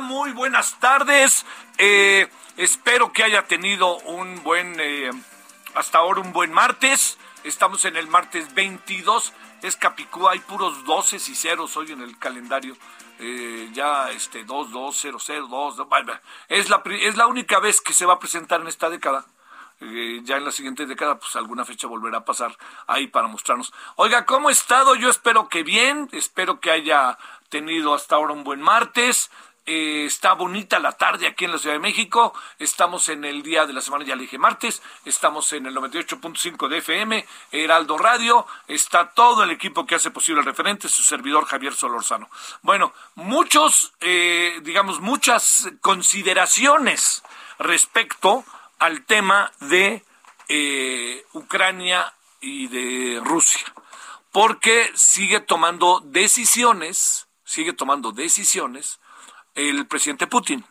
Muy 0.00 0.30
buenas 0.32 0.78
tardes. 0.78 1.44
Eh, 1.76 2.28
espero 2.56 3.12
que 3.12 3.24
haya 3.24 3.46
tenido 3.46 3.96
un 3.98 4.42
buen, 4.44 4.76
eh, 4.78 5.10
hasta 5.74 5.98
ahora 5.98 6.20
un 6.20 6.32
buen 6.32 6.52
martes. 6.52 7.18
Estamos 7.42 7.84
en 7.84 7.96
el 7.96 8.06
martes 8.06 8.54
22. 8.54 9.32
Es 9.62 9.76
Capicúa, 9.76 10.32
hay 10.32 10.38
puros 10.38 10.84
12 10.84 11.16
y 11.16 11.34
ceros 11.34 11.76
hoy 11.76 11.92
en 11.92 12.02
el 12.02 12.16
calendario. 12.18 12.76
Eh, 13.18 13.70
ya 13.72 14.10
este 14.10 14.44
2, 14.44 14.70
2, 14.70 14.98
0, 15.00 15.18
0, 15.20 15.46
2, 15.50 15.76
2, 15.76 15.88
es 16.48 16.70
la, 16.70 16.82
es 17.00 17.16
la 17.16 17.26
única 17.26 17.58
vez 17.58 17.80
que 17.80 17.92
se 17.92 18.06
va 18.06 18.14
a 18.14 18.18
presentar 18.20 18.60
en 18.60 18.68
esta 18.68 18.88
década. 18.88 19.26
Eh, 19.80 20.22
ya 20.24 20.36
en 20.36 20.44
la 20.44 20.50
siguiente 20.50 20.86
década, 20.86 21.18
pues 21.18 21.36
alguna 21.36 21.64
fecha 21.64 21.86
volverá 21.86 22.18
a 22.18 22.24
pasar 22.24 22.56
ahí 22.86 23.06
para 23.06 23.28
mostrarnos. 23.28 23.72
Oiga, 23.94 24.26
¿cómo 24.26 24.48
ha 24.48 24.52
estado? 24.52 24.96
Yo 24.96 25.08
espero 25.08 25.48
que 25.48 25.62
bien, 25.62 26.08
espero 26.12 26.58
que 26.58 26.70
haya 26.72 27.16
tenido 27.48 27.94
hasta 27.94 28.16
ahora 28.16 28.32
un 28.32 28.44
buen 28.44 28.60
martes. 28.60 29.30
Eh, 29.70 30.06
está 30.06 30.32
bonita 30.32 30.78
la 30.78 30.92
tarde 30.92 31.26
aquí 31.26 31.44
en 31.44 31.52
la 31.52 31.58
Ciudad 31.58 31.74
de 31.74 31.80
México. 31.80 32.32
Estamos 32.58 33.10
en 33.10 33.26
el 33.26 33.42
día 33.42 33.66
de 33.66 33.74
la 33.74 33.82
semana, 33.82 34.02
ya 34.02 34.16
le 34.16 34.22
dije 34.22 34.38
martes. 34.38 34.80
Estamos 35.04 35.52
en 35.52 35.66
el 35.66 35.76
98.5 35.76 36.68
de 36.68 36.78
FM, 36.78 37.26
Heraldo 37.52 37.98
Radio. 37.98 38.46
Está 38.66 39.10
todo 39.10 39.42
el 39.42 39.50
equipo 39.50 39.84
que 39.84 39.94
hace 39.94 40.10
posible 40.10 40.40
el 40.40 40.46
referente, 40.46 40.88
su 40.88 41.02
servidor 41.02 41.44
Javier 41.44 41.74
Solorzano. 41.74 42.30
Bueno, 42.62 42.94
muchos, 43.14 43.92
eh, 44.00 44.58
digamos, 44.62 45.00
muchas 45.00 45.68
consideraciones 45.82 47.22
respecto 47.58 48.46
al 48.78 49.04
tema 49.04 49.52
de 49.60 50.02
eh, 50.48 51.26
Ucrania 51.34 52.14
y 52.40 52.68
de 52.68 53.20
Rusia, 53.22 53.66
porque 54.32 54.90
sigue 54.94 55.40
tomando 55.40 56.00
decisiones, 56.02 57.28
sigue 57.44 57.74
tomando 57.74 58.12
decisiones 58.12 58.98
el 59.58 59.86
presidente 59.86 60.26
Putin 60.26 60.64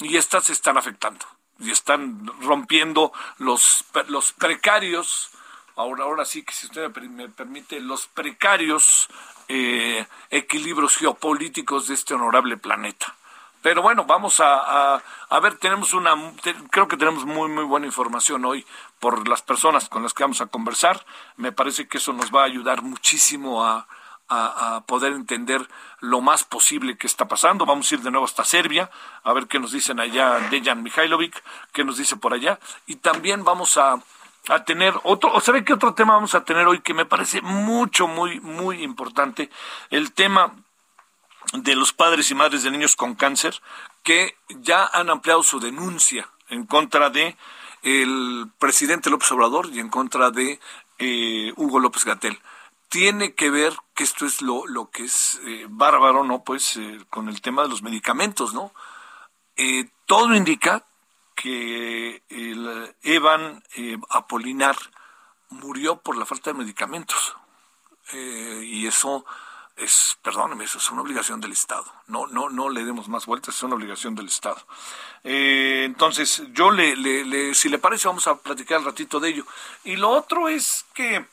y 0.00 0.16
estas 0.16 0.44
se 0.44 0.52
están 0.52 0.76
afectando 0.76 1.24
y 1.60 1.70
están 1.70 2.26
rompiendo 2.42 3.12
los, 3.38 3.84
los 4.08 4.32
precarios, 4.32 5.30
ahora, 5.76 6.04
ahora 6.04 6.24
sí 6.24 6.42
que 6.42 6.52
si 6.52 6.66
usted 6.66 6.82
me 6.82 6.90
per- 6.90 7.08
me 7.08 7.28
permite, 7.28 7.80
los 7.80 8.06
precarios 8.08 9.08
eh, 9.48 10.06
equilibrios 10.30 10.96
geopolíticos 10.96 11.88
de 11.88 11.94
este 11.94 12.14
honorable 12.14 12.56
planeta. 12.56 13.14
Pero 13.60 13.82
bueno, 13.82 14.04
vamos 14.04 14.38
a, 14.38 14.94
a, 14.94 15.02
a 15.30 15.40
ver, 15.40 15.56
tenemos 15.56 15.92
una, 15.92 16.14
creo 16.70 16.86
que 16.86 16.96
tenemos 16.96 17.24
muy, 17.24 17.48
muy 17.48 17.64
buena 17.64 17.86
información 17.86 18.44
hoy 18.44 18.64
por 19.00 19.26
las 19.26 19.42
personas 19.42 19.88
con 19.88 20.04
las 20.04 20.14
que 20.14 20.22
vamos 20.22 20.40
a 20.40 20.46
conversar. 20.46 21.04
Me 21.36 21.50
parece 21.50 21.88
que 21.88 21.98
eso 21.98 22.12
nos 22.12 22.32
va 22.32 22.42
a 22.42 22.46
ayudar 22.46 22.82
muchísimo 22.82 23.64
a, 23.64 23.88
a, 24.28 24.82
poder 24.86 25.12
entender 25.12 25.66
lo 26.00 26.20
más 26.20 26.44
posible 26.44 26.96
que 26.96 27.06
está 27.06 27.28
pasando. 27.28 27.66
Vamos 27.66 27.90
a 27.90 27.94
ir 27.94 28.02
de 28.02 28.10
nuevo 28.10 28.26
hasta 28.26 28.44
Serbia, 28.44 28.90
a 29.24 29.32
ver 29.32 29.46
qué 29.46 29.58
nos 29.58 29.72
dicen 29.72 30.00
allá 30.00 30.38
Dejan 30.50 30.82
Mihailovic, 30.82 31.42
qué 31.72 31.84
nos 31.84 31.96
dice 31.96 32.16
por 32.16 32.34
allá. 32.34 32.58
Y 32.86 32.96
también 32.96 33.44
vamos 33.44 33.76
a, 33.76 33.98
a 34.48 34.64
tener 34.64 34.94
otro, 35.02 35.32
o 35.32 35.40
sabe 35.40 35.64
qué 35.64 35.72
otro 35.72 35.94
tema 35.94 36.14
vamos 36.14 36.34
a 36.34 36.44
tener 36.44 36.66
hoy 36.66 36.80
que 36.80 36.94
me 36.94 37.06
parece 37.06 37.40
mucho, 37.40 38.06
muy, 38.06 38.40
muy 38.40 38.82
importante. 38.82 39.50
El 39.90 40.12
tema 40.12 40.54
de 41.52 41.74
los 41.74 41.92
padres 41.92 42.30
y 42.30 42.34
madres 42.34 42.62
de 42.62 42.70
niños 42.70 42.94
con 42.94 43.14
cáncer 43.14 43.60
que 44.02 44.36
ya 44.48 44.84
han 44.86 45.10
ampliado 45.10 45.42
su 45.42 45.60
denuncia 45.60 46.28
en 46.50 46.66
contra 46.66 47.10
de 47.10 47.36
el 47.82 48.50
presidente 48.58 49.10
López 49.10 49.30
Obrador 49.32 49.68
y 49.72 49.80
en 49.80 49.88
contra 49.88 50.30
de 50.30 50.60
eh, 50.98 51.52
Hugo 51.56 51.78
López 51.78 52.04
Gatel. 52.04 52.38
Tiene 52.88 53.34
que 53.34 53.50
ver 53.50 53.76
que 53.94 54.04
esto 54.04 54.24
es 54.24 54.40
lo, 54.40 54.90
que 54.90 55.04
es 55.04 55.40
eh, 55.44 55.66
bárbaro, 55.68 56.24
¿no? 56.24 56.42
Pues 56.42 56.76
eh, 56.76 57.04
con 57.10 57.28
el 57.28 57.42
tema 57.42 57.62
de 57.62 57.68
los 57.68 57.82
medicamentos, 57.82 58.54
¿no? 58.54 58.72
Eh, 59.56 59.90
todo 60.06 60.34
indica 60.34 60.86
que 61.34 62.22
Evan 63.02 63.62
Apolinar 64.08 64.76
murió 65.50 66.00
por 66.00 66.16
la 66.16 66.26
falta 66.26 66.50
de 66.50 66.58
medicamentos. 66.58 67.36
Y 68.12 68.86
eso 68.86 69.24
es, 69.76 70.18
perdóneme, 70.22 70.64
eso 70.64 70.78
es 70.78 70.90
una 70.90 71.02
obligación 71.02 71.40
del 71.40 71.52
Estado. 71.52 71.84
No, 72.06 72.26
no, 72.26 72.48
no 72.48 72.70
le 72.70 72.84
demos 72.84 73.08
más 73.08 73.26
vueltas, 73.26 73.54
es 73.54 73.62
una 73.62 73.76
obligación 73.76 74.14
del 74.16 74.26
Estado. 74.26 74.66
Entonces, 75.22 76.42
yo 76.52 76.70
le, 76.72 77.54
si 77.54 77.68
le 77.68 77.78
parece, 77.78 78.08
vamos 78.08 78.26
a 78.26 78.38
platicar 78.38 78.80
un 78.80 78.86
ratito 78.86 79.20
de 79.20 79.28
ello. 79.28 79.46
Y 79.84 79.96
lo 79.96 80.10
otro 80.10 80.48
es 80.48 80.86
que 80.94 81.24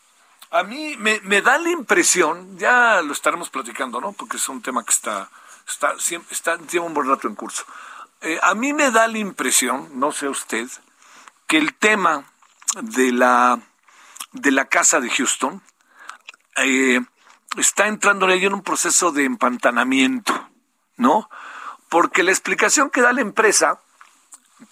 a 0.60 0.64
mí 0.64 0.96
me, 0.98 1.42
da 1.42 1.58
la 1.58 1.70
impresión, 1.70 2.58
ya 2.58 3.02
lo 3.02 3.14
estaremos 3.14 3.50
platicando, 3.50 4.00
¿no? 4.00 4.14
Porque 4.14 4.38
es 4.38 4.48
un 4.48 4.62
tema 4.62 4.84
que 4.84 4.92
está, 4.92 5.30
está, 5.68 5.96
está, 6.30 6.58
un 6.82 6.94
buen 6.94 7.10
rato 7.10 7.28
en 7.28 7.36
curso. 7.36 7.66
Eh, 8.22 8.40
a 8.42 8.56
mí 8.56 8.72
me 8.72 8.92
da 8.92 9.08
la 9.08 9.18
impresión, 9.18 10.00
no 10.00 10.12
sé 10.12 10.30
usted, 10.30 10.70
que 11.48 11.58
el 11.58 11.74
tema 11.74 12.26
de 12.82 13.12
la, 13.12 13.60
de 14.32 14.52
la 14.52 14.66
casa 14.66 15.00
de 15.00 15.10
Houston, 15.10 15.62
eh, 16.58 17.02
está 17.58 17.88
entrando 17.88 18.30
en 18.30 18.54
un 18.54 18.64
proceso 18.64 19.12
de 19.12 19.26
empantanamiento. 19.26 20.34
¿no? 20.98 21.30
Porque 21.90 22.24
la 22.24 22.32
explicación 22.32 22.90
que 22.90 23.02
da 23.02 23.14
la 23.14 23.22
empresa 23.22 23.80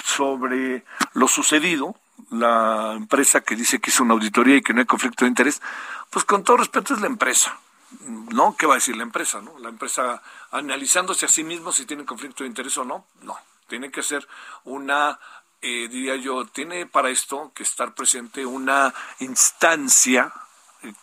sobre 0.03 0.85
lo 1.13 1.27
sucedido, 1.27 1.95
la 2.29 2.93
empresa 2.93 3.41
que 3.41 3.55
dice 3.55 3.79
que 3.79 3.89
hizo 3.89 4.03
una 4.03 4.13
auditoría 4.13 4.57
y 4.57 4.61
que 4.61 4.73
no 4.73 4.79
hay 4.79 4.85
conflicto 4.85 5.25
de 5.25 5.29
interés, 5.29 5.61
pues 6.09 6.25
con 6.25 6.43
todo 6.43 6.57
respeto 6.57 6.93
es 6.93 7.01
la 7.01 7.07
empresa. 7.07 7.57
¿No? 8.01 8.55
¿Qué 8.57 8.65
va 8.65 8.73
a 8.73 8.77
decir 8.77 8.97
la 8.97 9.03
empresa? 9.03 9.41
¿no? 9.41 9.57
La 9.59 9.69
empresa 9.69 10.21
analizándose 10.51 11.25
a 11.25 11.29
sí 11.29 11.43
mismo 11.43 11.71
si 11.71 11.85
tiene 11.85 12.05
conflicto 12.05 12.43
de 12.43 12.49
interés 12.49 12.77
o 12.77 12.85
no. 12.85 13.05
No, 13.21 13.37
tiene 13.67 13.91
que 13.91 14.01
ser 14.01 14.27
una, 14.63 15.19
eh, 15.61 15.87
diría 15.89 16.15
yo, 16.15 16.45
tiene 16.45 16.85
para 16.85 17.09
esto 17.09 17.51
que 17.53 17.63
estar 17.63 17.93
presente 17.93 18.45
una 18.45 18.93
instancia 19.19 20.33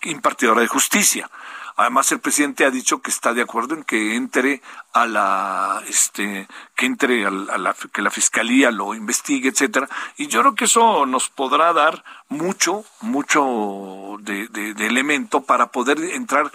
impartidora 0.02 0.60
de 0.60 0.68
justicia. 0.68 1.30
Además, 1.76 2.10
el 2.12 2.20
presidente 2.20 2.64
ha 2.64 2.70
dicho 2.70 3.00
que 3.00 3.10
está 3.10 3.32
de 3.32 3.42
acuerdo 3.42 3.74
en 3.74 3.84
que 3.84 4.16
entre 4.16 4.62
a 4.92 5.06
la, 5.06 5.82
este, 5.88 6.48
que 6.74 6.86
entre 6.86 7.26
a 7.26 7.30
la, 7.30 7.74
que 7.92 8.02
la 8.02 8.10
fiscalía 8.10 8.70
lo 8.70 8.94
investigue, 8.94 9.50
etcétera. 9.50 9.88
Y 10.16 10.26
yo 10.26 10.40
creo 10.40 10.54
que 10.54 10.64
eso 10.66 11.06
nos 11.06 11.28
podrá 11.28 11.72
dar 11.72 12.04
mucho, 12.28 12.84
mucho 13.00 14.16
de, 14.20 14.48
de, 14.48 14.86
elemento 14.86 15.42
para 15.42 15.68
poder 15.68 15.98
entrar, 15.98 16.50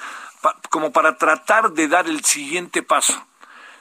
como 0.70 0.92
para 0.92 1.18
tratar 1.18 1.72
de 1.72 1.88
dar 1.88 2.08
el 2.08 2.24
siguiente 2.24 2.84
paso. 2.84 3.26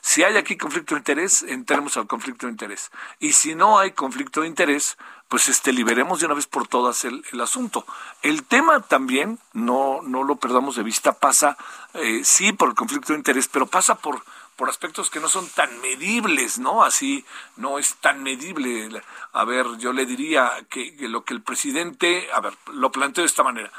Si 0.00 0.22
hay 0.22 0.36
aquí 0.36 0.58
conflicto 0.58 0.94
de 0.94 0.98
interés, 0.98 1.42
entremos 1.42 1.96
al 1.96 2.06
conflicto 2.06 2.46
de 2.46 2.52
interés. 2.52 2.90
Y 3.20 3.32
si 3.32 3.54
no 3.54 3.78
hay 3.78 3.92
conflicto 3.92 4.42
de 4.42 4.48
interés, 4.48 4.98
pues 5.28 5.48
este 5.48 5.72
liberemos 5.72 6.20
de 6.20 6.26
una 6.26 6.34
vez 6.34 6.46
por 6.46 6.68
todas 6.68 7.04
el, 7.04 7.24
asunto. 7.40 7.86
El 8.22 8.44
tema 8.44 8.80
también, 8.80 9.38
no, 9.52 10.00
no 10.02 10.22
lo 10.22 10.36
perdamos 10.36 10.76
de 10.76 10.82
vista, 10.82 11.18
pasa 11.18 11.56
eh, 11.94 12.22
sí 12.24 12.52
por 12.52 12.68
el 12.68 12.74
conflicto 12.74 13.12
de 13.12 13.18
interés, 13.18 13.48
pero 13.48 13.66
pasa 13.66 13.96
por, 13.96 14.22
por 14.56 14.68
aspectos 14.68 15.10
que 15.10 15.20
no 15.20 15.28
son 15.28 15.48
tan 15.48 15.80
medibles, 15.80 16.58
¿no? 16.58 16.84
Así 16.84 17.24
no 17.56 17.78
es 17.78 17.96
tan 17.96 18.22
medible. 18.22 19.02
A 19.32 19.44
ver, 19.44 19.66
yo 19.78 19.92
le 19.92 20.06
diría 20.06 20.52
que, 20.70 20.94
lo 21.00 21.24
que 21.24 21.34
el 21.34 21.42
presidente, 21.42 22.28
a 22.32 22.40
ver, 22.40 22.54
lo 22.72 22.92
planteo 22.92 23.22
de 23.22 23.26
esta 23.26 23.42
manera. 23.42 23.72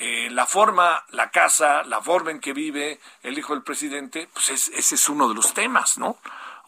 Eh, 0.00 0.28
la 0.30 0.46
forma, 0.46 1.04
la 1.10 1.30
casa, 1.30 1.82
la 1.84 2.00
forma 2.00 2.30
en 2.30 2.40
que 2.40 2.52
vive 2.52 3.00
el 3.22 3.36
hijo 3.36 3.54
del 3.54 3.64
presidente, 3.64 4.28
pues 4.32 4.50
ese 4.50 4.94
es 4.94 5.08
uno 5.08 5.28
de 5.28 5.34
los 5.34 5.54
temas, 5.54 5.98
¿no? 5.98 6.18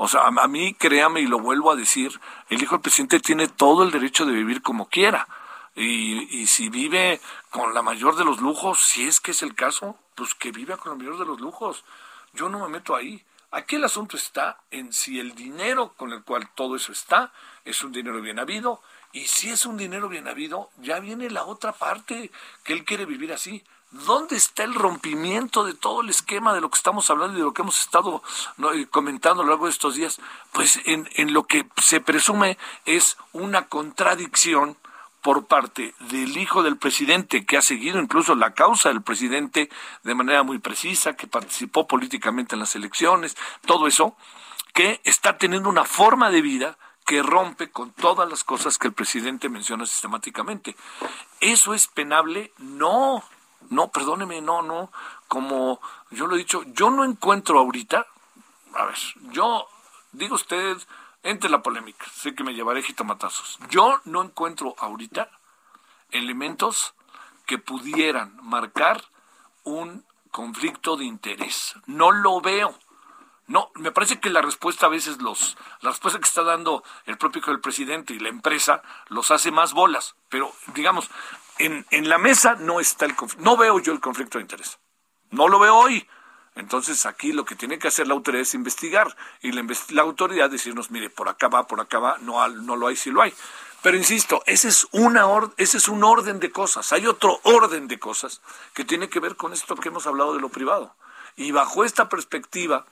O 0.02 0.08
sea, 0.08 0.23
a, 0.29 0.49
mí, 0.49 0.73
créame 0.73 1.20
y 1.20 1.26
lo 1.26 1.41
vuelvo 1.41 1.70
a 1.70 1.76
decir, 1.76 2.19
el 2.49 2.62
hijo 2.62 2.76
del 2.76 2.81
presidente 2.81 3.20
tiene 3.20 3.49
todo 3.49 3.82
el 3.82 3.91
derecho 3.91 4.25
de 4.25 4.32
vivir 4.32 4.62
como 4.62 4.88
quiera. 4.88 5.29
Y, 5.76 6.41
y 6.41 6.47
si 6.47 6.70
vive 6.70 7.20
con 7.50 7.75
la 7.75 7.82
mayor 7.82 8.17
de 8.17 8.25
los 8.25 8.41
lujos, 8.41 8.81
si 8.81 9.06
es 9.06 9.20
que 9.20 9.32
es 9.32 9.43
el 9.43 9.55
caso, 9.55 9.99
pues 10.14 10.35
que 10.35 10.52
viva 10.52 10.79
con 10.79 10.93
la 10.93 10.97
mayor 10.97 11.19
de 11.19 11.26
los 11.26 11.38
lujos. 11.38 11.85
Yo 12.32 12.49
no 12.49 12.61
me 12.61 12.69
meto 12.69 12.97
ahí. 12.97 13.23
Aquí 13.50 13.76
el 13.76 13.85
asunto 13.85 14.17
está 14.17 14.62
en 14.70 14.91
si 14.94 15.20
el 15.20 15.35
dinero 15.35 15.93
con 15.99 16.14
el 16.14 16.23
cual 16.23 16.49
todo 16.55 16.76
eso 16.76 16.93
está 16.93 17.31
es 17.67 17.85
un 17.85 17.93
dinero 17.93 18.23
bien 18.23 18.38
habido. 18.38 18.81
Y 19.12 19.26
si 19.26 19.50
es 19.50 19.67
un 19.67 19.76
dinero 19.76 20.08
bien 20.08 20.29
habido, 20.29 20.70
ya 20.79 20.99
viene 21.00 21.29
la 21.29 21.44
otra 21.44 21.73
parte, 21.73 22.31
que 22.64 22.73
él 22.73 22.87
quiere 22.87 23.05
vivir 23.05 23.35
así. 23.35 23.62
¿Dónde 23.90 24.37
está 24.37 24.62
el 24.62 24.75
rompimiento 24.75 25.64
de 25.64 25.75
todo 25.75 26.02
el 26.02 26.10
esquema 26.10 26.54
de 26.54 26.60
lo 26.60 26.70
que 26.70 26.76
estamos 26.76 27.10
hablando 27.10 27.34
y 27.34 27.40
de 27.40 27.44
lo 27.44 27.52
que 27.52 27.62
hemos 27.62 27.81
estado 27.81 28.22
comentando 28.90 29.42
a 29.42 29.44
lo 29.44 29.50
largo 29.50 29.66
de 29.66 29.72
estos 29.72 29.96
días? 29.96 30.20
Pues 30.52 30.81
en 30.84 31.32
lo 31.32 31.44
que 31.44 31.66
se 31.82 32.00
presume 32.00 32.56
es 32.84 33.16
una 33.32 33.66
contradicción 33.66 34.76
por 35.22 35.46
parte 35.46 35.94
del 35.98 36.37
hijo 36.37 36.62
del 36.62 36.76
presidente, 36.76 37.44
que 37.44 37.56
ha 37.56 37.62
seguido 37.62 37.98
incluso 37.98 38.34
la 38.34 38.54
causa 38.54 38.88
del 38.88 39.02
presidente 39.02 39.69
de 40.02 40.14
manera 40.14 40.42
muy 40.42 40.58
precisa, 40.58 41.14
que 41.14 41.26
participó 41.26 41.87
políticamente 41.87 42.54
en 42.54 42.60
las 42.60 42.75
elecciones, 42.75 43.37
todo 43.66 43.87
eso, 43.87 44.16
que 44.72 45.00
está 45.04 45.37
teniendo 45.37 45.69
una 45.69 45.84
forma 45.84 46.31
de 46.31 46.42
vida 46.42 46.78
que 47.06 47.22
rompe 47.22 47.70
con 47.70 47.92
todas 47.92 48.31
las 48.31 48.44
cosas 48.44 48.78
que 48.78 48.87
el 48.87 48.94
presidente 48.94 49.48
menciona 49.48 49.84
sistemáticamente. 49.84 50.76
¿Eso 51.40 51.75
es 51.75 51.88
penable? 51.88 52.52
No, 52.58 53.25
no, 53.68 53.88
perdóneme, 53.88 54.40
no, 54.40 54.62
no. 54.62 54.90
Como 55.28 55.80
yo 56.10 56.26
lo 56.26 56.34
he 56.34 56.38
dicho, 56.38 56.62
yo 56.74 56.90
no 56.90 57.04
encuentro 57.04 57.58
ahorita, 57.58 58.06
a 58.74 58.84
ver, 58.84 58.96
yo, 59.32 59.66
digo 60.12 60.34
usted, 60.34 60.76
entre 61.22 61.50
la 61.50 61.62
polémica, 61.62 62.06
sé 62.12 62.34
que 62.34 62.44
me 62.44 62.54
llevaré 62.54 62.82
jitomatazos. 62.82 63.58
Yo 63.68 64.00
no 64.04 64.22
encuentro 64.22 64.74
ahorita 64.78 65.28
elementos 66.10 66.94
que 67.46 67.58
pudieran 67.58 68.38
marcar 68.42 69.04
un 69.64 70.04
conflicto 70.30 70.96
de 70.96 71.04
interés. 71.04 71.74
No 71.86 72.10
lo 72.10 72.40
veo. 72.40 72.74
No, 73.46 73.70
me 73.74 73.90
parece 73.90 74.20
que 74.20 74.30
la 74.30 74.42
respuesta 74.42 74.86
a 74.86 74.90
veces 74.90 75.20
los, 75.20 75.56
la 75.80 75.90
respuesta 75.90 76.20
que 76.20 76.28
está 76.28 76.44
dando 76.44 76.84
el 77.04 77.18
propio 77.18 77.42
del 77.46 77.60
presidente 77.60 78.14
y 78.14 78.20
la 78.20 78.28
empresa 78.28 78.80
los 79.08 79.32
hace 79.32 79.50
más 79.50 79.72
bolas. 79.72 80.14
Pero, 80.28 80.52
digamos, 80.74 81.10
en, 81.60 82.08
la 82.08 82.18
mesa 82.18 82.56
no 82.56 82.80
está 82.80 83.04
el 83.04 83.16
conflicto, 83.16 83.44
no 83.44 83.56
veo 83.56 83.78
yo 83.78 83.92
el 83.92 84.00
conflicto 84.00 84.38
de 84.38 84.42
interés. 84.42 84.78
No 85.30 85.48
lo 85.48 85.58
veo 85.58 85.76
hoy. 85.76 86.08
Entonces 86.56 87.06
aquí 87.06 87.32
lo 87.32 87.44
que 87.44 87.54
tiene 87.54 87.78
que 87.78 87.88
hacer 87.88 88.08
la 88.08 88.14
autoridad 88.14 88.42
es 88.42 88.54
investigar 88.54 89.16
y 89.40 89.52
la, 89.52 89.64
la 89.90 90.02
autoridad 90.02 90.50
decirnos, 90.50 90.90
mire, 90.90 91.08
por 91.08 91.28
acá 91.28 91.48
va, 91.48 91.66
por 91.66 91.80
acá 91.80 91.98
va, 91.98 92.18
no, 92.18 92.46
no 92.48 92.76
lo 92.76 92.88
hay, 92.88 92.96
sí 92.96 93.10
lo 93.10 93.22
hay. 93.22 93.32
Pero 93.82 93.96
insisto, 93.96 94.42
ese 94.46 94.68
es, 94.68 94.86
una 94.90 95.26
ese 95.56 95.78
es 95.78 95.88
un 95.88 96.04
orden 96.04 96.38
de 96.38 96.50
cosas. 96.50 96.92
Hay 96.92 97.06
otro 97.06 97.40
orden 97.44 97.88
de 97.88 97.98
cosas 97.98 98.42
que 98.74 98.84
tiene 98.84 99.08
que 99.08 99.20
ver 99.20 99.36
con 99.36 99.52
esto 99.52 99.74
que 99.76 99.88
hemos 99.88 100.06
hablado 100.06 100.34
de 100.34 100.40
lo 100.40 100.50
privado. 100.50 100.94
Y 101.36 101.52
bajo 101.52 101.84
esta 101.84 102.08
perspectiva 102.08 102.84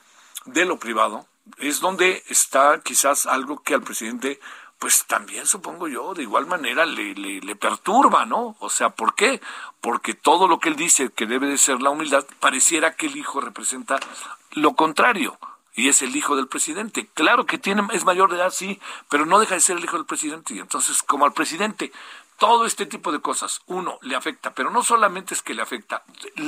de 0.46 0.64
lo 0.64 0.78
privado 0.78 1.26
es 1.58 1.80
donde 1.80 2.22
está 2.28 2.80
quizás 2.82 3.26
algo 3.26 3.62
que 3.62 3.74
al 3.74 3.82
presidente 3.82 4.40
pues 4.78 5.04
también 5.06 5.46
supongo 5.46 5.88
yo, 5.88 6.14
de 6.14 6.22
igual 6.22 6.46
manera 6.46 6.86
le, 6.86 7.14
le, 7.14 7.56
perturba, 7.56 8.24
¿no? 8.24 8.56
O 8.60 8.70
sea, 8.70 8.90
¿por 8.90 9.14
qué? 9.14 9.40
Porque 9.80 10.14
todo 10.14 10.46
lo 10.46 10.60
que 10.60 10.68
él 10.68 10.76
dice 10.76 11.10
que 11.10 11.26
debe 11.26 11.48
de 11.48 11.58
ser 11.58 11.82
la 11.82 11.90
humildad, 11.90 12.24
pareciera 12.38 12.94
que 12.94 13.06
el 13.06 13.16
hijo 13.16 13.40
representa 13.40 13.98
lo 14.52 14.74
contrario, 14.74 15.38
y 15.74 15.88
es 15.88 16.02
el 16.02 16.16
hijo 16.16 16.34
del 16.34 16.48
presidente. 16.48 17.08
Claro 17.14 17.46
que 17.46 17.56
tiene, 17.56 17.86
es 17.92 18.04
mayor 18.04 18.30
de 18.30 18.36
edad, 18.36 18.50
sí, 18.50 18.80
pero 19.08 19.26
no 19.26 19.38
deja 19.38 19.54
de 19.54 19.60
ser 19.60 19.76
el 19.76 19.84
hijo 19.84 19.96
del 19.96 20.06
presidente. 20.06 20.54
Y 20.54 20.58
entonces, 20.58 21.04
como 21.04 21.24
al 21.24 21.32
presidente 21.32 21.92
todo 22.38 22.66
este 22.66 22.86
tipo 22.86 23.10
de 23.10 23.20
cosas, 23.20 23.62
uno, 23.66 23.98
le 24.02 24.14
afecta, 24.14 24.54
pero 24.54 24.70
no 24.70 24.84
solamente 24.84 25.34
es 25.34 25.42
que 25.42 25.54
le 25.54 25.62
afecta, 25.62 26.04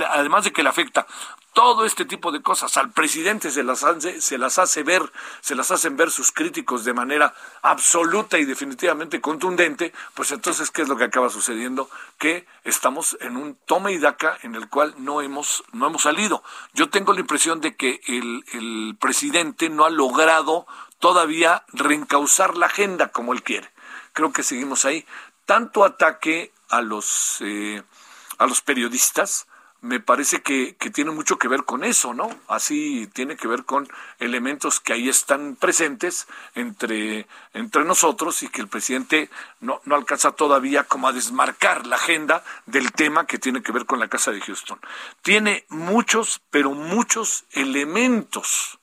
además 0.08 0.44
de 0.44 0.52
que 0.52 0.62
le 0.62 0.69
afecta, 0.69 1.04
todo 1.52 1.84
este 1.84 2.04
tipo 2.04 2.31
de 2.31 2.42
cosas 2.42 2.76
al 2.76 2.92
presidente 2.92 3.50
se 3.50 3.64
las 3.64 3.82
hace, 3.82 4.20
se 4.20 4.38
las 4.38 4.60
hace 4.60 4.84
ver, 4.84 5.02
se 5.40 5.56
las 5.56 5.72
hacen 5.72 5.96
ver 5.96 6.12
sus 6.12 6.30
críticos 6.30 6.85
de 6.85 6.94
manera 6.94 7.35
absoluta 7.62 8.38
y 8.38 8.44
definitivamente 8.44 9.20
contundente, 9.20 9.92
pues 10.14 10.30
entonces, 10.30 10.70
¿qué 10.70 10.82
es 10.82 10.88
lo 10.88 10.97
que 10.97 11.04
acaba 11.04 11.28
sucediendo? 11.28 11.90
Que 12.18 12.47
estamos 12.62 13.18
en 13.20 13.37
un 13.37 13.56
toma 13.66 13.90
y 13.90 13.99
daca 13.99 14.38
en 14.42 14.54
el 14.54 14.68
cual 14.68 14.94
no 14.99 15.20
hemos, 15.23 15.64
no 15.73 15.88
hemos 15.88 16.02
salido. 16.02 16.44
Yo 16.73 16.88
tengo 16.88 17.12
la 17.12 17.20
impresión 17.20 17.61
de 17.61 17.75
que 17.75 18.00
el, 18.06 18.44
el 18.52 18.97
presidente 19.00 19.70
no 19.70 19.85
ha 19.85 19.90
logrado 19.90 20.68
todavía 21.00 21.64
reencauzar 21.73 22.56
la 22.56 22.66
agenda 22.66 23.09
como 23.09 23.32
él 23.32 23.42
quiere. 23.42 23.68
Creo 24.12 24.32
que 24.32 24.42
seguimos 24.42 24.85
ahí 24.85 25.06
tanto 25.50 25.85
ataque 25.85 26.52
a 26.69 26.80
los, 26.80 27.38
eh, 27.40 27.83
a 28.38 28.47
los 28.47 28.61
periodistas, 28.61 29.49
me 29.80 29.99
parece 29.99 30.42
que, 30.42 30.76
tiene 30.95 31.11
mucho 31.11 31.40
que 31.40 31.49
ver 31.49 31.64
con 31.64 31.83
eso, 31.83 32.14
¿no? 32.14 32.30
Así 32.47 33.11
tiene 33.14 33.37
que 33.37 33.49
ver 33.49 33.64
con 33.64 33.88
elementos 34.21 34.78
que 34.78 34.92
ahí 34.92 35.09
están 35.09 35.57
presentes 35.57 36.28
entre, 36.54 37.26
entre 37.52 37.85
nosotros 37.85 38.45
y 38.45 38.49
que 38.49 38.61
el 38.61 38.69
presidente 38.69 39.28
no, 39.59 39.80
no 39.87 39.97
alcanza 39.97 40.30
todavía 40.30 40.85
como 40.85 41.09
a 41.09 41.12
desmarcar 41.12 41.85
la 41.85 41.97
agenda 41.97 42.45
del 42.66 42.92
tema 42.92 43.26
que 43.26 43.40
tiene 43.40 43.61
que 43.61 43.73
ver 43.73 43.87
con 43.87 43.99
la 43.99 44.07
Casa 44.07 44.30
de 44.30 44.40
Houston. 44.40 44.78
Tiene 45.21 45.66
muchos, 45.69 46.40
pero 46.50 46.71
muchos 46.75 47.42
elementos 47.50 48.78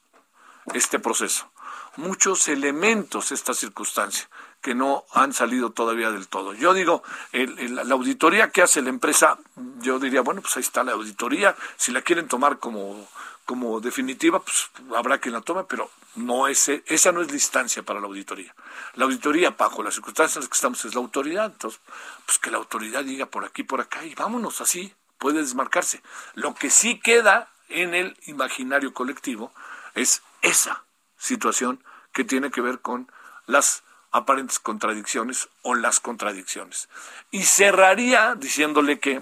este 0.73 0.99
proceso, 0.99 1.49
muchos 1.95 2.49
elementos 2.49 3.31
esta 3.31 3.53
circunstancia 3.53 4.27
que 4.67 4.75
no 4.75 5.05
han 5.13 5.31
salido 5.31 5.69
todavía 5.69 6.11
del 6.11 6.27
todo. 6.27 6.53
Yo 6.53 6.73
digo, 6.73 7.01
la 7.31 7.93
auditoría 7.93 8.49
que 8.49 8.61
hace 8.61 8.81
la 8.81 8.89
empresa, 8.89 9.39
yo 9.79 9.97
diría, 9.97 10.19
bueno, 10.19 10.41
pues 10.41 10.57
ahí 10.57 10.61
está 10.61 10.83
la 10.83 10.91
auditoría, 10.91 11.55
si 11.77 11.93
la 11.93 12.01
quieren 12.01 12.27
tomar 12.27 12.59
como, 12.59 13.07
como 13.45 13.79
definitiva, 13.79 14.41
pues 14.41 14.69
habrá 14.93 15.19
quien 15.19 15.35
la 15.35 15.39
tome, 15.39 15.63
pero 15.63 15.89
no 16.15 16.49
ese, 16.49 16.83
esa 16.85 17.13
no 17.13 17.21
es 17.21 17.29
la 17.29 17.35
instancia 17.35 17.81
para 17.83 18.01
la 18.01 18.07
auditoría. 18.07 18.53
La 18.95 19.05
auditoría, 19.05 19.51
bajo 19.51 19.83
las 19.83 19.93
circunstancias 19.93 20.35
en 20.35 20.41
las 20.41 20.49
que 20.49 20.55
estamos, 20.55 20.83
es 20.83 20.95
la 20.95 20.99
autoridad, 20.99 21.45
entonces, 21.45 21.79
pues 22.25 22.37
que 22.37 22.51
la 22.51 22.57
autoridad 22.57 23.05
diga 23.05 23.27
por 23.27 23.45
aquí, 23.45 23.63
por 23.63 23.79
acá, 23.79 24.03
y 24.03 24.15
vámonos 24.15 24.59
así, 24.59 24.93
puede 25.17 25.39
desmarcarse. 25.39 26.03
Lo 26.33 26.55
que 26.55 26.69
sí 26.69 26.99
queda 26.99 27.49
en 27.69 27.93
el 27.93 28.17
imaginario 28.25 28.93
colectivo 28.93 29.53
es 29.95 30.23
esa 30.41 30.83
situación 31.17 31.81
que 32.11 32.25
tiene 32.25 32.51
que 32.51 32.59
ver 32.59 32.79
con 32.79 33.09
las 33.45 33.86
aparentes 34.17 34.59
contradicciones 34.59 35.49
o 35.61 35.75
las 35.75 35.99
contradicciones. 35.99 36.89
Y 37.31 37.43
cerraría 37.43 38.35
diciéndole 38.35 38.99
que 38.99 39.21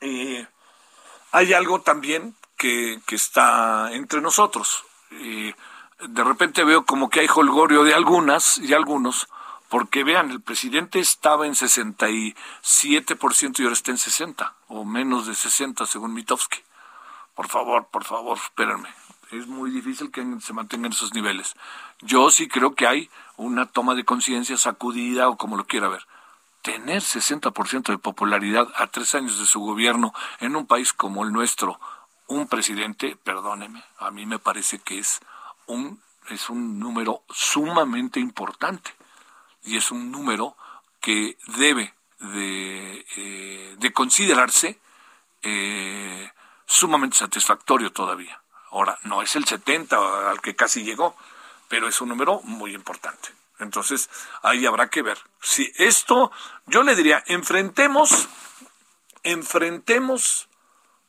eh, 0.00 0.46
hay 1.32 1.52
algo 1.52 1.80
también 1.80 2.36
que, 2.56 3.00
que 3.06 3.16
está 3.16 3.92
entre 3.92 4.20
nosotros. 4.20 4.84
De 5.10 6.22
repente 6.22 6.62
veo 6.64 6.84
como 6.84 7.10
que 7.10 7.20
hay 7.20 7.28
holgorio 7.34 7.82
de 7.84 7.94
algunas 7.94 8.58
y 8.58 8.74
algunos, 8.74 9.28
porque 9.68 10.04
vean, 10.04 10.30
el 10.30 10.40
presidente 10.40 11.00
estaba 11.00 11.46
en 11.46 11.54
67% 11.54 13.58
y 13.58 13.62
ahora 13.62 13.72
está 13.72 13.90
en 13.90 13.98
60, 13.98 14.54
o 14.68 14.84
menos 14.84 15.26
de 15.26 15.34
60 15.34 15.86
según 15.86 16.14
Mitofsky. 16.14 16.60
Por 17.34 17.48
favor, 17.48 17.86
por 17.86 18.04
favor, 18.04 18.38
espérenme. 18.38 18.94
Es 19.30 19.46
muy 19.46 19.70
difícil 19.70 20.10
que 20.10 20.24
se 20.40 20.54
mantengan 20.54 20.92
esos 20.92 21.12
niveles. 21.12 21.54
Yo 22.00 22.30
sí 22.30 22.48
creo 22.48 22.74
que 22.74 22.86
hay 22.86 23.10
una 23.36 23.66
toma 23.66 23.94
de 23.94 24.04
conciencia 24.04 24.56
sacudida 24.56 25.28
o 25.28 25.36
como 25.36 25.56
lo 25.56 25.66
quiera 25.66 25.88
ver. 25.88 26.06
Tener 26.62 27.02
60% 27.02 27.88
de 27.88 27.98
popularidad 27.98 28.68
a 28.76 28.86
tres 28.86 29.14
años 29.14 29.38
de 29.38 29.46
su 29.46 29.60
gobierno 29.60 30.14
en 30.40 30.56
un 30.56 30.66
país 30.66 30.92
como 30.94 31.24
el 31.24 31.32
nuestro, 31.32 31.78
un 32.26 32.46
presidente, 32.48 33.16
perdóneme, 33.16 33.82
a 33.98 34.10
mí 34.10 34.24
me 34.26 34.38
parece 34.38 34.78
que 34.78 34.98
es 34.98 35.20
un, 35.66 36.00
es 36.30 36.48
un 36.48 36.78
número 36.78 37.22
sumamente 37.30 38.20
importante 38.20 38.94
y 39.62 39.76
es 39.76 39.90
un 39.90 40.10
número 40.10 40.56
que 41.00 41.36
debe 41.58 41.94
de, 42.18 43.06
eh, 43.16 43.92
considerarse 43.92 44.78
eh, 45.42 46.30
sumamente 46.66 47.16
satisfactorio 47.16 47.92
todavía. 47.92 48.40
Ahora, 48.78 48.96
no 49.02 49.22
es 49.22 49.34
el 49.34 49.44
70 49.44 50.30
al 50.30 50.40
que 50.40 50.54
casi 50.54 50.84
llegó, 50.84 51.16
pero 51.66 51.88
es 51.88 52.00
un 52.00 52.10
número 52.10 52.40
muy 52.44 52.76
importante. 52.76 53.28
Entonces, 53.58 54.08
ahí 54.40 54.66
habrá 54.66 54.88
que 54.88 55.02
ver. 55.02 55.18
Si 55.42 55.72
esto, 55.78 56.30
yo 56.66 56.84
le 56.84 56.94
diría, 56.94 57.24
enfrentemos, 57.26 58.28
enfrentemos, 59.24 60.48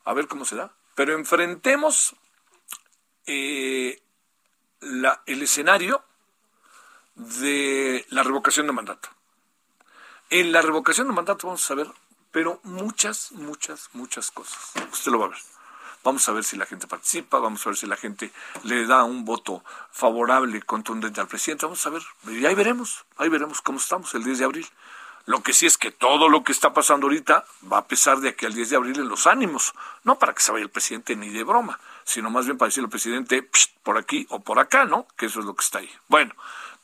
a 0.04 0.12
ver 0.14 0.26
cómo 0.26 0.44
se 0.44 0.56
da, 0.56 0.72
pero 0.96 1.14
enfrentemos 1.14 2.16
eh, 3.26 4.02
el 4.80 5.42
escenario 5.42 6.02
de 7.14 8.04
la 8.08 8.24
revocación 8.24 8.66
de 8.66 8.72
mandato. 8.72 9.10
En 10.28 10.50
la 10.50 10.60
revocación 10.60 11.06
de 11.06 11.14
mandato 11.14 11.46
vamos 11.46 11.62
a 11.62 11.68
saber, 11.68 11.86
pero 12.32 12.58
muchas, 12.64 13.30
muchas, 13.30 13.90
muchas 13.92 14.32
cosas. 14.32 14.72
Usted 14.90 15.12
lo 15.12 15.20
va 15.20 15.26
a 15.26 15.28
ver. 15.28 15.59
Vamos 16.02 16.28
a 16.28 16.32
ver 16.32 16.44
si 16.44 16.56
la 16.56 16.66
gente 16.66 16.86
participa, 16.86 17.38
vamos 17.38 17.66
a 17.66 17.70
ver 17.70 17.76
si 17.76 17.86
la 17.86 17.96
gente 17.96 18.32
le 18.64 18.86
da 18.86 19.04
un 19.04 19.24
voto 19.24 19.62
favorable, 19.90 20.62
contundente 20.62 21.20
al 21.20 21.28
presidente. 21.28 21.66
Vamos 21.66 21.86
a 21.86 21.90
ver, 21.90 22.02
y 22.28 22.44
ahí 22.46 22.54
veremos, 22.54 23.04
ahí 23.18 23.28
veremos 23.28 23.60
cómo 23.60 23.78
estamos 23.78 24.14
el 24.14 24.24
10 24.24 24.38
de 24.38 24.44
abril. 24.44 24.66
Lo 25.26 25.42
que 25.42 25.52
sí 25.52 25.66
es 25.66 25.76
que 25.76 25.90
todo 25.90 26.28
lo 26.28 26.42
que 26.42 26.52
está 26.52 26.72
pasando 26.72 27.06
ahorita 27.06 27.44
va 27.70 27.78
a 27.78 27.86
pesar 27.86 28.20
de 28.20 28.30
aquí 28.30 28.46
al 28.46 28.54
10 28.54 28.70
de 28.70 28.76
abril 28.76 28.98
en 28.98 29.08
los 29.08 29.26
ánimos, 29.26 29.74
no 30.02 30.18
para 30.18 30.34
que 30.34 30.42
se 30.42 30.50
vaya 30.50 30.64
el 30.64 30.70
presidente 30.70 31.14
ni 31.14 31.28
de 31.28 31.44
broma, 31.44 31.78
sino 32.04 32.30
más 32.30 32.46
bien 32.46 32.56
para 32.56 32.68
decirle 32.68 32.86
al 32.86 32.90
presidente 32.90 33.48
por 33.82 33.98
aquí 33.98 34.26
o 34.30 34.40
por 34.40 34.58
acá, 34.58 34.86
¿no? 34.86 35.06
Que 35.16 35.26
eso 35.26 35.40
es 35.40 35.46
lo 35.46 35.54
que 35.54 35.64
está 35.64 35.78
ahí. 35.80 35.90
Bueno, 36.08 36.34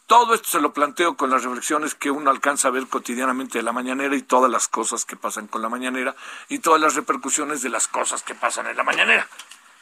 todo 0.06 0.34
esto 0.34 0.48
se 0.48 0.60
lo 0.60 0.72
planteo 0.72 1.16
con 1.16 1.30
las 1.30 1.42
reflexiones 1.42 1.94
que 1.94 2.10
uno 2.10 2.30
alcanza 2.30 2.68
a 2.68 2.70
ver 2.70 2.86
cotidianamente 2.86 3.58
de 3.58 3.64
la 3.64 3.72
mañanera 3.72 4.14
y 4.14 4.22
todas 4.22 4.50
las 4.50 4.68
cosas 4.68 5.04
que 5.04 5.16
pasan 5.16 5.48
con 5.48 5.62
la 5.62 5.68
mañanera 5.68 6.14
y 6.48 6.60
todas 6.60 6.80
las 6.80 6.94
repercusiones 6.94 7.62
de 7.62 7.70
las 7.70 7.88
cosas 7.88 8.22
que 8.22 8.34
pasan 8.34 8.66
en 8.68 8.76
la 8.76 8.84
mañanera. 8.84 9.28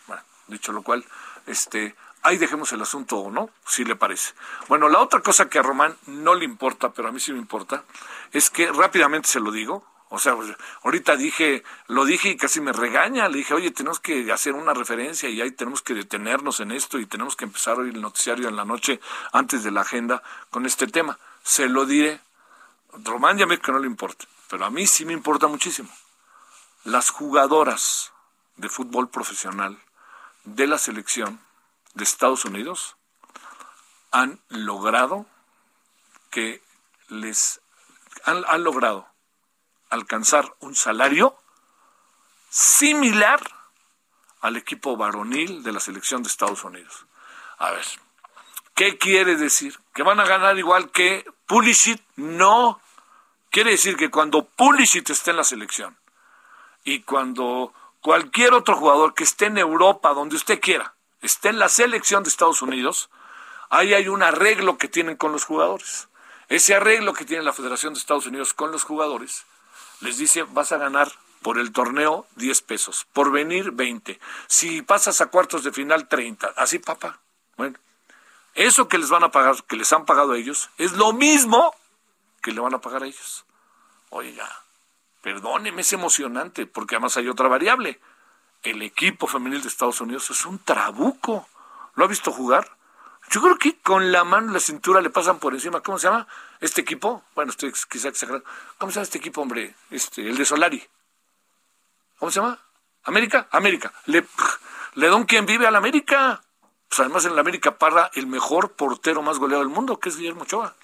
Bueno, 0.07 0.23
dicho 0.49 0.73
lo 0.73 0.83
cual, 0.83 1.05
este, 1.47 1.95
ahí 2.23 2.39
dejemos 2.39 2.73
el 2.73 2.81
asunto 2.81 3.19
o 3.19 3.31
no, 3.31 3.51
si 3.67 3.85
le 3.85 3.97
parece. 3.97 4.33
Bueno, 4.69 4.89
la 4.89 5.01
otra 5.01 5.21
cosa 5.21 5.49
que 5.49 5.59
a 5.59 5.63
Román 5.63 5.97
no 6.07 6.35
le 6.35 6.47
importa, 6.47 6.93
pero 6.93 7.09
a 7.09 7.13
mí 7.13 7.21
sí 7.21 7.33
me 7.33 7.39
importa, 7.39 7.85
es 8.33 8.49
que 8.49 8.73
rápidamente 8.73 9.29
se 9.29 9.41
lo 9.41 9.53
digo, 9.53 9.85
o 10.11 10.19
sea, 10.19 10.37
pues, 10.37 10.55
ahorita 10.83 11.17
dije, 11.17 11.65
lo 11.89 12.05
dije 12.05 12.31
y 12.31 12.37
casi 12.37 12.61
me 12.61 12.73
regaña. 12.73 13.29
Le 13.29 13.39
dije, 13.39 13.55
oye, 13.55 13.71
tenemos 13.71 14.01
que 14.01 14.31
hacer 14.33 14.53
una 14.53 14.75
referencia 14.75 15.29
y 15.29 15.41
ahí 15.41 15.51
tenemos 15.51 15.83
que 15.83 15.95
detenernos 15.95 16.61
en 16.61 16.71
esto 16.73 16.99
y 16.99 17.07
tenemos 17.07 17.37
que 17.37 17.45
empezar 17.45 17.79
hoy 17.79 17.89
el 17.91 18.01
noticiario 18.01 18.49
en 18.49 18.57
la 18.57 18.65
noche 18.65 19.01
antes 19.33 19.65
de 19.65 19.71
la 19.71 19.81
agenda 19.81 20.23
con 20.51 20.67
este 20.67 20.87
tema. 20.87 21.19
Se 21.43 21.69
lo 21.69 21.87
diré. 21.87 22.21
Román 23.03 23.39
ya 23.39 23.47
me 23.47 23.59
que 23.59 23.73
no 23.73 23.81
le 23.81 23.89
importa, 23.89 24.25
pero 24.49 24.65
a 24.65 24.71
mí 24.71 24.87
sí 24.87 25.05
me 25.05 25.13
importa 25.13 25.49
muchísimo. 25.49 25.91
Las 26.85 27.11
jugadoras 27.11 28.13
de 28.57 28.69
fútbol 28.69 29.09
profesional 29.09 29.83
de 30.45 30.69
la 30.69 30.79
selección 30.79 31.41
de 31.95 32.05
Estados 32.05 32.45
Unidos 32.45 32.97
han 34.13 34.41
logrado 34.49 35.27
que 36.31 36.63
les 37.09 37.61
han, 38.25 38.45
han 38.47 38.63
logrado 38.63 39.09
alcanzar 39.95 40.55
un 40.61 40.75
salario 40.75 41.37
similar 42.51 43.41
al 44.41 44.57
equipo 44.57 44.97
varonil 44.97 45.63
de 45.63 45.73
la 45.73 45.81
selección 45.81 46.23
de 46.23 46.29
Estados 46.29 46.63
Unidos. 46.65 47.07
A 47.59 47.71
ver, 47.71 47.85
¿qué 48.75 48.99
quiere 48.99 49.37
decir? 49.37 49.79
¿Que 49.95 50.03
van 50.03 50.21
a 50.21 50.27
ganar 50.27 50.59
igual 50.59 50.91
que 50.91 51.25
Pulisic? 51.47 52.01
No. 52.17 52.81
Quiere 53.51 53.73
decir 53.73 53.97
que 53.97 54.11
cuando 54.11 54.45
Pulisic 54.45 55.09
esté 55.11 55.31
en 55.31 55.39
la 55.39 55.45
selección 55.45 55.97
y 56.85 57.01
cuando 57.01 57.73
cualquier 58.01 58.53
otro 58.53 58.77
jugador 58.77 59.15
que 59.15 59.25
esté 59.25 59.47
en 59.47 59.59
Europa, 59.59 60.13
donde 60.13 60.37
usted 60.37 60.61
quiera, 60.61 60.95
esté 61.23 61.49
en 61.49 61.59
la 61.59 61.69
selección 61.69 62.23
de 62.23 62.29
Estados 62.29 62.63
Unidos, 62.63 63.11
ahí 63.71 63.95
hay 63.95 64.09
un 64.09 64.23
arreglo 64.23 64.77
que 64.77 64.89
tienen 64.89 65.17
con 65.17 65.33
los 65.33 65.45
jugadores. 65.45 66.09
Ese 66.49 66.75
arreglo 66.75 67.15
que 67.15 67.25
tiene 67.25 67.43
la 67.43 67.53
Federación 67.53 67.95
de 67.95 68.01
Estados 68.01 68.27
Unidos 68.27 68.53
con 68.53 68.71
los 68.71 68.85
jugadores 68.85 69.47
les 70.01 70.19
dice 70.19 70.43
vas 70.43 70.73
a 70.73 70.79
ganar 70.79 71.13
por 71.43 71.59
el 71.59 71.73
torneo 71.73 72.27
10 72.37 72.63
pesos, 72.63 73.07
por 73.13 73.31
venir 73.31 73.73
20, 73.73 74.19
si 74.47 74.83
pasas 74.83 75.21
a 75.21 75.27
cuartos 75.27 75.63
de 75.63 75.73
final 75.73 76.09
30, 76.09 76.55
así 76.57 76.79
papá. 76.79 77.21
Bueno, 77.57 77.79
eso 78.55 78.89
que 78.89 78.99
les 78.99 79.11
van 79.11 79.25
a 79.25 79.31
pagar, 79.31 79.63
que 79.65 79.77
les 79.77 79.93
han 79.93 80.07
pagado 80.07 80.33
a 80.33 80.39
ellos, 80.39 80.71
es 80.79 80.93
lo 80.93 81.13
mismo 81.13 81.75
que 82.41 82.53
le 82.53 82.61
van 82.61 82.75
a 82.75 82.81
pagar 82.81 83.03
a 83.03 83.07
ellos. 83.07 83.45
Oiga, 84.11 84.49
perdóneme, 85.23 85.83
es 85.83 85.93
emocionante, 85.93 86.67
porque 86.67 86.95
además 86.95 87.17
hay 87.17 87.29
otra 87.29 87.49
variable. 87.49 88.01
El 88.63 88.81
equipo 88.83 89.27
femenil 89.27 89.61
de 89.61 89.69
Estados 89.69 90.01
Unidos 90.01 90.31
es 90.31 90.47
un 90.47 90.59
trabuco. 90.59 91.49
¿Lo 91.95 92.05
ha 92.05 92.09
visto 92.09 92.33
jugar? 92.33 92.77
Yo 93.31 93.41
creo 93.43 93.59
que 93.59 93.79
con 93.81 94.13
la 94.13 94.25
mano 94.25 94.53
la 94.53 94.61
cintura 94.61 95.01
le 95.01 95.11
pasan 95.11 95.39
por 95.39 95.55
encima. 95.55 95.81
¿Cómo 95.81 95.99
se 95.99 96.09
llama 96.09 96.27
este 96.61 96.83
equipo? 96.83 97.25
Bueno, 97.35 97.51
estoy 97.51 97.73
quizá 97.91 98.09
exagerando. 98.09 98.47
¿Cómo 98.79 98.93
se 98.93 98.97
llama 98.97 99.05
este 99.05 99.19
equipo, 99.19 99.43
hombre? 99.43 99.75
Este, 99.91 100.29
el 100.29 100.37
de 100.37 100.45
Solari. 100.45 100.83
¿Cómo 102.19 102.31
se 102.31 102.41
llama? 102.41 102.59
¿América? 103.05 103.49
América. 103.51 103.93
Le, 104.07 104.27
le 104.95 105.09
da 105.09 105.15
un 105.17 105.25
quien 105.25 105.47
vive 105.47 105.67
a 105.67 105.71
la 105.71 105.79
América. 105.79 106.43
Pues 106.89 107.01
además 107.01 107.25
en 107.25 107.35
la 107.35 107.41
América 107.41 107.77
para 107.77 108.11
el 108.15 108.27
mejor 108.27 108.73
portero 108.73 109.23
más 109.23 109.39
goleado 109.39 109.65
del 109.65 109.73
mundo, 109.73 109.99
que 109.99 110.11
es 110.11 110.17
Guillermo 110.17 110.43
Ochoa. 110.43 110.75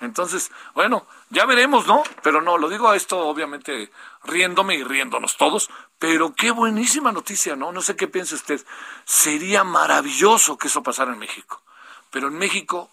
Entonces, 0.00 0.50
bueno, 0.74 1.06
ya 1.28 1.44
veremos, 1.44 1.86
¿no? 1.86 2.02
Pero 2.22 2.40
no, 2.40 2.56
lo 2.56 2.70
digo 2.70 2.88
a 2.88 2.96
esto 2.96 3.18
obviamente 3.18 3.92
riéndome 4.24 4.74
y 4.74 4.82
riéndonos 4.82 5.36
todos, 5.36 5.70
pero 5.98 6.34
qué 6.34 6.50
buenísima 6.50 7.12
noticia, 7.12 7.54
¿no? 7.54 7.70
No 7.70 7.82
sé 7.82 7.96
qué 7.96 8.08
piensa 8.08 8.34
usted. 8.34 8.64
Sería 9.04 9.62
maravilloso 9.62 10.56
que 10.56 10.68
eso 10.68 10.82
pasara 10.82 11.12
en 11.12 11.18
México. 11.18 11.62
Pero 12.10 12.28
en 12.28 12.38
México 12.38 12.90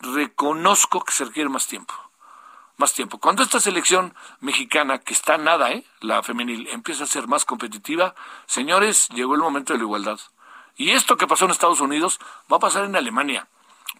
reconozco 0.00 1.04
que 1.04 1.12
se 1.12 1.24
requiere 1.24 1.48
más 1.48 1.66
tiempo. 1.66 1.94
Más 2.76 2.92
tiempo. 2.92 3.18
Cuando 3.18 3.42
esta 3.42 3.60
selección 3.60 4.14
mexicana, 4.40 4.98
que 4.98 5.14
está 5.14 5.38
nada, 5.38 5.70
¿eh? 5.70 5.84
la 6.00 6.22
femenil, 6.22 6.66
empieza 6.68 7.04
a 7.04 7.08
ser 7.08 7.28
más 7.28 7.44
competitiva, 7.44 8.14
señores, 8.46 9.08
llegó 9.10 9.34
el 9.34 9.40
momento 9.40 9.72
de 9.72 9.78
la 9.78 9.84
igualdad. 9.84 10.18
Y 10.76 10.90
esto 10.90 11.16
que 11.16 11.28
pasó 11.28 11.44
en 11.44 11.52
Estados 11.52 11.80
Unidos 11.80 12.18
va 12.52 12.56
a 12.56 12.60
pasar 12.60 12.84
en 12.84 12.96
Alemania, 12.96 13.46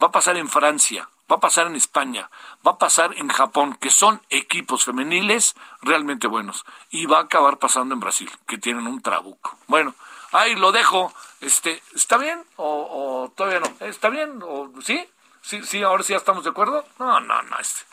va 0.03 0.09
a 0.09 0.13
pasar 0.13 0.37
en 0.37 0.49
Francia, 0.49 1.09
va 1.31 1.37
a 1.37 1.41
pasar 1.41 1.69
en 1.69 1.77
España, 1.77 2.31
va 2.67 2.73
a 2.73 2.79
pasar 2.79 3.15
en 3.17 3.29
Japón, 3.29 3.77
que 3.81 3.91
son 3.91 4.21
equipos 4.29 4.85
femeniles 4.85 5.55
realmente 5.83 6.27
buenos. 6.27 6.65
Y 6.91 7.07
va 7.07 7.19
a 7.19 7.23
acabar 7.23 7.59
pasando 7.59 7.95
en 7.95 8.01
Brasil, 8.01 8.31
que 8.47 8.59
tienen 8.59 8.89
un 8.89 9.01
trabuco. 9.01 9.57
Bueno, 9.69 9.95
ahí 10.33 10.55
lo 10.57 10.73
dejo. 10.73 11.13
Este, 11.45 11.83
¿Está 11.95 12.17
bien 12.17 12.43
o, 12.57 13.31
todavía 13.37 13.61
no? 13.61 13.87
¿Está 13.87 14.09
bien 14.09 14.41
o 14.43 14.73
sí? 14.83 15.07
Sí, 15.43 15.63
sí, 15.63 15.83
ahora 15.83 16.03
sí 16.03 16.13
ya 16.13 16.17
estamos 16.17 16.43
de 16.43 16.51
acuerdo. 16.51 16.87
No, 16.99 17.21
no, 17.21 17.43
no. 17.43 17.59
Este, 17.59 17.85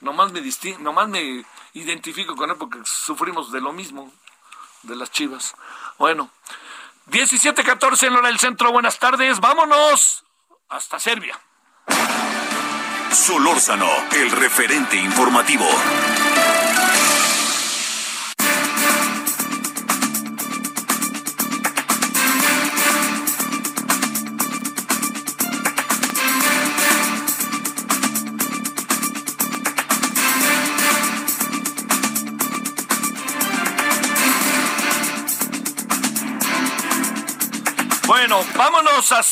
nomás 0.00 0.32
me 0.32 0.42
nomás 0.80 1.08
me 1.08 1.44
identifico 1.74 2.34
con 2.34 2.50
él 2.50 2.56
porque 2.56 2.80
sufrimos 2.84 3.52
de 3.52 3.60
lo 3.60 3.72
mismo, 3.72 4.12
de 4.82 4.96
las 4.96 5.12
chivas. 5.12 5.54
Bueno, 5.96 6.30
17-14 7.06 8.08
en 8.08 8.16
hora 8.16 8.26
del 8.26 8.40
centro. 8.40 8.72
Buenas 8.72 8.98
tardes. 8.98 9.38
Vámonos 9.38 10.24
hasta 10.70 10.98
Serbia. 10.98 11.38
Solórzano, 13.12 13.88
el 14.12 14.32
referente 14.32 14.96
informativo. 14.96 15.66
A, 39.10 39.22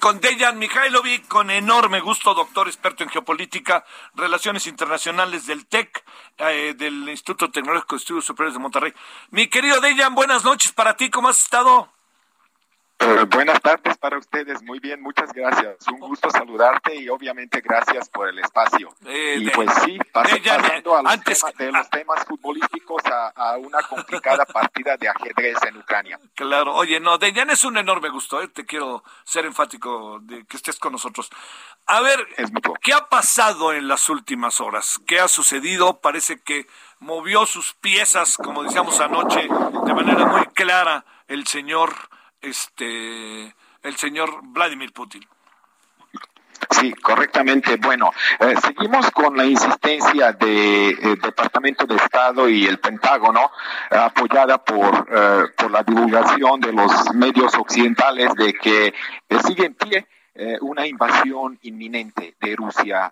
con 0.00 0.20
Dejan 0.20 0.58
Mihailovic, 0.58 1.28
con 1.28 1.50
enorme 1.50 2.00
gusto, 2.00 2.32
doctor 2.32 2.66
experto 2.66 3.04
en 3.04 3.10
geopolítica, 3.10 3.84
relaciones 4.14 4.66
internacionales 4.66 5.46
del 5.46 5.66
TEC, 5.66 6.02
eh, 6.38 6.74
del 6.74 7.06
Instituto 7.10 7.50
Tecnológico 7.50 7.96
de 7.96 7.98
Estudios 8.00 8.24
Superiores 8.24 8.54
de 8.54 8.60
Monterrey. 8.60 8.94
Mi 9.30 9.48
querido 9.48 9.80
Dejan, 9.82 10.14
buenas 10.14 10.44
noches 10.44 10.72
para 10.72 10.96
ti, 10.96 11.10
¿cómo 11.10 11.28
has 11.28 11.42
estado? 11.42 11.97
Eh, 13.00 13.24
buenas 13.30 13.60
tardes 13.60 13.96
para 13.96 14.18
ustedes, 14.18 14.60
muy 14.64 14.80
bien, 14.80 15.00
muchas 15.00 15.32
gracias. 15.32 15.86
Un 15.86 16.00
gusto 16.00 16.30
saludarte 16.30 16.96
y 16.96 17.08
obviamente 17.08 17.60
gracias 17.60 18.08
por 18.08 18.28
el 18.28 18.40
espacio. 18.40 18.92
Eh, 19.06 19.36
y 19.38 19.50
pues 19.50 19.70
sí, 19.84 19.96
pasando 20.12 20.96
a 20.96 21.02
los, 21.02 21.12
antes, 21.12 21.38
temas, 21.38 21.56
de 21.56 21.72
los 21.72 21.90
temas 21.90 22.24
futbolísticos 22.24 23.02
a, 23.06 23.56
una 23.58 23.82
complicada 23.82 24.44
partida 24.52 24.96
de 24.96 25.08
ajedrez 25.08 25.58
en 25.68 25.76
Ucrania. 25.76 26.18
Claro, 26.34 26.74
oye, 26.74 26.98
no, 26.98 27.18
Dejan 27.18 27.50
es 27.50 27.62
un 27.62 27.76
enorme 27.76 28.08
gusto, 28.08 28.42
eh, 28.42 28.48
te 28.48 28.66
quiero 28.66 29.04
ser 29.22 29.46
enfático 29.46 30.18
de 30.22 30.44
que 30.44 30.56
estés 30.56 30.80
con 30.80 30.90
nosotros. 30.90 31.30
A 31.86 32.00
ver, 32.00 32.26
¿qué 32.82 32.94
ha 32.94 33.08
pasado 33.08 33.72
en 33.72 33.86
las 33.86 34.08
últimas 34.08 34.60
horas? 34.60 35.00
¿Qué 35.06 35.20
ha 35.20 35.28
sucedido? 35.28 36.00
Parece 36.00 36.40
que 36.40 36.66
movió 36.98 37.46
sus 37.46 37.74
piezas, 37.74 38.36
como 38.36 38.64
decíamos 38.64 38.98
anoche, 38.98 39.42
de 39.42 39.94
manera 39.94 40.26
muy 40.26 40.46
clara 40.46 41.04
el 41.28 41.46
señor 41.46 41.94
este 42.40 43.54
el 43.82 43.96
señor 43.96 44.40
Vladimir 44.42 44.92
Putin. 44.92 45.26
Sí, 46.70 46.92
correctamente. 46.92 47.76
Bueno, 47.76 48.10
eh, 48.40 48.54
seguimos 48.60 49.10
con 49.12 49.36
la 49.36 49.44
insistencia 49.44 50.32
del 50.32 50.38
de, 50.38 50.88
eh, 50.90 51.16
Departamento 51.22 51.86
de 51.86 51.96
Estado 51.96 52.48
y 52.48 52.66
el 52.66 52.78
Pentágono, 52.78 53.50
apoyada 53.90 54.58
por, 54.58 55.08
eh, 55.10 55.44
por 55.56 55.70
la 55.70 55.82
divulgación 55.82 56.60
de 56.60 56.72
los 56.72 57.14
medios 57.14 57.54
occidentales 57.54 58.34
de 58.34 58.54
que 58.54 58.94
sigue 59.46 59.66
en 59.66 59.74
pie 59.74 60.06
una 60.60 60.86
invasión 60.86 61.58
inminente 61.62 62.36
de 62.40 62.54
Rusia 62.54 63.10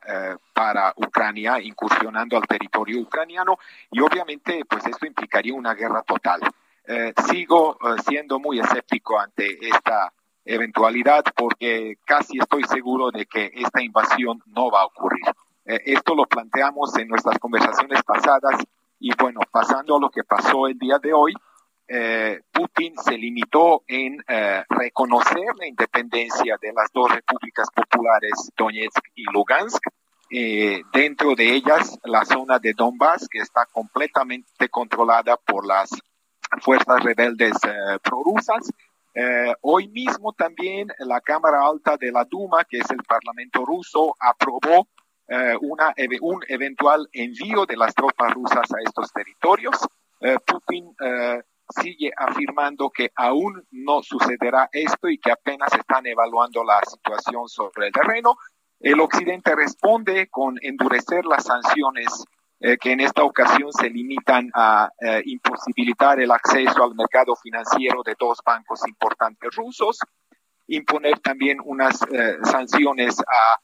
para 0.53 0.93
Ucrania, 0.95 1.61
incursionando 1.61 2.37
al 2.37 2.47
territorio 2.47 3.01
ucraniano, 3.01 3.59
y 3.91 3.99
obviamente 3.99 4.65
pues 4.65 4.87
esto 4.87 5.07
implicaría 5.07 5.53
una 5.53 5.75
guerra 5.75 6.03
total. 6.03 6.41
Eh, 6.89 7.13
sigo 7.29 7.77
eh, 7.83 8.01
siendo 8.07 8.39
muy 8.39 8.61
escéptico 8.61 9.19
ante 9.19 9.59
esta 9.61 10.13
eventualidad 10.45 11.25
porque 11.35 11.97
casi 12.05 12.39
estoy 12.39 12.63
seguro 12.63 13.11
de 13.11 13.27
que 13.27 13.51
esta 13.55 13.83
invasión 13.83 14.41
no 14.47 14.71
va 14.71 14.83
a 14.83 14.87
ocurrir. 14.87 15.25
Eh, 15.65 15.81
esto 15.87 16.15
lo 16.15 16.27
planteamos 16.27 16.97
en 16.97 17.09
nuestras 17.09 17.41
conversaciones 17.41 18.05
pasadas 18.05 18.63
y 19.01 19.11
bueno, 19.17 19.41
pasando 19.51 19.97
a 19.97 20.01
lo 20.01 20.11
que 20.11 20.23
pasó 20.23 20.69
el 20.69 20.79
día 20.79 20.99
de 20.99 21.13
hoy, 21.13 21.35
Putin 22.53 22.95
se 22.97 23.17
limitó 23.17 23.85
en 23.87 24.19
reconocer 24.69 25.47
la 25.57 25.69
independencia 25.69 26.57
de 26.61 26.73
las 26.73 26.91
dos 26.93 27.13
repúblicas 27.13 27.69
populares, 27.71 28.51
Donetsk 28.57 29.05
y 29.15 29.23
Lugansk, 29.31 29.85
dentro 30.93 31.37
de 31.37 31.55
ellas 31.55 31.97
la 32.03 32.25
zona 32.25 32.59
de 32.59 32.73
Donbass, 32.73 33.29
que 33.29 33.39
está 33.39 33.67
completamente 33.67 34.69
controlada 34.69 35.37
por 35.37 35.65
las 35.65 35.91
fuerzas 36.61 37.03
rebeldes 37.03 37.57
eh, 37.65 37.99
prorrusas. 38.03 38.71
Eh, 39.15 39.55
hoy 39.63 39.89
mismo 39.89 40.33
también 40.33 40.89
la 40.99 41.21
Cámara 41.21 41.67
Alta 41.67 41.97
de 41.97 42.13
la 42.13 42.25
Duma, 42.25 42.65
que 42.65 42.79
es 42.79 42.91
el 42.91 43.03
Parlamento 43.03 43.65
ruso, 43.65 44.15
aprobó 44.21 44.89
eh, 45.29 45.55
una, 45.61 45.95
un 46.21 46.41
eventual 46.49 47.09
envío 47.13 47.65
de 47.67 47.77
las 47.77 47.95
tropas 47.95 48.33
rusas 48.35 48.71
a 48.73 48.77
estos 48.85 49.13
territorios. 49.13 49.77
Putin 50.47 50.95
sigue 51.69 52.11
afirmando 52.17 52.91
que 52.91 53.11
aún 53.15 53.67
no 53.71 54.03
sucederá 54.03 54.69
esto 54.73 55.09
y 55.09 55.19
que 55.19 55.31
apenas 55.31 55.73
están 55.75 56.07
evaluando 56.07 56.65
la 56.65 56.81
situación 56.87 57.49
sobre 57.49 57.89
el 57.89 57.93
terreno. 57.93 58.37
El 58.81 59.01
Occidente 59.01 59.55
responde 59.55 60.29
con 60.29 60.57
endurecer 60.63 61.27
las 61.27 61.45
sanciones 61.45 62.25
eh, 62.59 62.79
que 62.79 62.93
en 62.93 63.01
esta 63.01 63.23
ocasión 63.23 63.71
se 63.71 63.91
limitan 63.91 64.51
a 64.55 64.89
eh, 64.99 65.23
imposibilitar 65.27 66.19
el 66.21 66.31
acceso 66.31 66.83
al 66.83 66.95
mercado 66.95 67.37
financiero 67.37 68.03
de 68.03 68.15
dos 68.19 68.39
bancos 68.45 68.81
importantes 68.89 69.55
rusos, 69.55 69.99
imponer 70.67 71.19
también 71.21 71.59
unas 71.63 72.01
eh, 72.11 72.39
sanciones 72.43 73.21
a 73.21 73.59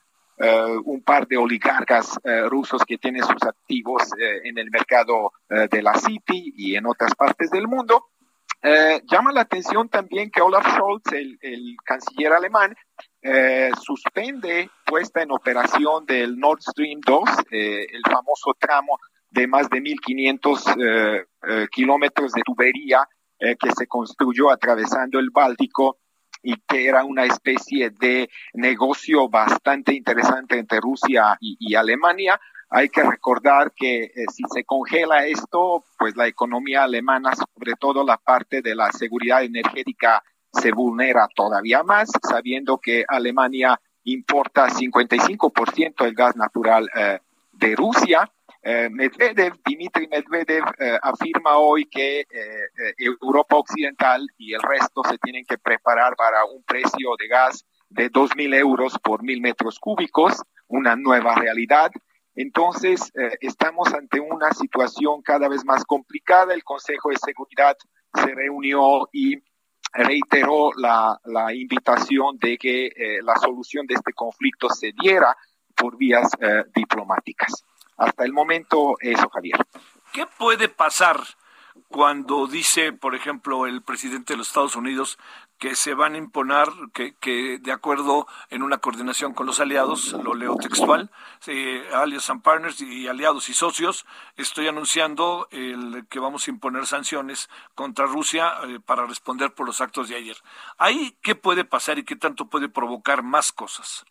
un 0.85 1.05
par 1.05 1.29
de 1.29 1.37
oligarcas 1.37 2.19
rusos 2.49 2.83
que 2.85 2.99
tienen 2.99 3.23
sus 3.23 3.41
activos 3.45 4.03
en 4.19 4.59
el 4.59 4.71
mercado 4.73 5.31
de 5.49 5.83
la 5.83 5.95
City 5.95 6.53
y 6.57 6.75
en 6.75 6.87
otras 6.87 7.15
partes 7.15 7.49
del 7.51 7.69
mundo. 7.69 8.07
Llama 9.11 9.33
la 9.33 9.43
atención 9.43 9.89
también 9.89 10.31
que 10.31 10.41
Olaf 10.41 10.67
Scholz, 10.67 11.03
el, 11.13 11.77
canciller 11.85 12.33
alemán, 12.33 12.75
eh, 13.21 13.71
suspende 13.81 14.71
puesta 14.85 15.23
en 15.23 15.33
operación 15.33 16.07
del 16.07 16.39
Nord 16.39 16.61
Stream 16.61 17.01
2, 17.05 17.23
eh, 17.51 17.87
el 17.91 18.03
famoso 18.05 18.55
tramo 18.59 18.99
de 19.31 19.47
más 19.47 19.69
de 19.71 19.81
1.500 19.81 20.77
eh, 20.79 21.67
kilómetros 21.71 22.33
de 22.33 22.43
tubería 22.43 23.07
que 23.39 23.73
se 23.77 23.89
construyó 23.89 24.53
atravesando 24.53 25.19
el 25.19 25.31
Báltico 25.31 25.99
y 26.43 26.57
que 26.67 26.87
era 26.87 27.05
una 27.05 27.25
especie 27.25 27.91
de 27.91 28.29
negocio 28.55 29.29
bastante 29.29 29.95
interesante 29.95 30.59
entre 30.59 30.81
Rusia 30.81 31.37
y, 31.41 31.75
Alemania. 31.75 32.41
Hay 32.75 32.89
que 32.89 33.03
recordar 33.03 33.73
que 33.77 34.11
si 34.33 34.45
se 34.51 34.65
congela 34.65 35.27
esto, 35.27 35.85
pues 35.99 36.17
la 36.17 36.27
economía 36.27 36.85
alemana, 36.85 37.33
sobre 37.35 37.75
todo 37.79 38.03
la 38.03 38.17
parte 38.17 38.63
de 38.63 38.75
la 38.75 38.91
seguridad 38.93 39.45
energética, 39.45 40.23
se 40.53 40.73
vulnera 40.73 41.29
todavía 41.35 41.83
más, 41.83 42.11
sabiendo 42.23 42.79
que 42.79 43.05
Alemania 43.07 43.79
importa 44.05 44.69
55% 44.69 46.05
del 46.05 46.15
gas 46.15 46.37
natural 46.37 46.89
eh, 46.95 47.19
de 47.53 47.77
Rusia. 47.77 48.31
Eh, 48.63 48.89
Medvedev, 48.91 49.55
Dmitry 49.65 50.09
Medvedev 50.09 50.65
eh, 50.79 50.99
afirma 51.03 51.57
hoy 51.57 51.87
que 51.87 52.25
Europa 52.97 53.57
Occidental 53.57 54.27
y 54.39 54.55
el 54.55 54.63
resto 54.63 55.03
se 55.09 55.19
tienen 55.19 55.45
que 55.45 55.59
preparar 55.59 56.15
para 56.17 56.45
un 56.45 56.63
precio 56.63 57.11
de 57.19 57.29
gas 57.29 57.65
de 57.89 58.11
2.000 58.11 58.55
euros 58.55 58.99
por 59.03 59.23
mil 59.23 59.41
metros 59.41 59.79
cúbicos, 59.79 60.41
una 60.69 60.97
nueva 60.97 61.35
realidad. 61.35 61.91
Entonces, 62.35 63.13
estamos 63.41 63.93
ante 63.93 64.19
una 64.21 64.53
situación 64.53 65.23
cada 65.23 65.49
vez 65.49 65.65
más 65.65 65.85
complicada. 65.85 66.55
El 66.55 66.65
Consejo 66.65 67.11
de 67.11 67.17
Seguridad 67.17 67.77
se 68.15 68.35
reunió 68.35 69.09
y 69.13 69.37
reiteró 69.93 70.73
la, 70.77 71.21
la 71.25 71.55
invitación 71.55 72.39
de 72.39 72.57
que 72.57 72.87
eh, 72.87 73.23
la 73.23 73.37
solución 73.37 73.87
de 73.87 73.95
este 73.95 74.13
conflicto 74.13 74.69
se 74.71 74.93
diera 74.93 75.37
por 75.77 75.97
vías 75.97 76.31
eh, 76.41 76.65
diplomáticas. 76.75 77.65
Hasta 77.99 78.25
el 78.25 78.33
momento, 78.33 78.97
eso, 79.01 79.29
Javier. 79.29 79.59
¿Qué 80.13 80.27
puede 80.39 80.69
pasar 80.69 81.21
cuando 81.89 82.47
dice, 82.47 82.93
por 82.93 83.15
ejemplo, 83.15 83.67
el 83.67 83.83
presidente 83.83 84.33
de 84.33 84.39
los 84.39 84.49
Estados 84.49 84.77
Unidos 84.77 85.19
que 85.63 85.77
se 85.77 85.95
van 85.95 86.17
a 86.17 86.19
imponer, 86.19 86.67
que, 86.93 87.15
que 87.21 87.61
de 87.61 87.71
acuerdo 87.71 88.27
en 88.51 88.65
una 88.65 88.79
coordinación 88.79 89.33
con 89.33 89.47
los 89.47 89.61
aliados, 89.61 90.13
lo 90.13 90.35
leo 90.35 90.57
textual, 90.57 91.09
eh, 91.47 91.89
aliados 91.95 92.31
and 92.31 92.43
partners 92.43 92.81
y 92.81 93.07
aliados 93.07 93.49
y 93.49 93.55
socios, 93.55 94.05
estoy 94.37 94.67
anunciando 94.67 95.47
el, 95.53 96.05
que 96.11 96.19
vamos 96.19 96.49
a 96.49 96.51
imponer 96.51 96.85
sanciones 96.87 97.49
contra 97.77 98.07
Rusia 98.07 98.55
eh, 98.65 98.81
para 98.85 99.07
responder 99.07 99.55
por 99.55 99.65
los 99.65 99.81
actos 99.81 100.09
de 100.09 100.17
ayer. 100.17 100.37
¿Ahí 100.79 101.17
qué 101.23 101.37
puede 101.37 101.65
pasar 101.65 101.97
y 101.97 102.05
qué 102.05 102.17
tanto 102.17 102.47
puede 102.47 102.69
provocar 102.69 103.23
más 103.23 103.53
cosas? 103.53 104.05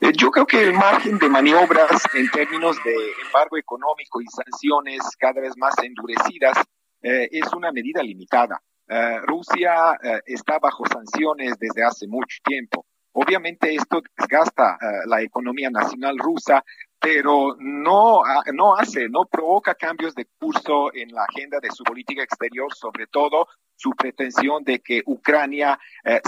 Eh, 0.00 0.12
yo 0.16 0.30
creo 0.30 0.46
que 0.46 0.62
el 0.62 0.72
margen 0.72 1.18
de 1.18 1.28
maniobras 1.28 2.00
en 2.14 2.30
términos 2.30 2.76
de 2.84 2.94
embargo 3.26 3.56
económico 3.56 4.20
y 4.20 4.26
sanciones 4.26 5.00
cada 5.18 5.40
vez 5.40 5.56
más 5.56 5.76
endurecidas 5.82 6.58
es 7.02 7.52
una 7.52 7.72
medida 7.72 8.00
limitada. 8.00 8.62
Eh, 8.94 9.20
Rusia 9.22 9.98
eh, 10.02 10.20
está 10.26 10.58
bajo 10.58 10.84
sanciones 10.86 11.58
desde 11.58 11.82
hace 11.82 12.06
mucho 12.06 12.36
tiempo. 12.44 12.84
Obviamente 13.12 13.74
esto 13.74 14.02
desgasta 14.18 14.74
eh, 14.74 14.86
la 15.06 15.22
economía 15.22 15.70
nacional 15.70 16.18
rusa, 16.18 16.62
pero 17.00 17.56
no, 17.58 18.20
no 18.52 18.76
hace, 18.76 19.08
no 19.08 19.24
provoca 19.24 19.74
cambios 19.76 20.14
de 20.14 20.26
curso 20.38 20.92
en 20.92 21.08
la 21.10 21.24
agenda 21.24 21.58
de 21.58 21.70
su 21.70 21.84
política 21.84 22.22
exterior, 22.22 22.74
sobre 22.74 23.06
todo 23.06 23.46
su 23.74 23.92
pretensión 23.92 24.62
de 24.62 24.80
que 24.80 25.02
Ucrania 25.06 25.78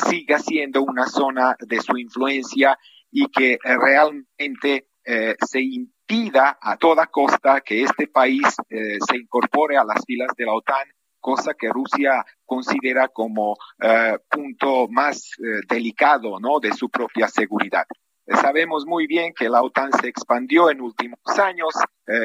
siga 0.09 0.39
siendo 0.39 0.83
una 0.83 1.07
zona 1.07 1.55
de 1.61 1.81
su 1.81 1.97
influencia 1.97 2.77
y 3.13 3.29
que 3.29 3.59
realmente 3.63 4.89
se 5.05 5.61
impida 5.61 6.59
a 6.61 6.77
toda 6.77 7.07
costa 7.07 7.61
que 7.61 7.85
este 7.85 8.09
país 8.09 8.43
se 8.69 9.17
incorpore 9.17 9.77
a 9.77 9.85
las 9.85 10.05
filas 10.05 10.31
de 10.37 10.47
la 10.47 10.55
OTAN 10.55 10.89
cosa 11.25 11.55
que 11.55 11.71
Rusia 11.71 12.23
considera 12.45 13.09
como 13.09 13.57
eh, 13.81 14.19
punto 14.31 14.89
más 14.89 15.31
eh, 15.39 15.63
delicado 15.67 16.39
¿no? 16.39 16.61
de 16.61 16.71
su 16.75 16.91
propia 16.91 17.29
seguridad. 17.29 17.87
Sabemos 18.27 18.85
muy 18.87 19.07
bien 19.07 19.33
que 19.33 19.49
la 19.49 19.63
OTAN 19.63 19.91
se 19.93 20.09
expandió 20.09 20.71
en 20.71 20.83
últimos 20.83 21.19
años, 21.39 21.75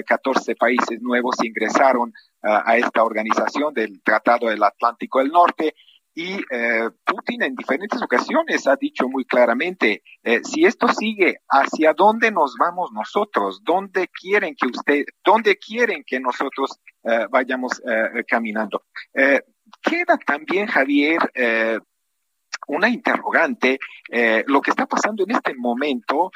14 0.06 0.52
eh, 0.52 0.56
países 0.56 1.02
nuevos 1.02 1.36
ingresaron 1.44 2.14
a 2.42 2.78
esta 2.78 3.04
organización 3.04 3.74
del 3.74 4.02
Tratado 4.02 4.48
del 4.48 4.64
Atlántico 4.64 5.20
del 5.20 5.30
Norte 5.30 5.76
Y 6.16 6.38
eh, 6.52 6.90
Putin 7.06 7.44
en 7.44 7.56
diferentes 7.56 8.02
ocasiones 8.02 8.68
ha 8.68 8.76
dicho 8.76 9.08
muy 9.08 9.26
claramente, 9.26 10.04
eh, 10.24 10.42
si 10.44 10.66
esto 10.66 10.88
sigue, 10.88 11.42
¿hacia 11.48 11.94
dónde 11.94 12.32
nos 12.32 12.56
vamos 12.60 12.92
nosotros? 12.92 13.62
¿Dónde 13.64 14.08
quieren 14.08 14.56
que 14.56 14.68
usted, 14.68 15.06
dónde 15.24 15.58
quieren 15.58 16.04
que 16.06 16.20
nosotros 16.20 16.80
eh, 17.04 17.28
vayamos 17.30 17.82
caminando? 18.28 18.84
queda 19.82 20.18
también, 20.26 20.68
Javier, 20.68 21.20
una 22.68 22.90
interrogante. 22.90 23.80
lo 24.48 24.62
que 24.62 24.72
está 24.72 24.86
pasando 24.88 25.24
en 25.24 25.32
este 25.32 25.54
momento 25.56 26.32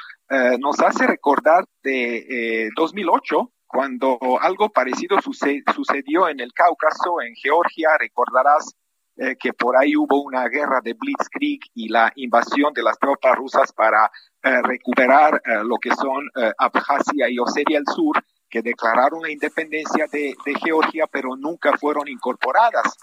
nos 0.58 0.80
hace 0.80 1.06
recordar 1.06 1.64
de 1.82 2.70
2008, 2.76 3.52
cuando 3.66 4.18
algo 4.40 4.70
parecido 4.70 5.18
sucedió 5.20 6.28
en 6.28 6.40
el 6.40 6.52
Cáucaso, 6.52 7.20
en 7.20 7.34
Georgia, 7.34 7.90
recordarás 7.98 8.74
eh, 9.16 9.36
que 9.38 9.52
por 9.52 9.76
ahí 9.76 9.96
hubo 9.96 10.22
una 10.22 10.48
guerra 10.48 10.80
de 10.82 10.94
Blitzkrieg 10.94 11.60
y 11.74 11.88
la 11.88 12.12
invasión 12.16 12.74
de 12.74 12.82
las 12.82 12.98
tropas 12.98 13.36
rusas 13.36 13.72
para 13.72 14.10
eh, 14.42 14.60
recuperar 14.60 15.40
eh, 15.44 15.62
lo 15.62 15.76
que 15.78 15.94
son 15.94 16.28
Abjasia 16.58 17.28
y 17.28 17.38
Osetia 17.38 17.78
del 17.78 17.86
Sur, 17.86 18.24
que 18.50 18.60
declararon 18.60 19.22
la 19.22 19.30
independencia 19.30 20.06
de, 20.10 20.34
de, 20.44 20.54
Georgia, 20.56 21.06
pero 21.06 21.36
nunca 21.36 21.78
fueron 21.78 22.08
incorporadas 22.08 22.96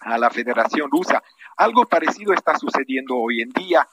a 0.00 0.18
la 0.18 0.28
Federación 0.28 0.90
Rusa. 0.90 1.22
Algo 1.56 1.86
parecido 1.86 2.34
está 2.34 2.58
sucediendo 2.58 3.16
hoy 3.16 3.40
en 3.40 3.48
día. 3.48 3.88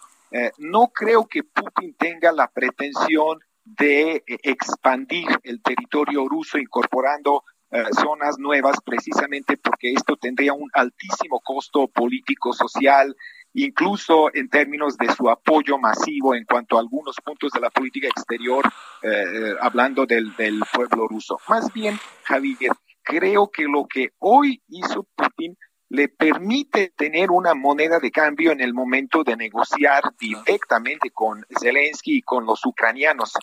no 0.57 0.87
creo 0.87 1.27
que 1.27 1.43
Putin 1.43 1.95
tenga 1.97 2.31
la 2.33 2.47
pretensión 2.49 3.39
de 3.63 4.23
expandir 4.25 5.27
el 5.43 5.61
territorio 5.61 6.27
ruso 6.27 6.57
incorporando 6.57 7.43
eh, 7.73 7.85
zonas 7.99 8.37
nuevas 8.37 8.77
precisamente 8.85 9.57
porque 9.57 9.93
esto 9.93 10.15
tendría 10.15 10.53
un 10.53 10.69
altísimo 10.73 11.39
costo 11.39 11.87
político, 11.87 12.53
social, 12.53 13.15
incluso 13.53 14.29
en 14.31 14.47
términos 14.47 14.95
de 14.95 15.11
su 15.11 15.27
apoyo 15.27 15.79
masivo 15.79 16.35
en 16.35 16.45
cuanto 16.45 16.77
a 16.77 16.81
algunos 16.81 17.15
puntos 17.25 17.51
de 17.51 17.59
la 17.59 17.71
política 17.71 18.07
exterior, 18.07 18.63
eh, 19.01 19.09
eh, 19.09 19.55
hablando 19.59 20.05
del, 20.05 20.35
del 20.35 20.61
pueblo 20.71 21.07
ruso. 21.07 21.39
Más 21.49 21.73
bien, 21.73 21.97
Javier, 22.25 22.73
creo 23.01 23.49
que 23.49 23.63
lo 23.63 23.87
que 23.87 24.09
hoy 24.19 24.61
hizo 24.67 25.07
Putin 25.15 25.57
le 25.89 26.09
permite 26.09 26.93
tener 26.95 27.31
una 27.31 27.55
moneda 27.55 27.99
de 27.99 28.11
cambio 28.11 28.51
en 28.51 28.61
el 28.61 28.75
momento 28.75 29.23
de 29.23 29.35
negociar 29.35 30.03
directamente 30.19 31.09
con 31.09 31.43
Zelensky 31.59 32.17
y 32.17 32.21
con 32.21 32.45
los 32.45 32.63
ucranianos 32.65 33.33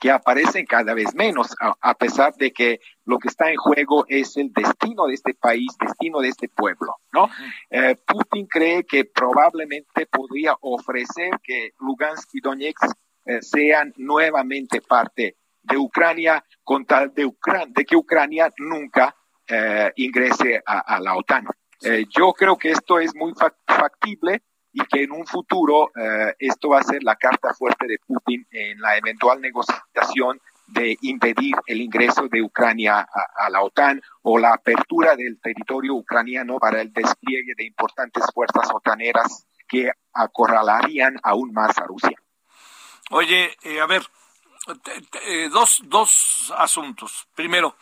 que 0.00 0.10
aparecen 0.10 0.66
cada 0.66 0.94
vez 0.94 1.14
menos, 1.14 1.54
a, 1.60 1.94
pesar 1.94 2.34
de 2.34 2.52
que 2.52 2.80
lo 3.04 3.18
que 3.18 3.28
está 3.28 3.50
en 3.50 3.56
juego 3.56 4.04
es 4.08 4.36
el 4.36 4.52
destino 4.52 5.06
de 5.06 5.14
este 5.14 5.34
país, 5.34 5.72
destino 5.80 6.20
de 6.20 6.28
este 6.28 6.48
pueblo, 6.48 6.96
¿no? 7.12 7.28
Eh, 7.70 7.96
Putin 8.06 8.46
cree 8.46 8.84
que 8.84 9.04
probablemente 9.06 10.06
podría 10.06 10.54
ofrecer 10.60 11.30
que 11.42 11.72
Lugansk 11.80 12.28
y 12.34 12.40
Donetsk 12.40 12.92
eh, 13.24 13.42
sean 13.42 13.92
nuevamente 13.96 14.80
parte 14.80 15.36
de 15.62 15.76
Ucrania, 15.76 16.44
con 16.62 16.84
tal 16.84 17.12
de, 17.14 17.30
de 17.68 17.84
que 17.84 17.96
Ucrania 17.96 18.50
nunca 18.58 19.16
eh, 19.46 19.90
ingrese 19.96 20.62
a, 20.64 21.00
la 21.00 21.16
OTAN. 21.16 21.46
yo 22.10 22.32
creo 22.32 22.56
que 22.56 22.70
esto 22.70 22.98
es 23.00 23.14
muy 23.14 23.32
factible 23.66 24.42
y 24.72 24.84
que 24.84 25.04
en 25.04 25.12
un 25.12 25.26
futuro 25.26 25.90
eh, 25.96 26.34
esto 26.38 26.70
va 26.70 26.80
a 26.80 26.82
ser 26.82 27.02
la 27.02 27.16
carta 27.16 27.54
fuerte 27.54 27.86
de 27.86 27.98
Putin 28.06 28.46
en 28.50 28.80
la 28.80 28.96
eventual 28.96 29.40
negociación 29.40 30.40
de 30.66 30.98
impedir 31.00 31.54
el 31.66 31.80
ingreso 31.80 32.28
de 32.28 32.42
Ucrania 32.42 33.00
a, 33.00 33.48
la 33.48 33.62
OTAN 33.62 34.02
o 34.22 34.38
la 34.38 34.52
apertura 34.52 35.16
del 35.16 35.40
territorio 35.40 35.94
ucraniano 35.94 36.58
para 36.58 36.82
el 36.82 36.92
despliegue 36.92 37.54
de 37.56 37.64
importantes 37.64 38.22
fuerzas 38.34 38.68
otaneras 38.74 39.46
que 39.66 39.90
acorralarían 40.12 41.18
aún 41.22 41.52
más 41.54 41.78
a 41.78 41.84
Rusia. 41.84 42.16
Oye, 43.10 43.56
eh, 43.62 43.80
a 43.80 43.86
ver, 43.86 44.02
eh, 45.26 45.48
dos, 45.50 45.80
dos 45.84 46.52
asuntos. 46.58 47.26
Primero, 47.34 47.74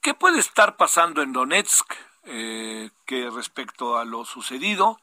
¿qué 0.00 0.14
puede 0.14 0.40
estar 0.40 0.78
pasando 0.78 1.20
en 1.20 1.32
Donetsk 1.32 1.92
que 2.24 3.30
respecto 3.30 3.98
a 3.98 4.04
lo 4.04 4.24
sucedido? 4.24 4.98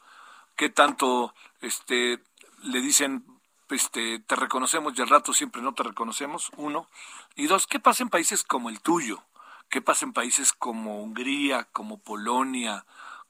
Qué 0.57 0.69
tanto 0.69 1.33
este 1.61 2.21
le 2.63 2.81
dicen 2.81 3.23
este 3.69 4.19
te 4.19 4.35
reconocemos 4.35 4.93
y 4.97 5.01
al 5.01 5.09
rato 5.09 5.31
siempre 5.31 5.61
no 5.61 5.73
te 5.73 5.83
reconocemos, 5.83 6.51
uno, 6.57 6.87
y 7.35 7.47
dos, 7.47 7.67
¿qué 7.67 7.79
pasa 7.79 8.03
en 8.03 8.09
países 8.09 8.43
como 8.43 8.69
el 8.69 8.81
tuyo? 8.81 9.23
¿Qué 9.69 9.81
pasa 9.81 10.05
en 10.05 10.13
países 10.13 10.53
como 10.53 11.01
Hungría, 11.01 11.65
como 11.73 11.99
Polonia, 11.99 12.85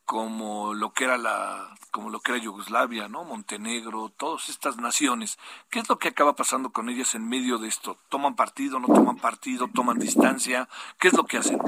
como 0.05 0.73
lo 0.73 0.93
que 0.93 1.03
era 1.03 1.17
la 1.17 1.75
como 1.91 2.09
lo 2.09 2.19
que 2.19 2.31
era 2.31 2.41
Yugoslavia, 2.41 3.07
¿no? 3.09 3.23
Montenegro, 3.23 4.09
todas 4.15 4.49
estas 4.49 4.77
naciones. 4.77 5.39
¿Qué 5.69 5.79
es 5.79 5.89
lo 5.89 5.97
que 5.97 6.09
acaba 6.09 6.35
pasando 6.35 6.71
con 6.71 6.89
ellas 6.89 7.15
en 7.15 7.27
medio 7.27 7.57
de 7.57 7.67
esto? 7.67 7.97
¿Toman 8.09 8.35
partido, 8.35 8.79
no 8.79 8.87
toman 8.87 9.17
partido, 9.17 9.67
toman 9.67 9.97
distancia? 9.97 10.69
¿Qué 10.99 11.09
es 11.09 11.13
lo 11.15 11.25
que 11.25 11.39
hacen? 11.39 11.59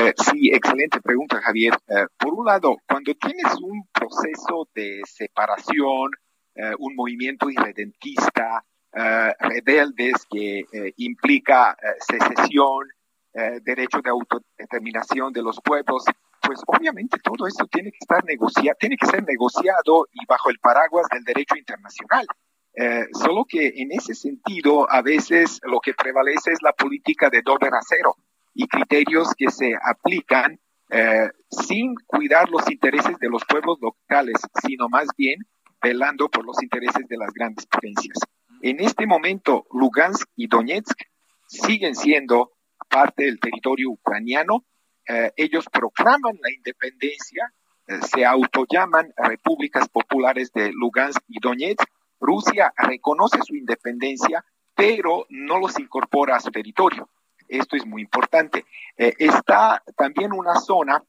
Eh, 0.00 0.14
sí, 0.16 0.48
excelente 0.50 0.98
pregunta, 1.02 1.42
Javier. 1.42 1.74
Eh, 1.86 2.06
por 2.18 2.32
un 2.32 2.46
lado, 2.46 2.78
cuando 2.88 3.14
tienes 3.14 3.54
un 3.60 3.86
proceso 3.92 4.66
de 4.74 5.02
separación, 5.04 6.12
eh, 6.54 6.72
un 6.78 6.96
movimiento 6.96 7.50
irredentista, 7.50 8.64
rebeldes 8.92 10.26
que 10.28 10.64
implica 10.96 11.76
secesión, 12.00 12.88
derecho 13.62 14.00
de 14.02 14.10
autodeterminación 14.10 15.32
de 15.32 15.42
los 15.42 15.60
pueblos, 15.62 16.06
pues 16.42 16.60
obviamente 16.66 17.18
todo 17.22 17.46
esto 17.46 17.68
tiene 17.68 17.92
que 17.92 17.98
estar 18.00 18.24
negociado, 18.24 18.76
tiene 18.80 18.96
que 18.96 19.06
ser 19.06 19.24
negociado 19.24 20.08
y 20.12 20.26
bajo 20.26 20.50
el 20.50 20.58
paraguas 20.58 21.06
del 21.12 21.22
derecho 21.22 21.54
internacional. 21.56 22.26
solo 23.12 23.44
que 23.48 23.74
en 23.76 23.92
ese 23.92 24.16
sentido, 24.16 24.90
a 24.90 25.02
veces 25.02 25.60
lo 25.62 25.78
que 25.78 25.94
prevalece 25.94 26.50
es 26.50 26.58
la 26.60 26.72
política 26.72 27.30
de 27.30 27.42
doble 27.42 27.70
rasero 27.70 28.16
y 28.60 28.68
criterios 28.68 29.32
que 29.38 29.50
se 29.50 29.72
aplican 29.74 30.60
eh, 30.90 31.30
sin 31.48 31.94
cuidar 32.06 32.50
los 32.50 32.70
intereses 32.70 33.16
de 33.18 33.30
los 33.30 33.42
pueblos 33.46 33.78
locales, 33.80 34.36
sino 34.62 34.90
más 34.90 35.08
bien 35.16 35.40
velando 35.80 36.28
por 36.28 36.44
los 36.44 36.62
intereses 36.62 37.08
de 37.08 37.16
las 37.16 37.32
grandes 37.32 37.64
potencias. 37.64 38.18
En 38.60 38.80
este 38.80 39.06
momento, 39.06 39.64
Lugansk 39.72 40.28
y 40.36 40.46
Donetsk 40.46 41.00
siguen 41.46 41.94
siendo 41.94 42.52
parte 42.90 43.24
del 43.24 43.40
territorio 43.40 43.88
ucraniano. 43.92 44.66
Eh, 45.08 45.32
ellos 45.36 45.64
proclaman 45.72 46.38
la 46.42 46.52
independencia, 46.52 47.50
eh, 47.86 48.00
se 48.02 48.26
autollaman 48.26 49.10
repúblicas 49.16 49.88
populares 49.88 50.52
de 50.52 50.70
Lugansk 50.72 51.22
y 51.28 51.40
Donetsk. 51.40 51.88
Rusia 52.20 52.74
reconoce 52.76 53.38
su 53.42 53.56
independencia, 53.56 54.44
pero 54.74 55.24
no 55.30 55.58
los 55.58 55.78
incorpora 55.78 56.36
a 56.36 56.40
su 56.40 56.50
territorio. 56.50 57.08
Esto 57.50 57.76
es 57.76 57.84
muy 57.84 58.02
importante. 58.02 58.64
Eh, 58.96 59.14
está 59.18 59.82
también 59.96 60.32
una 60.32 60.54
zona 60.54 61.02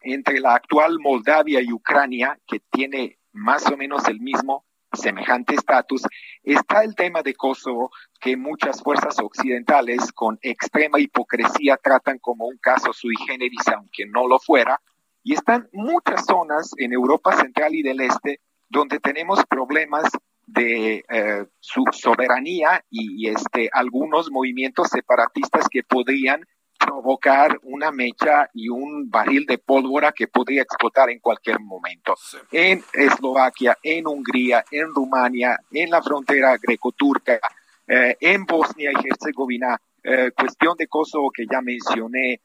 entre 0.00 0.40
la 0.40 0.54
actual 0.54 0.98
Moldavia 0.98 1.60
y 1.60 1.72
Ucrania 1.72 2.38
que 2.46 2.60
tiene 2.70 3.18
más 3.32 3.66
o 3.70 3.76
menos 3.76 4.08
el 4.08 4.20
mismo 4.20 4.64
semejante 4.92 5.54
estatus, 5.54 6.02
está 6.42 6.82
el 6.82 6.94
tema 6.94 7.22
de 7.22 7.34
Kosovo 7.34 7.90
que 8.20 8.36
muchas 8.36 8.82
fuerzas 8.82 9.18
occidentales 9.20 10.12
con 10.12 10.38
extrema 10.42 11.00
hipocresía 11.00 11.78
tratan 11.78 12.18
como 12.18 12.46
un 12.46 12.58
caso 12.58 12.92
sui 12.92 13.14
generis, 13.26 13.66
aunque 13.74 14.06
no 14.06 14.26
lo 14.26 14.38
fuera, 14.38 14.80
y 15.22 15.34
están 15.34 15.68
muchas 15.72 16.26
zonas 16.26 16.72
en 16.76 16.92
Europa 16.92 17.36
Central 17.36 17.74
y 17.74 17.82
del 17.82 18.00
Este 18.00 18.40
donde 18.68 19.00
tenemos 19.00 19.44
problemas 19.46 20.04
de 20.52 21.04
eh, 21.08 21.46
su 21.60 21.84
soberanía 21.92 22.84
y, 22.90 23.28
este, 23.28 23.70
algunos 23.72 24.30
movimientos 24.30 24.88
separatistas 24.88 25.66
que 25.70 25.82
podrían 25.82 26.44
provocar 26.78 27.58
una 27.62 27.90
mecha 27.90 28.50
y 28.52 28.68
un 28.68 29.08
barril 29.08 29.46
de 29.46 29.58
pólvora 29.58 30.12
que 30.12 30.26
podría 30.26 30.62
explotar 30.62 31.10
en 31.10 31.20
cualquier 31.20 31.60
momento. 31.60 32.14
En 32.50 32.82
Eslovaquia, 32.92 33.78
en 33.82 34.06
Hungría, 34.06 34.64
en 34.70 34.92
Rumania, 34.92 35.58
en 35.70 35.90
la 35.90 36.02
frontera 36.02 36.58
greco-turca, 36.60 37.38
eh, 37.86 38.16
en 38.20 38.44
Bosnia 38.44 38.90
y 38.92 39.08
Herzegovina, 39.08 39.80
eh, 40.02 40.32
cuestión 40.36 40.76
de 40.76 40.88
Kosovo 40.88 41.30
que 41.30 41.46
ya 41.50 41.60
mencioné, 41.60 42.40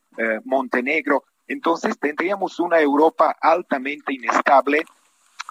Montenegro. 0.46 1.26
Entonces 1.48 2.00
tendríamos 2.00 2.60
una 2.60 2.80
Europa 2.80 3.36
altamente 3.40 4.14
inestable 4.14 4.84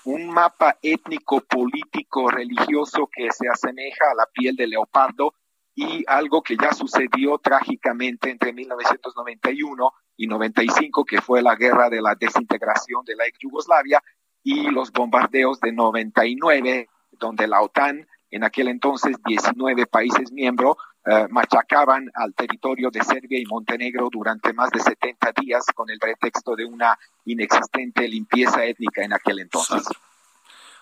un 0.06 0.28
mapa 0.28 0.78
étnico, 0.82 1.40
político, 1.40 2.30
religioso 2.30 3.08
que 3.12 3.28
se 3.32 3.48
asemeja 3.48 4.12
a 4.12 4.14
la 4.14 4.26
piel 4.32 4.54
de 4.54 4.68
leopardo 4.68 5.34
y 5.74 6.04
algo 6.06 6.42
que 6.42 6.56
ya 6.56 6.72
sucedió 6.72 7.38
trágicamente 7.38 8.30
entre 8.30 8.52
1991 8.52 9.92
y 10.16 10.28
95, 10.28 11.04
que 11.04 11.20
fue 11.20 11.42
la 11.42 11.56
guerra 11.56 11.90
de 11.90 12.00
la 12.00 12.14
desintegración 12.14 13.04
de 13.04 13.16
la 13.16 13.26
ex 13.26 13.38
Yugoslavia 13.40 14.00
y 14.44 14.70
los 14.70 14.92
bombardeos 14.92 15.58
de 15.58 15.72
99, 15.72 16.88
donde 17.10 17.48
la 17.48 17.60
OTAN, 17.60 18.06
en 18.30 18.44
aquel 18.44 18.68
entonces 18.68 19.16
19 19.26 19.86
países 19.86 20.30
miembros, 20.30 20.76
eh, 21.08 21.26
machacaban 21.30 22.10
al 22.14 22.34
territorio 22.34 22.90
de 22.90 23.04
Serbia 23.04 23.38
y 23.38 23.46
Montenegro 23.46 24.08
durante 24.10 24.52
más 24.52 24.70
de 24.70 24.80
70 24.80 25.32
días 25.40 25.64
con 25.72 25.88
el 25.88 26.00
pretexto 26.00 26.56
de 26.56 26.64
una 26.64 26.98
inexistente 27.24 28.08
limpieza 28.08 28.64
étnica 28.64 29.04
en 29.04 29.12
aquel 29.12 29.38
entonces. 29.38 29.86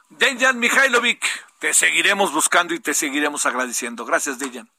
Dejan 0.09 0.59
Mihailovic, 0.59 1.23
te 1.59 1.75
seguiremos 1.75 2.33
buscando 2.33 2.73
y 2.73 2.81
te 2.81 2.95
seguiremos 2.95 3.45
agradeciendo. 3.45 4.07
Gracias, 4.07 4.39
Dejan. 4.39 4.71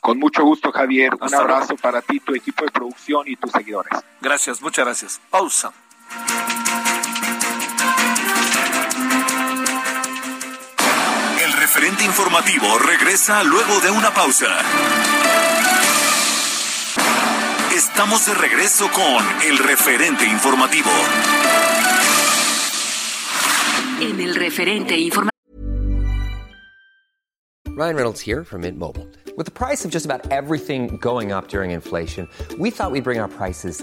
Con 0.00 0.18
mucho 0.18 0.44
gusto, 0.44 0.72
Javier. 0.72 1.14
Un 1.18 1.34
abrazo 1.34 1.76
para 1.76 2.02
ti, 2.02 2.20
tu 2.20 2.34
equipo 2.34 2.64
de 2.64 2.70
producción 2.70 3.28
y 3.28 3.36
tus 3.36 3.52
seguidores. 3.52 3.92
Gracias, 4.20 4.60
muchas 4.60 4.84
gracias. 4.84 5.20
Pausa. 5.30 5.72
El 11.80 11.86
referente 11.86 12.04
informativo 12.04 12.78
regresa 12.78 13.42
luego 13.42 13.80
de 13.80 13.90
una 13.90 14.12
pausa. 14.12 14.58
Estamos 17.74 18.26
de 18.26 18.34
regreso 18.34 18.90
con 18.90 19.24
el 19.48 19.56
referente 19.56 20.26
informativo. 20.26 20.90
En 23.98 24.20
el 24.20 24.34
referente 24.34 24.98
informativo. 24.98 25.30
Ryan 27.68 27.96
Reynolds 27.96 28.20
here 28.20 28.44
from 28.44 28.60
Mint 28.60 28.78
Mobile. 28.78 29.08
With 29.38 29.46
the 29.46 29.50
price 29.50 29.86
of 29.86 29.90
just 29.90 30.04
about 30.04 30.30
everything 30.30 30.98
going 30.98 31.32
up 31.32 31.48
during 31.48 31.70
inflation, 31.70 32.28
we 32.58 32.70
thought 32.70 32.92
we'd 32.92 33.04
bring 33.04 33.18
our 33.18 33.28
prices 33.28 33.82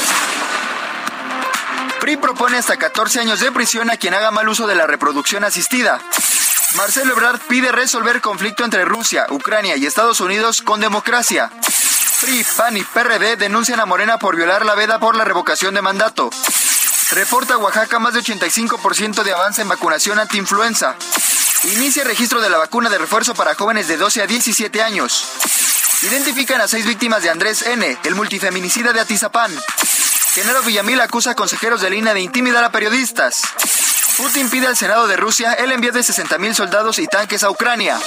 PRI 2.01 2.17
propone 2.17 2.57
hasta 2.57 2.77
14 2.77 3.19
años 3.19 3.39
de 3.41 3.51
prisión 3.51 3.91
a 3.91 3.95
quien 3.95 4.15
haga 4.15 4.31
mal 4.31 4.49
uso 4.49 4.65
de 4.65 4.73
la 4.73 4.87
reproducción 4.87 5.43
asistida. 5.43 6.01
Marcelo 6.75 7.11
Ebrard 7.11 7.39
pide 7.41 7.71
resolver 7.71 8.21
conflicto 8.21 8.65
entre 8.65 8.85
Rusia, 8.85 9.27
Ucrania 9.29 9.77
y 9.77 9.85
Estados 9.85 10.19
Unidos 10.19 10.63
con 10.63 10.79
democracia. 10.79 11.51
PRI, 12.21 12.43
PAN 12.57 12.77
y 12.77 12.83
PRD 12.83 13.35
denuncian 13.35 13.79
a 13.79 13.85
Morena 13.85 14.17
por 14.17 14.35
violar 14.35 14.65
la 14.65 14.73
veda 14.73 14.99
por 14.99 15.15
la 15.15 15.25
revocación 15.25 15.75
de 15.75 15.83
mandato. 15.83 16.31
Reporta 17.11 17.57
Oaxaca 17.57 17.99
más 17.99 18.15
de 18.15 18.21
85% 18.21 19.21
de 19.21 19.33
avance 19.33 19.61
en 19.61 19.69
vacunación 19.69 20.17
antiinfluenza. 20.17 20.95
Inicia 21.75 22.03
registro 22.03 22.41
de 22.41 22.49
la 22.49 22.57
vacuna 22.57 22.89
de 22.89 22.97
refuerzo 22.97 23.35
para 23.35 23.53
jóvenes 23.53 23.87
de 23.87 23.97
12 23.97 24.23
a 24.23 24.27
17 24.27 24.81
años. 24.81 25.23
Identifican 26.01 26.61
a 26.61 26.67
seis 26.67 26.87
víctimas 26.87 27.21
de 27.21 27.29
Andrés 27.29 27.61
N., 27.61 27.95
el 28.03 28.15
multifeminicida 28.15 28.91
de 28.91 29.01
Atizapán. 29.01 29.51
Genaro 30.33 30.61
Villamil 30.63 31.01
acusa 31.01 31.31
a 31.31 31.35
consejeros 31.35 31.81
de 31.81 31.89
línea 31.89 32.13
de 32.13 32.21
intimidar 32.21 32.63
a 32.63 32.71
periodistas. 32.71 33.41
Putin 34.15 34.49
pide 34.49 34.65
al 34.65 34.77
Senado 34.77 35.05
de 35.07 35.17
Rusia 35.17 35.51
el 35.51 35.73
envío 35.73 35.91
de 35.91 35.99
60.000 35.99 36.53
soldados 36.53 36.99
y 36.99 37.07
tanques 37.07 37.43
a 37.43 37.49
Ucrania. 37.49 37.99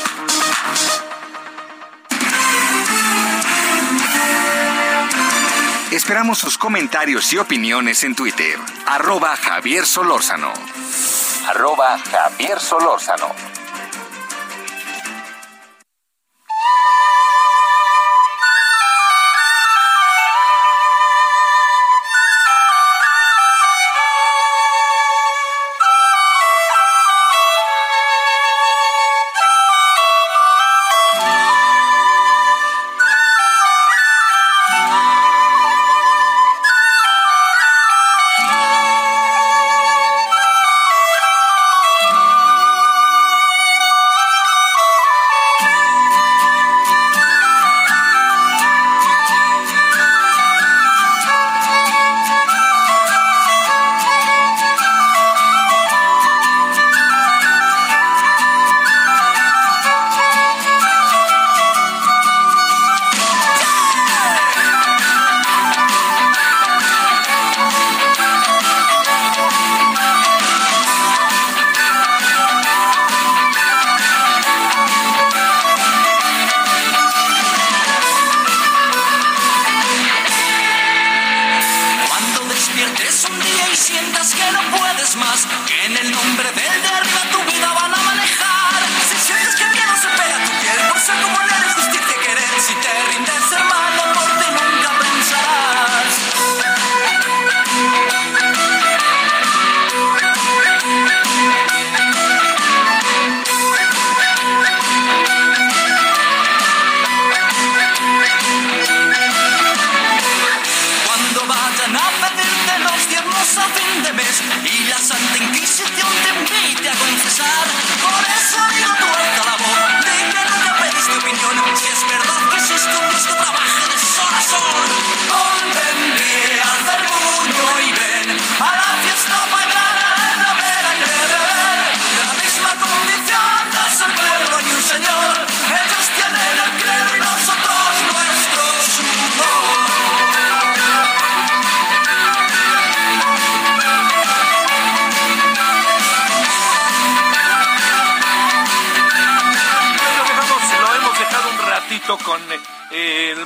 Esperamos 5.91 6.39
sus 6.39 6.57
comentarios 6.57 7.31
y 7.35 7.37
opiniones 7.37 8.03
en 8.05 8.15
Twitter. 8.15 8.59
Arroba 8.87 9.37
Javier 9.37 9.85
Solórzano. 9.85 10.53
Arroba 11.47 11.99
Javier 11.99 12.59
Solórzano. 12.59 13.29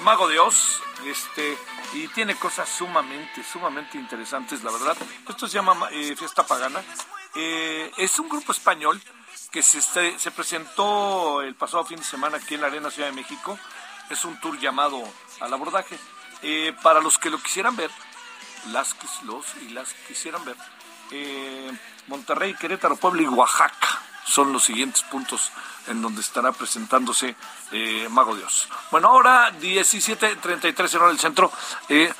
Mago 0.08 0.26
de 0.26 0.38
Oz, 0.38 0.80
este, 1.04 1.58
y 1.92 2.08
tiene 2.08 2.34
cosas 2.34 2.66
sumamente, 2.66 3.44
sumamente 3.44 3.98
interesantes, 3.98 4.64
la 4.64 4.70
verdad. 4.70 4.96
Esto 5.28 5.46
se 5.46 5.52
llama 5.52 5.86
eh, 5.92 6.16
Fiesta 6.16 6.46
Pagana. 6.46 6.82
Eh, 7.34 7.92
es 7.98 8.18
un 8.18 8.26
grupo 8.26 8.52
español 8.52 8.98
que 9.50 9.62
se, 9.62 9.82
se 9.82 10.30
presentó 10.30 11.42
el 11.42 11.54
pasado 11.56 11.84
fin 11.84 11.98
de 11.98 12.04
semana 12.04 12.38
aquí 12.38 12.54
en 12.54 12.62
la 12.62 12.68
Arena 12.68 12.90
Ciudad 12.90 13.10
de 13.10 13.16
México. 13.16 13.58
Es 14.08 14.24
un 14.24 14.40
tour 14.40 14.58
llamado 14.58 14.98
Al 15.40 15.52
Abordaje. 15.52 15.98
Eh, 16.40 16.74
para 16.82 17.02
los 17.02 17.18
que 17.18 17.28
lo 17.28 17.38
quisieran 17.42 17.76
ver, 17.76 17.90
las 18.72 18.96
los 19.24 19.44
y 19.60 19.68
las 19.72 19.92
quisieran 19.92 20.42
ver, 20.42 20.56
eh, 21.10 21.70
Monterrey, 22.06 22.54
Querétaro, 22.54 22.96
Puebla 22.96 23.20
y 23.20 23.26
Oaxaca 23.26 24.00
son 24.28 24.52
los 24.52 24.64
siguientes 24.64 25.02
puntos 25.02 25.50
en 25.86 26.02
donde 26.02 26.20
estará 26.20 26.52
presentándose 26.52 27.34
eh, 27.72 28.06
Mago 28.10 28.36
Dios. 28.36 28.68
Bueno, 28.90 29.08
ahora 29.08 29.52
17.33 29.58 30.94
en 30.94 31.00
hora 31.00 31.08
del 31.08 31.18
centro. 31.18 31.50
Eh, 31.88 32.12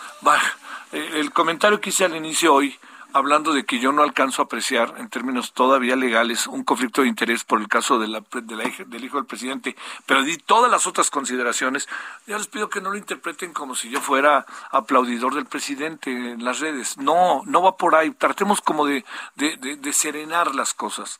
eh, 0.92 1.10
el 1.14 1.32
comentario 1.32 1.80
que 1.80 1.90
hice 1.90 2.06
al 2.06 2.16
inicio 2.16 2.54
hoy 2.54 2.78
hablando 3.12 3.52
de 3.52 3.64
que 3.64 3.78
yo 3.78 3.90
no 3.92 4.02
alcanzo 4.02 4.42
a 4.42 4.44
apreciar 4.44 4.94
en 4.98 5.08
términos 5.08 5.52
todavía 5.52 5.96
legales 5.96 6.46
un 6.46 6.62
conflicto 6.62 7.02
de 7.02 7.08
interés 7.08 7.42
por 7.42 7.60
el 7.60 7.68
caso 7.68 7.98
de 7.98 8.06
la, 8.06 8.22
del 8.30 9.04
hijo 9.04 9.16
del 9.16 9.26
presidente, 9.26 9.76
pero 10.04 10.22
di 10.22 10.36
todas 10.36 10.70
las 10.70 10.86
otras 10.86 11.10
consideraciones, 11.10 11.88
ya 12.26 12.36
les 12.36 12.46
pido 12.48 12.68
que 12.68 12.80
no 12.80 12.90
lo 12.90 12.98
interpreten 12.98 13.52
como 13.52 13.74
si 13.74 13.88
yo 13.88 14.00
fuera 14.00 14.44
aplaudidor 14.70 15.34
del 15.34 15.46
presidente 15.46 16.10
en 16.10 16.44
las 16.44 16.60
redes. 16.60 16.98
No, 16.98 17.42
no 17.46 17.62
va 17.62 17.76
por 17.76 17.94
ahí. 17.94 18.10
Tratemos 18.10 18.60
como 18.60 18.86
de, 18.86 19.04
de, 19.36 19.56
de 19.56 19.92
serenar 19.92 20.54
las 20.54 20.74
cosas. 20.74 21.18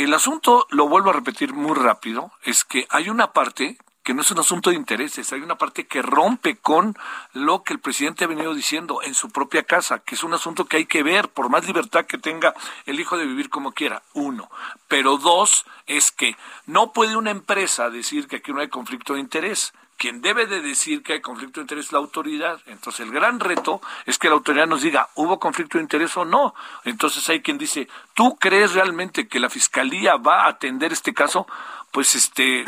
El 0.00 0.14
asunto, 0.14 0.66
lo 0.70 0.88
vuelvo 0.88 1.10
a 1.10 1.12
repetir 1.12 1.52
muy 1.52 1.74
rápido, 1.74 2.32
es 2.42 2.64
que 2.64 2.86
hay 2.88 3.10
una 3.10 3.34
parte 3.34 3.76
que 4.02 4.14
no 4.14 4.22
es 4.22 4.30
un 4.30 4.38
asunto 4.38 4.70
de 4.70 4.76
intereses, 4.76 5.30
hay 5.30 5.42
una 5.42 5.58
parte 5.58 5.86
que 5.86 6.00
rompe 6.00 6.56
con 6.56 6.96
lo 7.34 7.62
que 7.64 7.74
el 7.74 7.80
presidente 7.80 8.24
ha 8.24 8.26
venido 8.26 8.54
diciendo 8.54 9.02
en 9.02 9.12
su 9.12 9.28
propia 9.28 9.62
casa, 9.64 9.98
que 9.98 10.14
es 10.14 10.24
un 10.24 10.32
asunto 10.32 10.64
que 10.64 10.78
hay 10.78 10.86
que 10.86 11.02
ver, 11.02 11.28
por 11.28 11.50
más 11.50 11.66
libertad 11.66 12.06
que 12.06 12.16
tenga 12.16 12.54
el 12.86 12.98
hijo 12.98 13.18
de 13.18 13.26
vivir 13.26 13.50
como 13.50 13.72
quiera, 13.72 14.02
uno. 14.14 14.50
Pero 14.88 15.18
dos, 15.18 15.66
es 15.86 16.10
que 16.10 16.34
no 16.64 16.94
puede 16.94 17.14
una 17.14 17.30
empresa 17.30 17.90
decir 17.90 18.26
que 18.26 18.36
aquí 18.36 18.54
no 18.54 18.60
hay 18.60 18.68
conflicto 18.68 19.12
de 19.12 19.20
interés. 19.20 19.74
Quien 20.00 20.22
debe 20.22 20.46
de 20.46 20.62
decir 20.62 21.02
que 21.02 21.12
hay 21.12 21.20
conflicto 21.20 21.60
de 21.60 21.64
interés 21.64 21.84
es 21.84 21.92
la 21.92 21.98
autoridad. 21.98 22.58
Entonces 22.64 23.00
el 23.04 23.12
gran 23.12 23.38
reto 23.38 23.82
es 24.06 24.16
que 24.16 24.28
la 24.28 24.34
autoridad 24.34 24.66
nos 24.66 24.80
diga, 24.80 25.10
¿hubo 25.14 25.38
conflicto 25.38 25.76
de 25.76 25.82
interés 25.82 26.16
o 26.16 26.24
no? 26.24 26.54
Entonces 26.84 27.28
hay 27.28 27.42
quien 27.42 27.58
dice, 27.58 27.86
¿tú 28.14 28.38
crees 28.38 28.72
realmente 28.72 29.28
que 29.28 29.38
la 29.38 29.50
fiscalía 29.50 30.16
va 30.16 30.44
a 30.44 30.48
atender 30.48 30.90
este 30.94 31.12
caso? 31.12 31.46
Pues 31.90 32.14
este, 32.14 32.64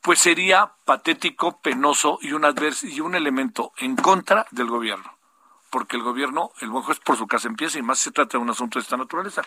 pues 0.00 0.20
sería 0.20 0.72
patético, 0.86 1.60
penoso 1.60 2.18
y 2.22 2.32
un, 2.32 2.46
y 2.84 3.00
un 3.00 3.16
elemento 3.16 3.74
en 3.76 3.94
contra 3.94 4.46
del 4.50 4.68
gobierno. 4.68 5.14
Porque 5.68 5.98
el 5.98 6.02
gobierno, 6.02 6.52
el 6.60 6.70
buen 6.70 6.84
juez 6.84 7.00
por 7.00 7.18
su 7.18 7.26
casa 7.26 7.48
empieza 7.48 7.78
y 7.78 7.82
más 7.82 7.98
se 7.98 8.12
trata 8.12 8.38
de 8.38 8.44
un 8.44 8.48
asunto 8.48 8.78
de 8.78 8.84
esta 8.84 8.96
naturaleza. 8.96 9.42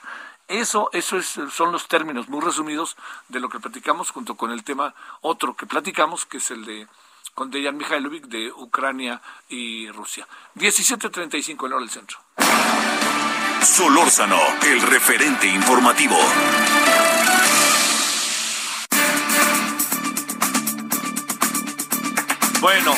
Eso, 0.47 0.91
eso 0.93 1.17
es, 1.17 1.39
son 1.51 1.71
los 1.71 1.88
términos 1.88 2.29
muy 2.29 2.41
resumidos 2.41 2.95
de 3.29 3.39
lo 3.39 3.49
que 3.49 3.59
platicamos 3.59 4.11
junto 4.11 4.35
con 4.35 4.51
el 4.51 4.63
tema 4.63 4.93
otro 5.21 5.55
que 5.55 5.65
platicamos, 5.65 6.27
que 6.27 6.38
es 6.38 6.51
el 6.51 6.65
de 6.65 6.88
con 7.36 7.52
Dejan 7.52 7.78
Mihailovic 7.78 8.26
de 8.26 8.52
Ucrania 8.52 9.21
y 9.50 9.89
Rusia. 9.91 10.26
17.35 10.56 11.65
en 11.65 11.74
hora 11.74 11.82
del 11.82 11.89
centro. 11.89 12.17
Solórzano, 13.62 14.39
el 14.63 14.82
referente 14.82 15.45
informativo. 15.48 16.15
Bueno, 22.62 22.95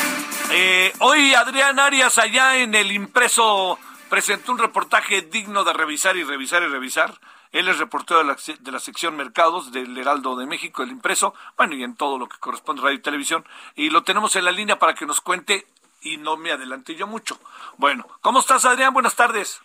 eh, 0.51 0.93
hoy 0.99 1.33
Adrián 1.33 1.79
Arias 1.79 2.17
allá 2.19 2.57
en 2.57 2.75
el 2.75 2.91
impreso 2.91 3.79
presentó 4.07 4.51
un 4.51 4.59
reportaje 4.59 5.23
digno 5.23 5.63
de 5.63 5.73
revisar 5.73 6.15
y 6.15 6.23
revisar 6.23 6.61
y 6.61 6.67
revisar. 6.67 7.19
Él 7.51 7.67
es 7.67 7.79
reportero 7.79 8.19
de 8.19 8.25
la, 8.25 8.37
de 8.59 8.71
la, 8.71 8.79
sección 8.79 9.15
Mercados 9.15 9.71
del 9.71 9.97
Heraldo 9.97 10.35
de 10.35 10.45
México, 10.45 10.83
el 10.83 10.89
impreso, 10.89 11.33
bueno, 11.57 11.75
y 11.75 11.83
en 11.83 11.95
todo 11.95 12.17
lo 12.17 12.27
que 12.27 12.37
corresponde 12.39 12.81
a 12.81 12.85
radio 12.85 12.97
y 12.97 13.01
televisión. 13.01 13.45
Y 13.75 13.89
lo 13.89 14.03
tenemos 14.03 14.35
en 14.35 14.45
la 14.45 14.51
línea 14.51 14.79
para 14.79 14.93
que 14.93 15.05
nos 15.05 15.21
cuente 15.21 15.65
y 16.01 16.17
no 16.17 16.37
me 16.37 16.51
adelante 16.51 16.95
yo 16.95 17.07
mucho. 17.07 17.39
Bueno, 17.77 18.07
¿cómo 18.21 18.39
estás, 18.39 18.65
Adrián? 18.65 18.93
Buenas 18.93 19.15
tardes. 19.15 19.61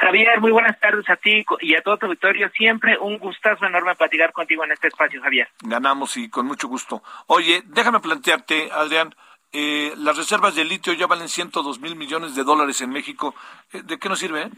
Javier, 0.00 0.40
muy 0.40 0.50
buenas 0.50 0.80
tardes 0.80 1.08
a 1.10 1.16
ti 1.16 1.44
y 1.60 1.74
a 1.74 1.82
todo 1.82 1.98
tu 1.98 2.06
auditorio. 2.06 2.48
Siempre 2.56 2.96
un 2.98 3.18
gustazo 3.18 3.66
enorme 3.66 3.94
platicar 3.96 4.32
contigo 4.32 4.64
en 4.64 4.72
este 4.72 4.88
espacio, 4.88 5.20
Javier. 5.20 5.48
Ganamos 5.60 6.16
y 6.16 6.30
con 6.30 6.46
mucho 6.46 6.68
gusto. 6.68 7.02
Oye, 7.26 7.62
déjame 7.66 8.00
plantearte, 8.00 8.70
Adrián, 8.72 9.14
eh, 9.52 9.92
las 9.98 10.16
reservas 10.16 10.54
de 10.54 10.64
litio 10.64 10.94
ya 10.94 11.06
valen 11.06 11.28
102 11.28 11.80
mil 11.80 11.96
millones 11.96 12.34
de 12.34 12.44
dólares 12.44 12.80
en 12.80 12.90
México. 12.90 13.34
Eh, 13.72 13.82
¿De 13.82 13.98
qué 13.98 14.08
nos 14.08 14.20
sirve? 14.20 14.48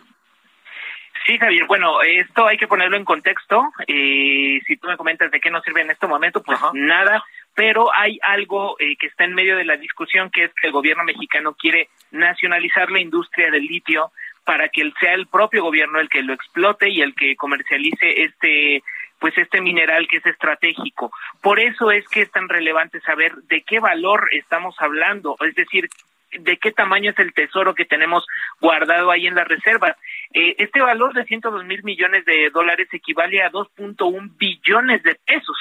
Sí, 1.27 1.39
Javier. 1.39 1.67
Bueno, 1.67 2.03
esto 2.03 2.47
hay 2.47 2.57
que 2.57 2.67
ponerlo 2.67 2.97
en 2.97 3.05
contexto. 3.05 3.63
Eh, 3.87 4.61
si 4.67 4.77
tú 4.77 4.89
me 4.89 4.97
comentas 4.97 5.31
de 5.31 5.41
qué 5.41 5.51
nos 5.51 5.63
sirve 5.63 5.83
en 5.83 5.91
este 5.91 6.07
momento, 6.07 6.43
pues 6.43 6.59
nada. 6.73 7.23
Pero 7.55 7.95
hay 7.95 8.19
algo 8.23 8.77
eh, 8.81 8.97
que 8.97 9.07
está 9.07 9.25
en 9.25 9.35
medio 9.35 9.57
de 9.57 9.65
la 9.65 9.77
discusión, 9.77 10.31
que 10.31 10.45
es 10.45 10.55
que 10.55 10.67
el 10.67 10.73
gobierno 10.73 11.05
mexicano 11.05 11.55
quiere 11.55 11.89
nacionalizar 12.11 12.91
la 12.91 13.01
industria 13.01 13.51
del 13.51 13.67
litio 13.67 14.11
para 14.45 14.69
que 14.69 14.91
sea 14.99 15.15
el 15.15 15.27
propio 15.27 15.63
gobierno 15.63 16.01
el 16.01 16.09
que 16.09 16.23
lo 16.23 16.33
explote 16.33 16.89
y 16.89 17.01
el 17.01 17.15
que 17.15 17.37
comercialice 17.37 18.23
este 18.23 18.83
pues 19.21 19.39
este 19.39 19.61
mineral 19.61 20.09
que 20.09 20.17
es 20.17 20.27
estratégico. 20.27 21.13
Por 21.41 21.61
eso 21.61 21.93
es 21.93 22.09
que 22.09 22.23
es 22.23 22.31
tan 22.33 22.49
relevante 22.49 23.01
saber 23.03 23.33
de 23.49 23.63
qué 23.63 23.79
valor 23.79 24.29
estamos 24.33 24.75
hablando, 24.81 25.37
es 25.47 25.55
decir, 25.55 25.89
de 26.38 26.57
qué 26.59 26.73
tamaño 26.73 27.11
es 27.11 27.18
el 27.18 27.33
tesoro 27.33 27.75
que 27.75 27.85
tenemos 27.85 28.27
guardado 28.61 29.11
ahí 29.11 29.27
en 29.27 29.35
las 29.35 29.47
reservas. 29.49 29.97
Eh, 30.33 30.55
este 30.59 30.81
valor 30.81 31.12
de 31.14 31.25
102 31.25 31.64
mil 31.64 31.83
millones 31.85 32.25
de 32.25 32.51
dólares 32.51 32.88
equivale 32.92 33.42
a 33.42 33.51
2.1 33.51 34.37
billones 34.37 35.03
de 35.03 35.16
pesos. 35.27 35.57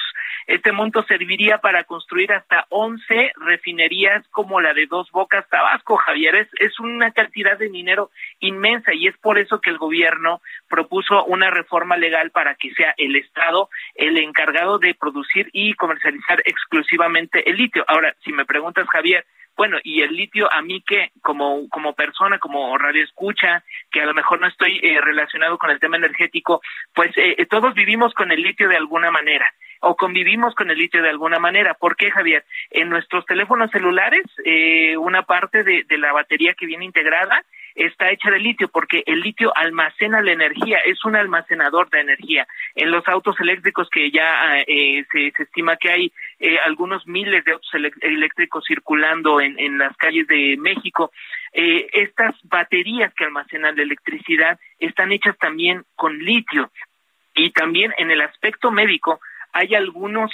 Este 0.46 0.72
monto 0.72 1.02
serviría 1.04 1.58
para 1.58 1.84
construir 1.84 2.32
hasta 2.32 2.66
11 2.70 3.32
refinerías 3.36 4.26
como 4.28 4.60
la 4.60 4.74
de 4.74 4.86
Dos 4.86 5.10
Bocas 5.12 5.48
Tabasco, 5.48 5.96
Javier. 5.96 6.34
Es, 6.36 6.48
es 6.58 6.80
una 6.80 7.12
cantidad 7.12 7.58
de 7.58 7.68
dinero 7.68 8.10
inmensa 8.40 8.92
y 8.94 9.06
es 9.06 9.16
por 9.18 9.38
eso 9.38 9.60
que 9.60 9.70
el 9.70 9.78
gobierno 9.78 10.40
propuso 10.68 11.24
una 11.24 11.50
reforma 11.50 11.96
legal 11.96 12.30
para 12.30 12.54
que 12.54 12.72
sea 12.74 12.94
el 12.96 13.16
Estado 13.16 13.68
el 13.94 14.18
encargado 14.18 14.78
de 14.78 14.94
producir 14.94 15.48
y 15.52 15.74
comercializar 15.74 16.42
exclusivamente 16.44 17.48
el 17.48 17.56
litio. 17.56 17.84
Ahora, 17.86 18.14
si 18.24 18.32
me 18.32 18.44
preguntas, 18.44 18.88
Javier, 18.88 19.24
bueno, 19.56 19.78
y 19.82 20.02
el 20.02 20.14
litio 20.14 20.52
a 20.52 20.62
mí 20.62 20.82
que 20.86 21.10
como, 21.20 21.68
como 21.68 21.94
persona, 21.94 22.38
como 22.38 22.76
radio 22.78 23.04
escucha, 23.04 23.64
que 23.90 24.00
a 24.00 24.06
lo 24.06 24.14
mejor 24.14 24.40
no 24.40 24.46
estoy 24.46 24.80
eh, 24.82 25.00
relacionado 25.00 25.58
con 25.58 25.70
el 25.70 25.80
tema 25.80 25.96
energético, 25.96 26.60
pues 26.94 27.16
eh, 27.16 27.36
eh, 27.38 27.46
todos 27.46 27.74
vivimos 27.74 28.14
con 28.14 28.32
el 28.32 28.42
litio 28.42 28.68
de 28.68 28.76
alguna 28.76 29.10
manera 29.10 29.52
o 29.84 29.96
convivimos 29.96 30.54
con 30.54 30.70
el 30.70 30.78
litio 30.78 31.02
de 31.02 31.10
alguna 31.10 31.40
manera. 31.40 31.74
¿Por 31.74 31.96
qué, 31.96 32.10
Javier? 32.10 32.44
En 32.70 32.88
nuestros 32.88 33.26
teléfonos 33.26 33.70
celulares, 33.72 34.22
eh, 34.44 34.96
una 34.96 35.22
parte 35.22 35.64
de, 35.64 35.84
de 35.88 35.98
la 35.98 36.12
batería 36.12 36.54
que 36.54 36.66
viene 36.66 36.84
integrada 36.84 37.44
está 37.74 38.10
hecha 38.10 38.30
de 38.30 38.38
litio 38.38 38.68
porque 38.68 39.02
el 39.06 39.20
litio 39.20 39.52
almacena 39.56 40.22
la 40.22 40.32
energía, 40.32 40.78
es 40.84 41.04
un 41.04 41.16
almacenador 41.16 41.90
de 41.90 42.00
energía. 42.00 42.46
En 42.74 42.90
los 42.90 43.06
autos 43.08 43.38
eléctricos 43.40 43.88
que 43.90 44.10
ya 44.10 44.58
eh, 44.66 45.04
se, 45.10 45.32
estima 45.42 45.76
que 45.76 45.90
hay 45.90 46.12
eh, 46.44 46.58
algunos 46.64 47.06
miles 47.06 47.44
de 47.44 47.52
autos 47.52 47.70
eléctricos 48.00 48.64
circulando 48.66 49.40
en, 49.40 49.56
en, 49.60 49.78
las 49.78 49.96
calles 49.96 50.26
de 50.26 50.56
México, 50.58 51.12
eh, 51.52 51.86
estas 51.92 52.34
baterías 52.42 53.14
que 53.14 53.24
almacenan 53.24 53.76
la 53.76 53.84
electricidad 53.84 54.58
están 54.80 55.12
hechas 55.12 55.38
también 55.38 55.84
con 55.94 56.18
litio. 56.18 56.72
Y 57.36 57.50
también 57.50 57.94
en 57.96 58.10
el 58.10 58.20
aspecto 58.20 58.72
médico 58.72 59.20
hay 59.52 59.74
algunos 59.76 60.32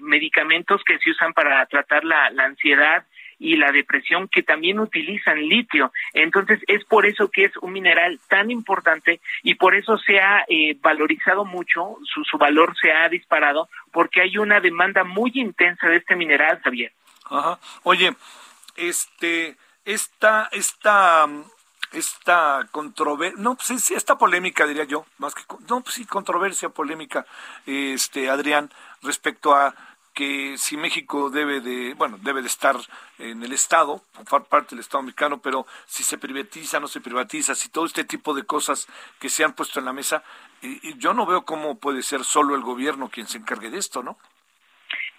medicamentos 0.00 0.80
que 0.84 0.98
se 0.98 1.10
usan 1.10 1.32
para 1.32 1.66
tratar 1.66 2.04
la, 2.04 2.30
la 2.30 2.44
ansiedad, 2.44 3.04
y 3.40 3.56
la 3.56 3.72
depresión 3.72 4.28
que 4.28 4.44
también 4.44 4.78
utilizan 4.78 5.40
litio. 5.40 5.92
Entonces 6.12 6.60
es 6.68 6.84
por 6.84 7.06
eso 7.06 7.28
que 7.30 7.46
es 7.46 7.56
un 7.56 7.72
mineral 7.72 8.20
tan 8.28 8.50
importante 8.50 9.20
y 9.42 9.54
por 9.54 9.74
eso 9.74 9.98
se 9.98 10.20
ha 10.20 10.44
eh, 10.46 10.76
valorizado 10.80 11.44
mucho, 11.44 11.96
su, 12.04 12.22
su 12.24 12.38
valor 12.38 12.76
se 12.80 12.92
ha 12.92 13.08
disparado 13.08 13.68
porque 13.90 14.20
hay 14.20 14.36
una 14.38 14.60
demanda 14.60 15.02
muy 15.02 15.32
intensa 15.34 15.88
de 15.88 15.96
este 15.96 16.14
mineral, 16.14 16.60
Javier. 16.62 16.92
Ajá. 17.30 17.58
Oye, 17.84 18.14
este, 18.76 19.56
esta, 19.84 20.48
esta, 20.52 21.26
esta 21.92 22.68
controversia, 22.70 23.40
no, 23.40 23.56
pues 23.56 23.90
esta 23.90 24.18
polémica 24.18 24.66
diría 24.66 24.84
yo, 24.84 25.06
más 25.18 25.34
que, 25.34 25.42
no, 25.68 25.80
pues 25.80 25.94
sí, 25.94 26.04
controversia, 26.04 26.68
polémica, 26.68 27.26
este, 27.66 28.28
Adrián, 28.28 28.70
respecto 29.02 29.54
a 29.54 29.74
que 30.14 30.56
si 30.58 30.76
México 30.76 31.30
debe 31.30 31.60
de, 31.60 31.94
bueno, 31.94 32.18
debe 32.20 32.40
de 32.40 32.48
estar 32.48 32.76
en 33.18 33.42
el 33.42 33.52
Estado, 33.52 34.02
formar 34.26 34.48
parte 34.48 34.70
del 34.70 34.80
Estado 34.80 35.02
mexicano, 35.02 35.40
pero 35.40 35.66
si 35.86 36.02
se 36.02 36.18
privatiza, 36.18 36.80
no 36.80 36.88
se 36.88 37.00
privatiza, 37.00 37.54
si 37.54 37.70
todo 37.70 37.86
este 37.86 38.04
tipo 38.04 38.34
de 38.34 38.44
cosas 38.44 38.88
que 39.20 39.28
se 39.28 39.44
han 39.44 39.54
puesto 39.54 39.78
en 39.78 39.86
la 39.86 39.92
mesa, 39.92 40.22
y, 40.62 40.98
yo 40.98 41.14
no 41.14 41.26
veo 41.26 41.44
cómo 41.44 41.78
puede 41.78 42.02
ser 42.02 42.24
solo 42.24 42.54
el 42.54 42.62
gobierno 42.62 43.08
quien 43.08 43.26
se 43.26 43.38
encargue 43.38 43.70
de 43.70 43.78
esto, 43.78 44.02
¿no? 44.02 44.18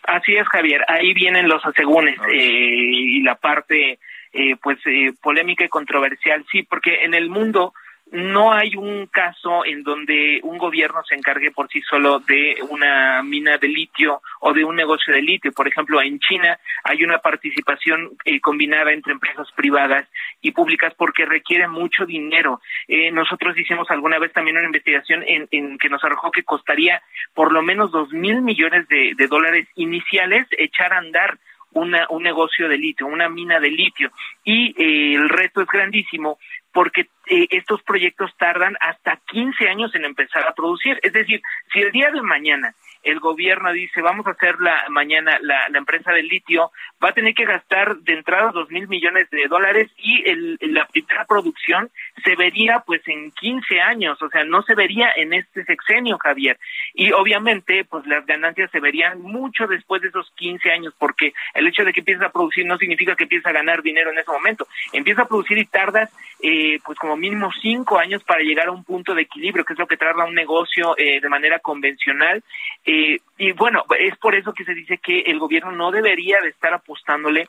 Así 0.04 0.36
es, 0.36 0.48
Javier. 0.48 0.84
Ahí 0.88 1.14
vienen 1.14 1.48
los 1.48 1.64
asegúnes 1.66 2.20
eh, 2.32 2.36
y 2.36 3.22
la 3.22 3.36
parte, 3.36 4.00
eh, 4.34 4.56
pues, 4.62 4.80
eh, 4.86 5.14
polémica 5.22 5.64
y 5.64 5.70
controversial. 5.70 6.44
Sí, 6.52 6.64
porque 6.64 7.04
en 7.04 7.14
el 7.14 7.30
mundo 7.30 7.74
no 8.12 8.52
hay 8.52 8.76
un 8.76 9.08
caso 9.08 9.66
en 9.66 9.84
donde 9.84 10.42
un 10.44 10.58
gobierno 10.58 11.02
se 11.08 11.16
encargue 11.16 11.52
por 11.52 11.70
sí 11.70 11.82
solo 11.82 12.20
de 12.20 12.58
una 12.70 13.24
mina 13.24 13.58
de 13.58 13.70
litio 13.70 14.22
o 14.42 14.52
de 14.52 14.66
un 14.66 14.76
negocio 14.76 15.14
de 15.14 15.22
litio. 15.22 15.54
Por 15.54 15.68
ejemplo, 15.68 16.02
en 16.02 16.20
China 16.20 16.60
hay 16.84 17.06
una 17.06 17.20
participación 17.20 18.12
eh, 18.26 18.42
combinada 18.42 18.92
entre 18.92 19.14
empresas 19.14 19.48
privadas 19.56 20.10
y 20.42 20.52
públicas 20.52 20.94
porque 20.98 21.26
requiere 21.26 21.70
mucho 21.70 22.06
dinero. 22.06 22.60
Eh, 22.90 23.12
nosotros 23.12 23.58
hicimos 23.58 23.90
alguna 23.90 24.20
vez 24.20 24.34
también 24.34 24.58
una 24.58 24.66
investigación 24.66 25.24
en, 25.26 25.78
que 25.78 25.90
nos 25.90 26.04
arrojó 26.04 26.32
que 26.32 26.44
costaría 26.44 27.02
por 27.34 27.54
lo 27.54 27.62
menos 27.62 27.92
dos 27.92 28.12
mil 28.12 28.42
millones 28.42 28.88
de, 28.90 29.16
dólares 29.30 29.70
iniciales 29.76 30.46
echar 30.58 30.92
a 30.92 30.98
andar 30.98 31.38
una, 31.72 32.06
un 32.10 32.24
negocio 32.24 32.68
de 32.68 32.78
litio, 32.78 33.08
una 33.08 33.30
mina 33.30 33.62
de 33.62 33.70
litio. 33.70 34.12
Y 34.44 34.76
eh, 34.78 35.16
el 35.16 35.30
reto 35.30 35.62
es 35.62 35.68
grandísimo 35.68 36.38
porque 36.74 37.08
eh, 37.28 37.48
estos 37.52 37.82
proyectos 37.84 38.32
tardan 38.38 38.76
hasta 38.80 39.20
15 39.28 39.70
años 39.70 39.94
en 39.96 40.06
empezar 40.06 40.48
a 40.48 40.54
producir. 40.54 41.00
Es 41.04 41.14
decir, 41.14 41.42
si 41.72 41.82
el 41.82 41.92
día 41.92 42.12
de 42.12 42.22
mañana 42.22 42.74
el 43.04 43.20
gobierno 43.20 43.72
dice 43.74 44.02
vamos 44.02 44.28
a 44.28 44.32
hacer 44.32 44.60
la 44.60 44.86
mañana 44.90 45.40
la, 45.42 45.66
empresa 45.74 46.12
del 46.12 46.28
litio 46.28 46.72
va 47.04 47.10
a 47.10 47.14
tener 47.14 47.34
que 47.34 47.46
gastar 47.46 47.98
de 47.98 48.14
entrada 48.14 48.52
dos 48.52 48.70
mil 48.70 48.88
millones 48.88 49.28
de 49.32 49.48
dólares 49.48 49.90
y 49.98 50.30
el, 50.30 50.58
la 50.62 50.86
primera 50.86 51.26
producción 51.26 51.90
se 52.24 52.36
vería 52.36 52.84
pues 52.86 53.02
en 53.08 53.32
15 53.32 53.82
años. 53.82 54.22
O 54.22 54.30
sea 54.30 54.44
no 54.44 54.62
se 54.64 54.76
vería 54.76 55.12
en 55.16 55.34
este 55.34 55.64
sexenio 55.64 56.18
Javier. 56.18 56.60
Y 56.94 57.12
obviamente 57.12 57.86
pues 57.86 58.06
las 58.06 58.26
ganancias 58.26 58.70
se 58.72 58.80
verían 58.80 59.22
mucho 59.22 59.68
después 59.68 60.02
de 60.02 60.10
esos 60.10 60.32
15 60.36 60.72
años 60.72 60.94
porque 61.00 61.34
el 61.54 61.68
hecho 61.68 61.84
de 61.84 61.94
que 61.94 62.02
empieces 62.02 62.24
a 62.24 62.32
producir 62.32 62.66
no 62.66 62.78
significa 62.78 63.16
que 63.16 63.24
empieces 63.24 63.48
a 63.48 63.52
ganar 63.52 63.82
dinero 63.82 64.12
en 64.12 64.20
ese 64.20 64.32
momento. 64.32 64.68
Empieza 64.94 65.24
a 65.24 65.28
producir 65.28 65.58
y 65.58 65.66
tardas 65.66 66.12
eh, 66.44 66.80
pues 66.86 66.98
como 66.98 67.11
mínimo 67.16 67.50
cinco 67.62 67.98
años 67.98 68.24
para 68.24 68.44
llegar 68.44 68.68
a 68.68 68.72
un 68.72 68.84
punto 68.84 69.14
de 69.14 69.24
equilibrio 69.24 69.66
que 69.66 69.74
es 69.74 69.80
lo 69.80 69.88
que 69.88 69.98
tarda 69.98 70.26
un 70.26 70.36
negocio 70.36 70.96
eh, 70.98 71.20
de 71.22 71.30
manera 71.30 71.60
convencional. 71.60 72.44
Eh, 72.86 73.20
y 73.38 73.52
bueno, 73.54 73.84
es 74.00 74.18
por 74.18 74.36
eso 74.36 74.54
que 74.54 74.66
se 74.66 74.74
dice 74.74 74.98
que 74.98 75.22
el 75.22 75.40
gobierno 75.40 75.72
no 75.72 75.92
debería 75.92 76.40
de 76.42 76.50
estar 76.50 76.74
apostándole 76.74 77.48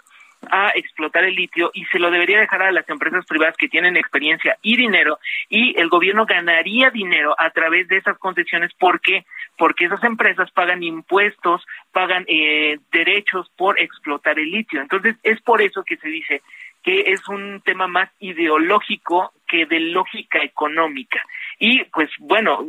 a 0.51 0.71
explotar 0.75 1.25
el 1.25 1.35
litio 1.35 1.71
y 1.73 1.85
se 1.87 1.99
lo 1.99 2.11
debería 2.11 2.41
dejar 2.41 2.63
a 2.63 2.73
las 2.73 2.89
empresas 2.89 3.25
privadas 3.27 3.57
que 3.57 3.69
tienen 3.69 3.97
experiencia 3.97 4.57
y 4.61 4.77
dinero 4.77 5.19
y 5.49 5.79
el 5.79 5.89
gobierno 5.89 6.27
ganaría 6.27 6.91
dinero 6.91 7.35
a 7.39 7.51
través 7.51 7.89
de 7.89 7.99
esas 7.99 8.19
concesiones. 8.19 8.73
Porque 8.79 9.25
porque 9.57 9.85
esas 9.85 10.03
empresas 10.03 10.51
pagan 10.51 10.83
impuestos, 10.83 11.65
pagan 11.93 12.25
eh, 12.27 12.79
derechos 12.91 13.49
por 13.57 13.81
explotar 13.81 14.39
el 14.39 14.51
litio. 14.51 14.81
Entonces 14.81 15.17
es 15.23 15.41
por 15.43 15.63
eso 15.63 15.85
que 15.85 15.97
se 15.97 16.09
dice 16.09 16.43
que 16.83 17.13
es 17.13 17.29
un 17.29 17.61
tema 17.65 17.87
más 17.87 18.11
ideológico 18.19 19.33
que 19.53 19.67
de 19.67 19.81
lógica 19.81 20.43
económica. 20.43 21.23
Y 21.59 21.85
pues 21.85 22.09
bueno, 22.19 22.65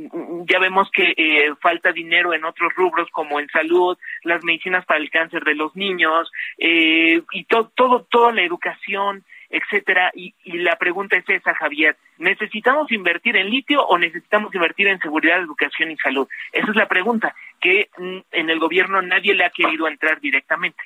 ya 0.46 0.60
vemos 0.60 0.92
que 0.92 1.14
eh, 1.16 1.54
falta 1.62 1.94
dinero 1.94 2.34
en 2.34 2.44
otros 2.44 2.74
rubros 2.76 3.08
como 3.12 3.40
en 3.40 3.48
salud, 3.48 3.98
las 4.24 4.44
medicinas 4.44 4.86
para 4.86 5.00
el 5.00 5.10
cáncer 5.10 5.46
de 5.46 5.56
los 5.56 5.74
niños 5.78 6.30
eh, 6.58 7.22
y 7.32 7.46
todo, 7.46 7.72
todo, 7.74 8.04
toda 8.04 8.34
la 8.34 8.42
educación, 8.42 9.24
etcétera. 9.50 10.12
Y, 10.14 10.36
y 10.44 10.58
la 10.58 10.76
pregunta 10.76 11.16
es 11.16 11.24
esa, 11.30 11.56
Javier, 11.56 11.96
¿necesitamos 12.18 12.92
invertir 12.92 13.38
en 13.38 13.50
litio 13.50 13.82
o 13.82 13.98
necesitamos 13.98 14.54
invertir 14.54 14.88
en 14.88 15.00
seguridad, 15.00 15.40
educación 15.40 15.90
y 15.90 15.96
salud? 15.96 16.28
Esa 16.52 16.70
es 16.70 16.76
la 16.76 16.90
pregunta 16.90 17.34
que 17.62 17.90
mm, 17.98 18.18
en 18.30 18.50
el 18.50 18.60
gobierno 18.60 19.02
nadie 19.02 19.34
le 19.34 19.46
ha 19.46 19.52
querido 19.52 19.88
entrar 19.88 20.20
directamente. 20.20 20.84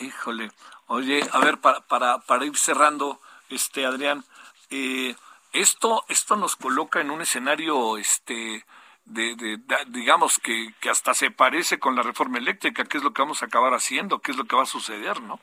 Híjole, 0.00 0.48
oye, 0.88 1.20
a 1.32 1.38
ver, 1.38 1.58
para, 1.58 1.80
para, 1.82 2.18
para 2.18 2.44
ir 2.44 2.56
cerrando, 2.56 3.20
este 3.48 3.86
Adrián, 3.86 4.24
eh, 4.70 5.14
esto, 5.60 6.04
esto 6.08 6.36
nos 6.36 6.56
coloca 6.56 7.00
en 7.00 7.10
un 7.10 7.22
escenario, 7.22 7.98
este, 7.98 8.64
de, 9.04 9.58
digamos 9.88 10.38
que, 10.38 10.72
que 10.80 10.90
hasta 10.90 11.14
se 11.14 11.30
parece 11.30 11.78
con 11.78 11.96
la 11.96 12.02
reforma 12.02 12.38
eléctrica, 12.38 12.84
qué 12.84 12.98
es 12.98 13.04
lo 13.04 13.12
que 13.12 13.22
vamos 13.22 13.42
a 13.42 13.46
acabar 13.46 13.72
haciendo, 13.74 14.20
qué 14.20 14.32
es 14.32 14.36
lo 14.36 14.44
que 14.44 14.56
va 14.56 14.62
a 14.62 14.66
suceder, 14.66 15.20
¿no? 15.22 15.40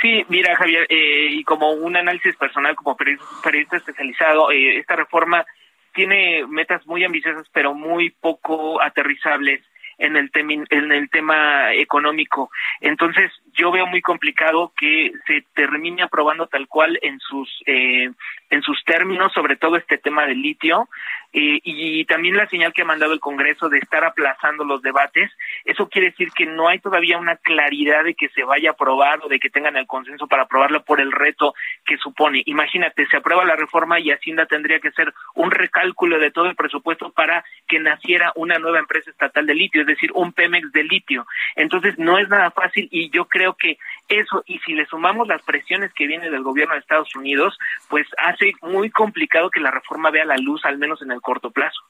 Sí, 0.00 0.24
mira 0.28 0.56
Javier, 0.56 0.86
eh, 0.88 1.28
y 1.30 1.44
como 1.44 1.72
un 1.72 1.96
análisis 1.96 2.36
personal, 2.36 2.74
como 2.76 2.96
periodista 2.96 3.76
especializado, 3.76 4.50
eh, 4.50 4.78
esta 4.78 4.96
reforma 4.96 5.44
tiene 5.92 6.46
metas 6.46 6.86
muy 6.86 7.04
ambiciosas, 7.04 7.46
pero 7.52 7.74
muy 7.74 8.10
poco 8.10 8.80
aterrizables 8.80 9.62
en 9.98 10.16
el, 10.16 10.30
en 10.34 10.92
el 10.92 11.10
tema 11.10 11.74
económico. 11.74 12.50
Entonces, 12.80 13.30
yo 13.52 13.70
veo 13.70 13.86
muy 13.86 14.00
complicado 14.00 14.72
que 14.76 15.12
se 15.26 15.44
termine 15.54 16.02
aprobando 16.02 16.46
tal 16.46 16.66
cual 16.68 16.98
en 17.02 17.18
sus 17.20 17.48
eh, 17.66 18.10
en 18.50 18.62
sus 18.62 18.84
términos, 18.84 19.32
sobre 19.32 19.56
todo 19.56 19.76
este 19.76 19.96
tema 19.96 20.26
del 20.26 20.42
litio, 20.42 20.88
eh, 21.32 21.60
y 21.64 22.04
también 22.04 22.36
la 22.36 22.46
señal 22.48 22.74
que 22.74 22.82
ha 22.82 22.84
mandado 22.84 23.14
el 23.14 23.20
Congreso 23.20 23.70
de 23.70 23.78
estar 23.78 24.04
aplazando 24.04 24.64
los 24.64 24.82
debates. 24.82 25.30
Eso 25.64 25.88
quiere 25.88 26.10
decir 26.10 26.30
que 26.32 26.44
no 26.44 26.68
hay 26.68 26.78
todavía 26.78 27.16
una 27.16 27.36
claridad 27.36 28.04
de 28.04 28.14
que 28.14 28.28
se 28.28 28.44
vaya 28.44 28.70
a 28.70 28.72
aprobar 28.72 29.20
o 29.22 29.28
de 29.28 29.38
que 29.38 29.48
tengan 29.48 29.76
el 29.76 29.86
consenso 29.86 30.26
para 30.26 30.42
aprobarlo 30.42 30.84
por 30.84 31.00
el 31.00 31.10
reto 31.10 31.54
que 31.86 31.96
supone. 31.96 32.42
Imagínate, 32.44 33.06
se 33.06 33.16
aprueba 33.16 33.46
la 33.46 33.56
reforma 33.56 33.98
y 33.98 34.10
Hacienda 34.10 34.44
tendría 34.44 34.80
que 34.80 34.88
hacer 34.88 35.14
un 35.34 35.50
recálculo 35.50 36.18
de 36.18 36.30
todo 36.30 36.46
el 36.46 36.54
presupuesto 36.54 37.10
para 37.10 37.42
que 37.66 37.80
naciera 37.80 38.32
una 38.34 38.58
nueva 38.58 38.80
empresa 38.80 39.10
estatal 39.10 39.46
de 39.46 39.54
litio, 39.54 39.80
es 39.80 39.86
decir, 39.86 40.10
un 40.12 40.34
Pemex 40.34 40.70
de 40.72 40.84
litio. 40.84 41.26
Entonces, 41.56 41.98
no 41.98 42.18
es 42.18 42.28
nada 42.28 42.50
fácil 42.50 42.88
y 42.90 43.08
yo 43.08 43.24
creo 43.24 43.41
que 43.54 43.78
eso, 44.08 44.42
y 44.46 44.58
si 44.60 44.72
le 44.72 44.86
sumamos 44.86 45.28
las 45.28 45.42
presiones 45.42 45.92
que 45.92 46.06
vienen 46.06 46.30
del 46.30 46.42
gobierno 46.42 46.74
de 46.74 46.80
Estados 46.80 47.14
Unidos, 47.16 47.58
pues 47.88 48.06
hace 48.18 48.52
muy 48.62 48.90
complicado 48.90 49.50
que 49.50 49.60
la 49.60 49.70
reforma 49.70 50.10
vea 50.10 50.24
la 50.24 50.36
luz, 50.36 50.64
al 50.64 50.78
menos 50.78 51.02
en 51.02 51.10
el 51.10 51.20
corto 51.20 51.50
plazo. 51.50 51.80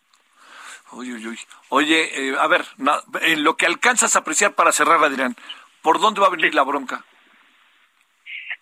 Oye, 1.68 2.28
eh, 2.28 2.36
a 2.38 2.46
ver, 2.48 2.62
en 3.22 3.44
lo 3.44 3.56
que 3.56 3.66
alcanzas 3.66 4.14
a 4.14 4.20
apreciar 4.20 4.54
para 4.54 4.72
cerrar, 4.72 5.02
Adrián, 5.02 5.34
¿por 5.80 6.00
dónde 6.00 6.20
va 6.20 6.26
a 6.26 6.30
venir 6.30 6.54
la 6.54 6.62
bronca? 6.62 7.04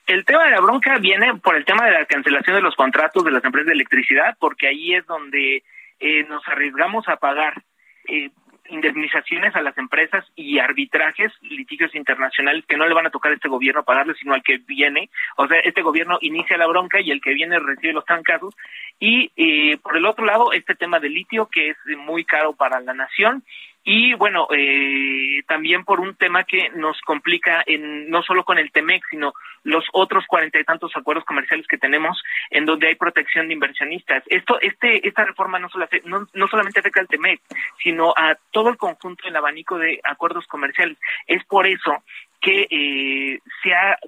El 0.06 0.24
tema 0.24 0.44
de 0.44 0.50
la 0.50 0.60
bronca 0.60 0.98
viene 0.98 1.36
por 1.36 1.56
el 1.56 1.64
tema 1.64 1.84
de 1.86 1.92
la 1.92 2.04
cancelación 2.04 2.56
de 2.56 2.62
los 2.62 2.74
contratos 2.74 3.24
de 3.24 3.30
las 3.30 3.44
empresas 3.44 3.66
de 3.66 3.74
electricidad, 3.74 4.36
porque 4.40 4.68
ahí 4.68 4.94
es 4.94 5.06
donde 5.06 5.62
eh, 6.00 6.24
nos 6.28 6.46
arriesgamos 6.48 7.08
a 7.08 7.16
pagar 7.16 7.62
eh, 8.08 8.30
indemnizaciones 8.70 9.54
a 9.54 9.62
las 9.62 9.76
empresas 9.78 10.24
y 10.36 10.58
arbitrajes, 10.58 11.32
litigios 11.42 11.94
internacionales 11.94 12.64
que 12.66 12.76
no 12.76 12.86
le 12.86 12.94
van 12.94 13.06
a 13.06 13.10
tocar 13.10 13.32
a 13.32 13.34
este 13.34 13.48
gobierno 13.48 13.84
pagarle, 13.84 14.14
sino 14.14 14.34
al 14.34 14.42
que 14.42 14.58
viene. 14.58 15.10
O 15.36 15.46
sea, 15.46 15.60
este 15.60 15.82
gobierno 15.82 16.18
inicia 16.20 16.56
la 16.56 16.66
bronca 16.66 17.00
y 17.00 17.10
el 17.10 17.20
que 17.20 17.34
viene 17.34 17.58
recibe 17.58 17.92
los 17.92 18.04
trancazos. 18.04 18.54
Y 18.98 19.32
eh, 19.36 19.78
por 19.78 19.96
el 19.96 20.06
otro 20.06 20.24
lado, 20.24 20.52
este 20.52 20.74
tema 20.74 21.00
de 21.00 21.08
litio, 21.08 21.46
que 21.46 21.70
es 21.70 21.76
muy 21.98 22.24
caro 22.24 22.54
para 22.54 22.80
la 22.80 22.94
nación 22.94 23.42
y 23.82 24.14
bueno, 24.14 24.46
eh, 24.50 25.42
también 25.48 25.84
por 25.84 26.00
un 26.00 26.14
tema 26.14 26.44
que 26.44 26.68
nos 26.70 27.00
complica 27.00 27.62
en, 27.66 28.10
no 28.10 28.22
solo 28.22 28.44
con 28.44 28.58
el 28.58 28.70
TEMEC, 28.72 29.02
sino 29.10 29.32
los 29.62 29.84
otros 29.92 30.26
cuarenta 30.26 30.60
y 30.60 30.64
tantos 30.64 30.92
acuerdos 30.94 31.24
comerciales 31.24 31.66
que 31.66 31.78
tenemos 31.78 32.22
en 32.50 32.66
donde 32.66 32.88
hay 32.88 32.94
protección 32.96 33.48
de 33.48 33.54
inversionistas. 33.54 34.22
Esto, 34.26 34.60
este, 34.60 35.06
esta 35.06 35.24
reforma 35.24 35.58
no, 35.58 35.68
solo 35.70 35.88
no, 36.04 36.26
no 36.34 36.48
solamente 36.48 36.80
afecta 36.80 37.00
al 37.00 37.08
TEMEC, 37.08 37.40
sino 37.82 38.12
a 38.16 38.36
todo 38.50 38.68
el 38.68 38.76
conjunto 38.76 39.24
del 39.24 39.36
abanico 39.36 39.78
de 39.78 40.00
acuerdos 40.04 40.46
comerciales. 40.46 40.98
Es 41.26 41.42
por 41.44 41.66
eso 41.66 42.02
que 42.40 42.66
eh, 42.70 43.38
se 43.62 43.74
ha, 43.74 43.98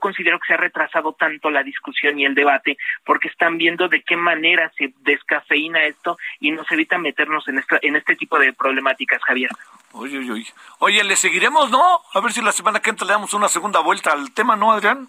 considero 0.00 0.38
que 0.40 0.48
se 0.48 0.54
ha 0.54 0.56
retrasado 0.56 1.12
tanto 1.12 1.50
la 1.50 1.62
discusión 1.62 2.18
y 2.18 2.24
el 2.24 2.34
debate 2.34 2.76
porque 3.04 3.28
están 3.28 3.58
viendo 3.58 3.88
de 3.88 4.02
qué 4.02 4.16
manera 4.16 4.72
se 4.76 4.92
descafeína 5.00 5.84
esto 5.84 6.18
y 6.40 6.50
nos 6.50 6.70
evita 6.72 6.98
meternos 6.98 7.46
en, 7.48 7.58
esta, 7.58 7.78
en 7.82 7.96
este 7.96 8.16
tipo 8.16 8.38
de 8.38 8.52
problemáticas, 8.52 9.22
Javier. 9.22 9.50
Oye, 9.92 10.18
oye, 10.18 10.32
oye. 10.32 10.52
Oye, 10.78 11.04
le 11.04 11.16
seguiremos, 11.16 11.70
¿no? 11.70 12.00
A 12.12 12.20
ver 12.20 12.32
si 12.32 12.42
la 12.42 12.52
semana 12.52 12.80
que 12.80 12.90
entra 12.90 13.06
le 13.06 13.12
damos 13.12 13.34
una 13.34 13.48
segunda 13.48 13.80
vuelta 13.80 14.12
al 14.12 14.32
tema, 14.32 14.56
¿no, 14.56 14.72
Adrián? 14.72 15.08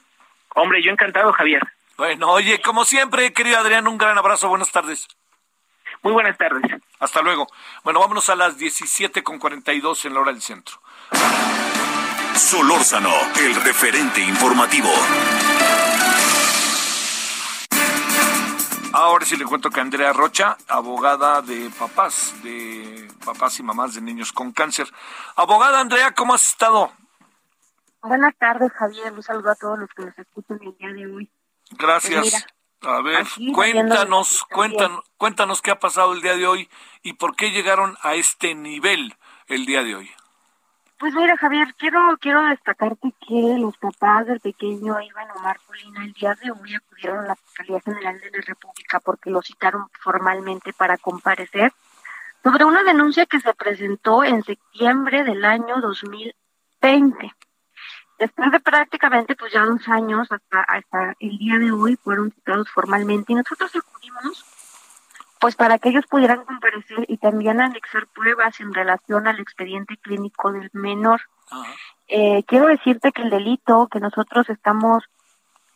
Hombre, 0.56 0.82
yo 0.84 0.92
encantado, 0.92 1.32
Javier. 1.34 1.62
Bueno, 1.98 2.30
oye, 2.30 2.60
como 2.62 2.84
siempre, 2.84 3.32
querido 3.32 3.58
Adrián, 3.58 3.88
un 3.88 3.98
gran 3.98 4.18
abrazo, 4.18 4.50
buenas 4.50 4.72
tardes. 4.72 5.08
Muy 6.02 6.14
buenas 6.14 6.38
tardes. 6.38 6.64
Hasta 7.00 7.22
luego. 7.22 7.48
Bueno, 7.84 8.00
vámonos 8.00 8.30
a 8.30 8.36
las 8.36 8.58
17 8.58 9.24
con 9.24 9.39
42 9.39 10.06
en 10.06 10.14
la 10.14 10.22
hora 10.22 10.32
del 10.32 10.42
centro. 10.42 10.78
Solórzano, 12.42 13.12
el 13.39 13.56
referente 13.56 14.20
informativo. 14.20 14.89
Ahora 18.92 19.26
sí 19.26 19.38
le 19.38 19.46
cuento 19.46 19.70
que 19.70 19.80
Andrea 19.80 20.12
Rocha, 20.12 20.58
abogada 20.68 21.44
de 21.44 21.70
papás, 21.70 22.34
de 22.42 23.08
papás 23.24 23.60
y 23.60 23.64
mamás 23.64 23.94
de 23.94 24.02
niños 24.02 24.34
con 24.34 24.52
cáncer. 24.52 24.88
Abogada 25.36 25.80
Andrea, 25.80 26.14
¿cómo 26.14 26.34
has 26.34 26.48
estado? 26.48 26.92
Buenas 28.02 28.36
tardes, 28.38 28.72
Javier. 28.74 29.14
Un 29.14 29.22
saludo 29.22 29.52
a 29.52 29.56
todos 29.56 29.78
los 29.78 29.89
que 29.96 30.06
nos 30.06 30.18
escuchan 30.18 30.60
el 30.64 30.76
día 30.78 30.89
de 30.94 31.14
hoy. 31.14 31.32
Gracias. 31.78 32.48
Pues 32.80 32.92
a 32.92 33.02
ver, 33.02 33.28
cuéntanos, 33.54 34.44
cuéntanos, 34.52 35.04
cuéntanos 35.16 35.62
qué 35.62 35.70
ha 35.70 35.80
pasado 35.80 36.14
el 36.14 36.22
día 36.22 36.36
de 36.36 36.48
hoy 36.48 36.70
y 37.04 37.14
por 37.14 37.36
qué 37.36 37.52
llegaron 37.52 37.98
a 38.02 38.16
este 38.16 38.56
nivel 38.56 39.16
el 39.46 39.68
día 39.68 39.84
de 39.84 39.96
hoy. 39.96 40.12
Pues 41.02 41.16
mira, 41.16 41.36
Javier, 41.36 41.74
quiero 41.80 42.16
quiero 42.20 42.43
destacarte 42.43 43.12
que 43.28 43.58
los 43.58 43.76
papás 43.78 44.28
del 44.28 44.39
pequeño 44.39 45.02
Iván 45.02 45.32
Omar 45.36 45.58
Polina 45.66 46.06
el 46.06 46.14
día 46.14 46.36
de 46.36 46.52
hoy 46.52 46.76
acudieron 46.76 47.26
a 47.26 47.30
la 47.30 47.36
Fiscalía 47.36 47.82
General 47.82 48.20
de 48.20 48.30
la 48.30 48.43
República 48.45 48.99
porque 48.99 49.32
lo 49.32 49.41
citaron 49.41 49.88
formalmente 49.99 50.74
para 50.74 50.99
comparecer 50.99 51.74
sobre 52.43 52.66
una 52.66 52.84
denuncia 52.84 53.26
que 53.26 53.39
se 53.39 53.52
presentó 53.56 54.24
en 54.24 54.43
septiembre 54.43 55.24
del 55.24 55.43
año 55.43 55.82
2020. 55.82 57.34
Después 58.20 58.52
de 58.52 58.60
prácticamente 58.60 59.36
pues 59.36 59.52
ya 59.52 59.66
dos 59.66 59.88
años 59.88 60.32
hasta, 60.32 60.62
hasta 60.62 61.16
el 61.20 61.36
día 61.39 61.58
de 61.58 61.72
hoy 61.72 61.95
fueron 61.95 62.30
citados 62.30 62.70
formalmente 62.70 63.34
y 63.34 63.38
nosotros 63.38 63.76
acudimos 63.76 64.45
pues 65.42 65.56
para 65.56 65.80
que 65.80 65.89
ellos 65.89 66.06
pudieran 66.08 66.46
comparecer 66.46 67.04
y 67.08 67.18
también 67.18 67.60
anexar 67.60 68.06
pruebas 68.08 68.60
en 68.60 68.72
relación 68.74 69.28
al 69.28 69.39
expediente 69.39 69.98
clínico 69.98 70.52
del 70.52 70.70
menor. 70.72 71.20
Eh, 72.08 72.44
quiero 72.46 72.68
decirte 72.68 73.12
que 73.12 73.24
el 73.24 73.32
delito 73.32 73.88
que 73.92 74.00
nosotros 74.00 74.48
estamos, 74.50 75.04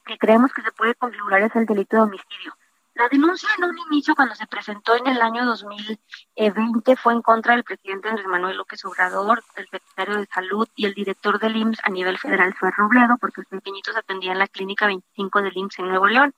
que 0.05 0.19
creemos 0.19 0.53
que 0.53 0.61
se 0.61 0.71
puede 0.71 0.93
configurar 0.93 1.41
es 1.41 1.55
el 1.55 1.65
delito 1.65 1.97
de 1.97 2.03
homicidio. 2.03 2.53
La 2.93 3.09
denuncia 3.09 3.49
en 3.57 3.63
un 3.63 3.75
inicio 3.91 4.15
cuando 4.15 4.35
se 4.35 4.45
presentó 4.45 4.95
en 4.95 5.07
el 5.07 5.19
año 5.19 5.43
2020 5.45 6.95
fue 6.95 7.13
en 7.13 7.23
contra 7.23 7.55
del 7.55 7.63
presidente 7.63 8.07
Andrés 8.07 8.27
Manuel 8.27 8.57
López 8.57 8.85
Obrador, 8.85 9.43
el 9.55 9.67
secretario 9.67 10.17
de 10.17 10.27
Salud 10.27 10.67
y 10.75 10.85
el 10.85 10.93
director 10.93 11.39
del 11.39 11.57
IMSS 11.57 11.81
a 11.83 11.89
nivel 11.89 12.19
federal 12.19 12.53
fue 12.53 12.69
Robledo, 12.69 13.17
porque 13.19 13.41
el 13.41 13.47
pequeñito 13.47 13.91
se 13.91 13.99
atendía 13.99 14.31
en 14.31 14.39
la 14.39 14.47
clínica 14.47 14.85
25 14.85 15.41
del 15.41 15.57
IMSS 15.57 15.79
en 15.79 15.87
Nuevo 15.87 16.07
León. 16.07 16.35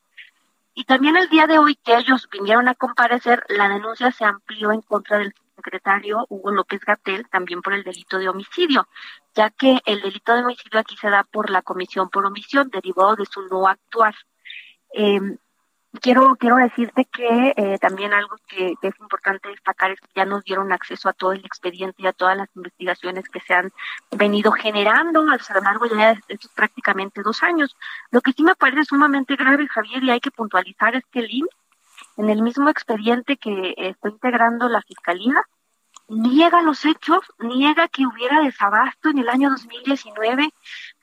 Y 0.79 0.83
también 0.83 1.17
el 1.17 1.27
día 1.27 1.47
de 1.47 1.57
hoy 1.57 1.73
que 1.73 1.97
ellos 1.97 2.29
vinieron 2.31 2.67
a 2.67 2.75
comparecer, 2.75 3.43
la 3.49 3.67
denuncia 3.67 4.11
se 4.11 4.25
amplió 4.25 4.71
en 4.71 4.81
contra 4.83 5.17
del 5.17 5.33
secretario 5.55 6.27
Hugo 6.29 6.51
López 6.51 6.81
Gatel, 6.81 7.27
también 7.29 7.63
por 7.63 7.73
el 7.73 7.83
delito 7.83 8.19
de 8.19 8.29
homicidio, 8.29 8.87
ya 9.33 9.49
que 9.49 9.81
el 9.87 10.01
delito 10.01 10.35
de 10.35 10.43
homicidio 10.43 10.79
aquí 10.79 10.95
se 10.95 11.09
da 11.09 11.23
por 11.23 11.49
la 11.49 11.63
comisión 11.63 12.11
por 12.11 12.27
omisión, 12.27 12.69
derivado 12.69 13.15
de 13.15 13.25
su 13.25 13.41
no 13.47 13.67
actuar. 13.67 14.13
Eh, 14.93 15.19
quiero 16.01 16.35
quiero 16.35 16.57
decirte 16.57 17.05
que 17.05 17.53
eh, 17.55 17.77
también 17.79 18.13
algo 18.13 18.35
que, 18.47 18.75
es 18.81 18.99
importante 18.99 19.49
destacar 19.49 19.91
es 19.91 19.99
que 19.99 20.07
ya 20.15 20.25
nos 20.25 20.43
dieron 20.43 20.71
acceso 20.71 21.09
a 21.09 21.13
todo 21.13 21.33
el 21.33 21.45
expediente 21.45 22.01
y 22.01 22.07
a 22.07 22.13
todas 22.13 22.37
las 22.37 22.49
investigaciones 22.55 23.27
que 23.29 23.39
se 23.41 23.53
han 23.53 23.71
venido 24.11 24.51
generando 24.51 25.21
a 25.21 25.37
lo 25.53 25.61
largo 25.61 25.87
de 25.87 26.19
estos 26.27 26.51
prácticamente 26.51 27.21
dos 27.21 27.43
años. 27.43 27.75
Lo 28.11 28.21
que 28.21 28.33
sí 28.33 28.43
me 28.43 28.55
parece 28.55 28.85
sumamente 28.85 29.35
grave, 29.35 29.67
Javier, 29.67 30.03
y 30.03 30.11
hay 30.11 30.19
que 30.19 30.31
puntualizar 30.31 30.95
es 30.95 31.03
que 31.11 31.19
el 31.19 31.31
IMSS, 31.31 31.55
en 32.17 32.29
el 32.29 32.41
mismo 32.41 32.69
expediente 32.69 33.37
que 33.37 33.73
está 33.77 34.09
integrando 34.09 34.69
la 34.69 34.81
Fiscalía, 34.81 35.43
niega 36.07 36.61
los 36.61 36.85
hechos, 36.85 37.21
niega 37.39 37.87
que 37.87 38.05
hubiera 38.05 38.41
desabasto 38.41 39.09
en 39.09 39.19
el 39.19 39.29
año 39.29 39.49
2019, 39.49 40.49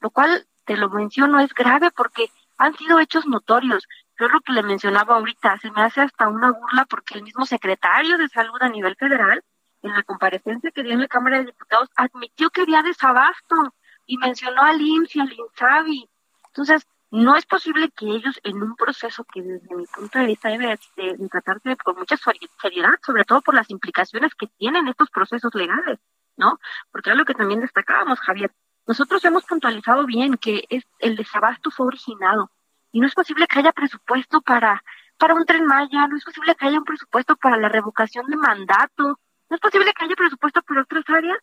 lo 0.00 0.10
cual, 0.10 0.46
te 0.64 0.76
lo 0.76 0.88
menciono, 0.88 1.40
es 1.40 1.52
grave 1.52 1.90
porque 1.90 2.30
han 2.56 2.76
sido 2.76 2.98
hechos 2.98 3.26
notorios. 3.26 3.86
Yo 4.18 4.28
lo 4.28 4.40
que 4.40 4.52
le 4.52 4.62
mencionaba 4.62 5.16
ahorita, 5.16 5.58
se 5.58 5.70
me 5.72 5.82
hace 5.82 6.02
hasta 6.02 6.28
una 6.28 6.52
burla 6.52 6.84
porque 6.84 7.14
el 7.14 7.24
mismo 7.24 7.46
secretario 7.46 8.16
de 8.16 8.28
salud 8.28 8.56
a 8.60 8.68
nivel 8.68 8.94
federal, 8.96 9.42
en 9.82 9.92
la 9.92 10.02
comparecencia 10.04 10.70
que 10.70 10.82
dio 10.82 10.92
en 10.92 11.00
la 11.00 11.08
Cámara 11.08 11.38
de 11.38 11.46
Diputados, 11.46 11.90
admitió 11.96 12.50
que 12.50 12.62
había 12.62 12.82
desabasto 12.82 13.74
y 14.06 14.16
mencionó 14.18 14.62
al 14.62 14.80
IMSS 14.80 15.16
y 15.16 15.20
al 15.20 15.32
INSABI. 15.32 16.10
Entonces, 16.46 16.86
no 17.10 17.36
es 17.36 17.44
posible 17.46 17.90
que 17.90 18.06
ellos 18.06 18.40
en 18.44 18.62
un 18.62 18.76
proceso 18.76 19.24
que 19.24 19.42
desde 19.42 19.74
mi 19.74 19.84
punto 19.86 20.18
de 20.18 20.26
vista 20.26 20.48
debe 20.48 20.78
de, 20.96 21.28
tratarse 21.28 21.76
con 21.76 21.96
mucha 21.96 22.16
seriedad, 22.60 22.94
sobre 23.04 23.24
todo 23.24 23.42
por 23.42 23.54
las 23.54 23.70
implicaciones 23.70 24.34
que 24.34 24.46
tienen 24.58 24.88
estos 24.88 25.10
procesos 25.10 25.54
legales, 25.54 25.98
¿no? 26.36 26.58
Porque 26.90 27.10
era 27.10 27.16
lo 27.16 27.24
que 27.24 27.34
también 27.34 27.60
destacábamos, 27.60 28.20
Javier. 28.20 28.52
Nosotros 28.86 29.24
hemos 29.24 29.44
puntualizado 29.44 30.06
bien 30.06 30.36
que 30.36 30.64
es, 30.68 30.84
el 30.98 31.16
desabasto 31.16 31.70
fue 31.70 31.86
originado 31.86 32.50
y 32.94 33.00
no 33.00 33.08
es 33.08 33.14
posible 33.14 33.48
que 33.48 33.58
haya 33.58 33.72
presupuesto 33.72 34.40
para, 34.40 34.84
para 35.18 35.34
un 35.34 35.44
tren 35.44 35.66
Maya, 35.66 36.06
no 36.06 36.16
es 36.16 36.24
posible 36.24 36.54
que 36.54 36.68
haya 36.68 36.78
un 36.78 36.84
presupuesto 36.84 37.34
para 37.34 37.56
la 37.56 37.68
revocación 37.68 38.24
de 38.26 38.36
mandato, 38.36 39.18
no 39.50 39.56
es 39.56 39.60
posible 39.60 39.92
que 39.92 40.04
haya 40.04 40.14
presupuesto 40.14 40.62
para 40.62 40.82
otras 40.82 41.02
áreas, 41.08 41.38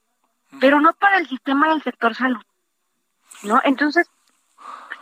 pero 0.62 0.80
no 0.80 0.94
para 0.94 1.18
el 1.18 1.28
sistema 1.28 1.68
del 1.68 1.84
sector 1.84 2.16
salud. 2.16 2.42
¿No? 3.44 3.60
Entonces, 3.66 4.10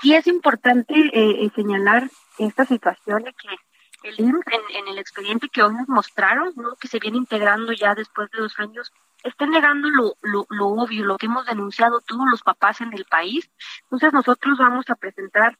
sí 0.02 0.16
es 0.16 0.26
importante 0.26 0.95
eh, 0.95 1.45
eh, 1.45 1.52
señalar 1.54 2.10
esta 2.39 2.66
situación 2.66 3.26
de 3.26 3.34
que 3.34 4.10
el 4.10 4.20
IMSS 4.20 4.47
en, 4.47 4.76
en, 4.76 4.88
el 4.88 4.97
expediente 4.97 5.50
que 5.50 5.62
hoy 5.62 5.76
nos 5.76 5.88
mostraron, 5.88 6.52
¿no? 6.56 6.76
que 6.78 6.88
se 6.88 6.97
viene 6.97 7.18
integrando 7.18 7.74
ya 7.74 7.93
después 7.93 8.28
de 8.32 8.41
dos 8.41 8.58
años, 8.58 8.91
está 9.24 9.45
negando 9.45 9.88
lo, 9.91 10.16
lo, 10.22 10.47
lo 10.50 10.68
obvio, 10.70 11.06
lo 11.06 11.18
que 11.20 11.28
hemos 11.28 11.45
denunciado 11.45 12.02
todos 12.02 12.26
los 12.32 12.41
papás 12.41 12.82
en 12.82 12.91
el 12.93 13.06
país. 13.06 13.52
Entonces 13.84 14.14
nosotros 14.14 14.58
vamos 14.58 14.89
a 14.89 14.95
presentar 14.95 15.56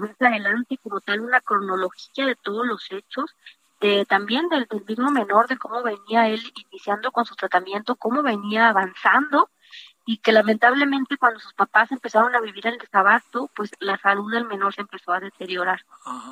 más 0.00 0.20
adelante 0.20 0.78
como 0.82 1.00
tal 1.00 1.20
una 1.20 1.40
cronología 1.40 2.26
de 2.26 2.36
todos 2.36 2.66
los 2.66 2.90
hechos, 2.90 3.34
de, 3.80 4.04
también 4.06 4.48
del, 4.48 4.66
mismo 4.86 5.10
menor, 5.10 5.48
de 5.48 5.58
cómo 5.58 5.82
venía 5.82 6.28
él 6.28 6.42
iniciando 6.70 7.12
con 7.12 7.24
su 7.24 7.34
tratamiento, 7.34 7.96
cómo 7.96 8.22
venía 8.22 8.68
avanzando 8.68 9.50
y 10.06 10.18
que 10.18 10.32
lamentablemente 10.32 11.16
cuando 11.16 11.40
sus 11.40 11.54
papás 11.54 11.90
empezaron 11.90 12.34
a 12.34 12.40
vivir 12.40 12.66
el 12.66 12.78
desabasto, 12.78 13.50
pues 13.54 13.70
la 13.80 13.96
salud 13.98 14.30
del 14.30 14.44
menor 14.44 14.74
se 14.74 14.82
empezó 14.82 15.12
a 15.12 15.20
deteriorar. 15.20 15.80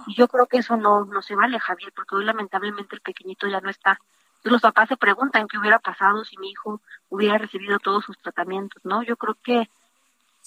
Y 0.07 0.15
yo 0.15 0.29
creo 0.29 0.47
que 0.47 0.59
eso 0.59 0.77
no, 0.77 1.07
no 1.07 1.23
se 1.23 1.35
vale, 1.35 1.59
Javier, 1.59 1.93
porque 1.95 2.17
hoy 2.17 2.25
lamentablemente 2.25 2.95
el 2.95 3.01
pequeñito 3.01 3.47
ya 3.49 3.61
no 3.61 3.71
está. 3.71 3.99
los 4.43 4.61
papás 4.61 4.89
se 4.89 4.97
preguntan 4.97 5.49
qué 5.49 5.59
hubiera 5.59 5.79
pasado 5.79 6.25
si 6.25 6.37
mi 6.37 6.51
hijo 6.51 6.83
hubiera 7.09 7.39
recibido 7.39 7.79
todos 7.79 8.05
sus 8.05 8.19
tratamientos, 8.19 8.85
¿no? 8.85 9.03
Yo 9.03 9.17
creo 9.17 9.37
que 9.43 9.69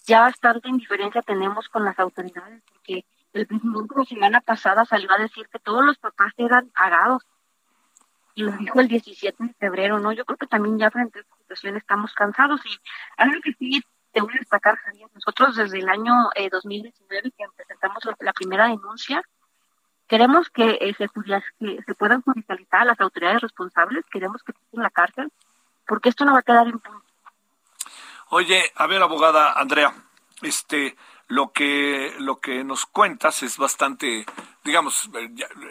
ya 0.05 0.21
bastante 0.21 0.69
indiferencia 0.69 1.21
tenemos 1.21 1.69
con 1.69 1.83
las 1.83 1.97
autoridades, 1.99 2.61
porque 2.71 3.05
el 3.33 3.47
presidente 3.47 3.95
la 3.95 4.05
semana 4.05 4.41
pasada 4.41 4.85
salió 4.85 5.11
a 5.11 5.17
decir 5.17 5.47
que 5.49 5.59
todos 5.59 5.83
los 5.83 5.97
papás 5.97 6.33
eran 6.37 6.69
pagados. 6.69 7.23
Y 8.33 8.43
lo 8.43 8.51
dijo 8.51 8.79
el 8.81 8.87
17 8.87 9.43
de 9.43 9.53
febrero, 9.53 9.99
¿no? 9.99 10.11
Yo 10.11 10.25
creo 10.25 10.37
que 10.37 10.47
también 10.47 10.77
ya 10.77 10.91
frente 10.91 11.19
a 11.19 11.21
esta 11.21 11.35
situación 11.37 11.77
estamos 11.77 12.13
cansados. 12.13 12.61
Y 12.65 12.77
algo 13.17 13.39
que 13.41 13.53
sí 13.53 13.81
te 14.11 14.21
voy 14.21 14.33
a 14.33 14.39
destacar, 14.39 14.75
Javier, 14.77 15.09
nosotros 15.13 15.55
desde 15.55 15.79
el 15.79 15.89
año 15.89 16.13
2019 16.51 17.27
eh, 17.27 17.31
que 17.37 17.45
presentamos 17.55 18.03
la 18.19 18.33
primera 18.33 18.67
denuncia, 18.67 19.21
queremos 20.07 20.49
que, 20.49 20.77
eh, 20.81 20.93
se, 20.97 21.07
que 21.59 21.83
se 21.83 21.95
puedan 21.95 22.21
judicializar 22.21 22.81
a 22.81 22.85
las 22.85 22.99
autoridades 22.99 23.41
responsables, 23.41 24.05
queremos 24.11 24.43
que 24.43 24.51
estén 24.51 24.79
en 24.79 24.83
la 24.83 24.89
cárcel, 24.89 25.31
porque 25.87 26.09
esto 26.09 26.25
no 26.25 26.33
va 26.33 26.39
a 26.39 26.43
quedar 26.43 26.67
impune. 26.67 27.04
Oye, 28.37 28.69
a 28.75 28.85
ver, 28.85 29.01
abogada 29.01 29.53
Andrea, 29.53 29.95
este, 30.41 30.97
lo 31.29 31.53
que, 31.53 32.13
lo 32.19 32.41
que 32.41 32.65
nos 32.65 32.85
cuentas 32.85 33.41
es 33.43 33.57
bastante, 33.57 34.25
digamos, 34.61 35.09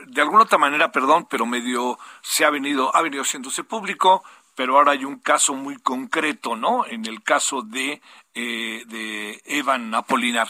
de 0.06 0.22
alguna 0.22 0.44
otra 0.44 0.56
manera, 0.56 0.90
perdón, 0.90 1.26
pero 1.28 1.44
medio 1.44 1.98
se 2.22 2.46
ha 2.46 2.48
venido, 2.48 2.96
ha 2.96 3.02
venido 3.02 3.22
haciéndose 3.22 3.64
público, 3.64 4.24
pero 4.54 4.78
ahora 4.78 4.92
hay 4.92 5.04
un 5.04 5.18
caso 5.18 5.52
muy 5.52 5.76
concreto, 5.76 6.56
¿no? 6.56 6.86
En 6.86 7.04
el 7.04 7.22
caso 7.22 7.60
de, 7.60 8.00
eh, 8.32 8.82
de 8.86 9.42
Evan 9.44 9.94
Apolinar. 9.94 10.48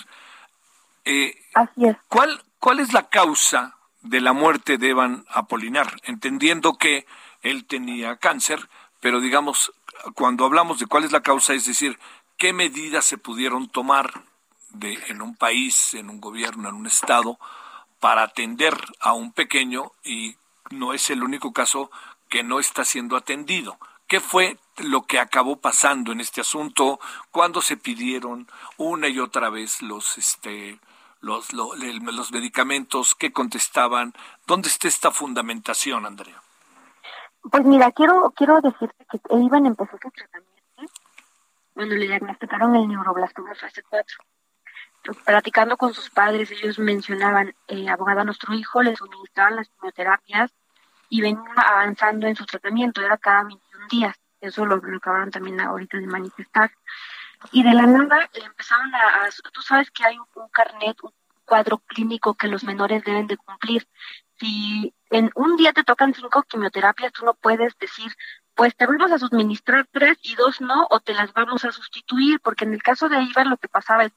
Eh, 1.05 1.35
Así 1.55 1.85
es. 1.85 1.97
¿cuál, 2.07 2.45
¿Cuál 2.61 2.79
es 2.79 2.93
la 2.93 3.09
causa 3.09 3.77
de 4.03 4.21
la 4.21 4.33
muerte 4.33 4.79
de 4.79 4.91
Evan 4.91 5.25
Apolinar? 5.31 5.97
Entendiendo 6.05 6.75
que 6.75 7.07
él 7.43 7.65
tenía 7.65 8.19
cáncer, 8.19 8.69
pero 9.01 9.19
digamos, 9.19 9.73
cuando 10.15 10.45
hablamos 10.45 10.79
de 10.79 10.87
cuál 10.87 11.05
es 11.05 11.13
la 11.13 11.23
causa, 11.23 11.55
es 11.55 11.65
decir, 11.65 11.99
qué 12.37 12.53
medidas 12.53 13.05
se 13.05 13.19
pudieron 13.19 13.69
tomar 13.69 14.25
de, 14.71 14.99
en 15.09 15.23
un 15.23 15.37
país, 15.37 15.95
en 15.95 16.11
un 16.11 16.21
gobierno, 16.21 16.69
en 16.69 16.75
un 16.75 16.87
estado, 16.87 17.39
para 18.01 18.23
atender 18.23 18.77
a 19.01 19.13
un 19.15 19.33
pequeño 19.33 19.93
y 20.03 20.37
no 20.71 20.93
es 20.93 21.11
el 21.11 21.23
único 21.23 21.53
caso 21.53 21.91
que 22.29 22.43
no 22.43 22.61
está 22.61 22.85
siendo 22.85 23.17
atendido. 23.17 23.79
¿Qué 24.07 24.21
fue 24.21 24.59
lo 24.77 25.07
que 25.07 25.19
acabó 25.19 25.57
pasando 25.57 26.13
en 26.13 26.21
este 26.21 26.41
asunto? 26.41 27.01
cuando 27.31 27.63
se 27.63 27.77
pidieron 27.77 28.49
una 28.77 29.09
y 29.09 29.19
otra 29.19 29.49
vez 29.49 29.81
los, 29.83 30.19
este, 30.19 30.79
los, 31.21 31.53
los 31.53 32.33
medicamentos? 32.33 33.15
¿Qué 33.15 33.33
contestaban? 33.33 34.15
¿Dónde 34.47 34.69
está 34.69 34.89
esta 34.89 35.11
fundamentación, 35.11 36.07
Andrea? 36.07 36.44
Pues 37.51 37.65
mira, 37.65 37.93
quiero 37.93 38.33
quiero 38.35 38.61
decirte 38.61 39.07
que 39.11 39.19
Iván 39.37 39.67
empezó 39.67 39.99
su 40.01 40.11
tratamiento 40.11 40.55
cuando 41.75 41.97
le 41.97 42.07
diagnosticaron 42.07 42.77
el 42.77 42.89
neuroblastoma 42.89 43.55
fase 43.55 43.83
4. 43.83 44.19
platicando 45.25 45.77
con 45.77 45.93
sus 45.93 46.09
padres, 46.09 46.51
ellos 46.53 46.79
mencionaban, 46.79 47.55
eh, 47.67 47.89
abogada, 47.89 48.25
nuestro 48.25 48.55
hijo 48.55 48.83
le 48.83 48.97
suministraban 48.97 49.57
las 49.57 49.69
quimioterapias 49.69 50.55
y 51.11 51.21
venía 51.21 51.53
avanzando 51.57 52.27
en 52.27 52.37
su 52.37 52.47
tratamiento, 52.47 53.03
era 53.03 53.19
cada 53.19 53.43
21 53.43 53.87
días. 53.91 54.17
Eso 54.41 54.65
lo, 54.65 54.77
acabaron 54.77 55.31
también 55.31 55.61
ahorita 55.61 55.99
de 55.99 56.07
manifestar. 56.07 56.71
Y 57.53 57.63
de 57.63 57.75
la 57.75 57.87
nada 57.87 58.31
le 58.33 58.45
empezaron 58.45 58.95
a, 58.95 59.29
tú 59.53 59.61
sabes 59.61 59.91
que 59.91 60.05
hay 60.05 60.17
un 60.19 60.49
carnet, 60.51 60.97
un 61.03 61.13
cuadro 61.45 61.79
clínico 61.79 62.35
que 62.35 62.49
los 62.49 62.65
menores 62.65 63.05
deben 63.05 63.27
de 63.27 63.37
cumplir 63.37 63.87
si 64.39 64.95
en 65.17 65.31
un 65.37 65.57
día 65.57 65.73
te 65.73 65.85
tocan 65.85 66.13
cinco 66.13 66.43
quimioterapias, 66.43 67.13
tú 67.13 67.25
no 67.25 67.35
puedes 67.35 67.79
decir, 67.79 68.13
pues 68.55 68.75
te 68.77 68.87
vamos 68.87 69.13
a 69.13 69.19
suministrar 69.19 69.87
tres 69.91 70.19
y 70.23 70.35
dos 70.35 70.61
no, 70.61 70.87
o 70.91 70.99
te 71.01 71.15
las 71.15 71.33
vamos 71.33 71.65
a 71.65 71.71
sustituir, 71.71 72.41
porque 72.41 72.65
en 72.65 72.75
el 72.75 72.83
caso 72.83 73.09
de 73.09 73.23
Iván 73.23 73.51
lo 73.51 73.57
que 73.57 73.69
pasaba 73.69 74.05
es, 74.05 74.13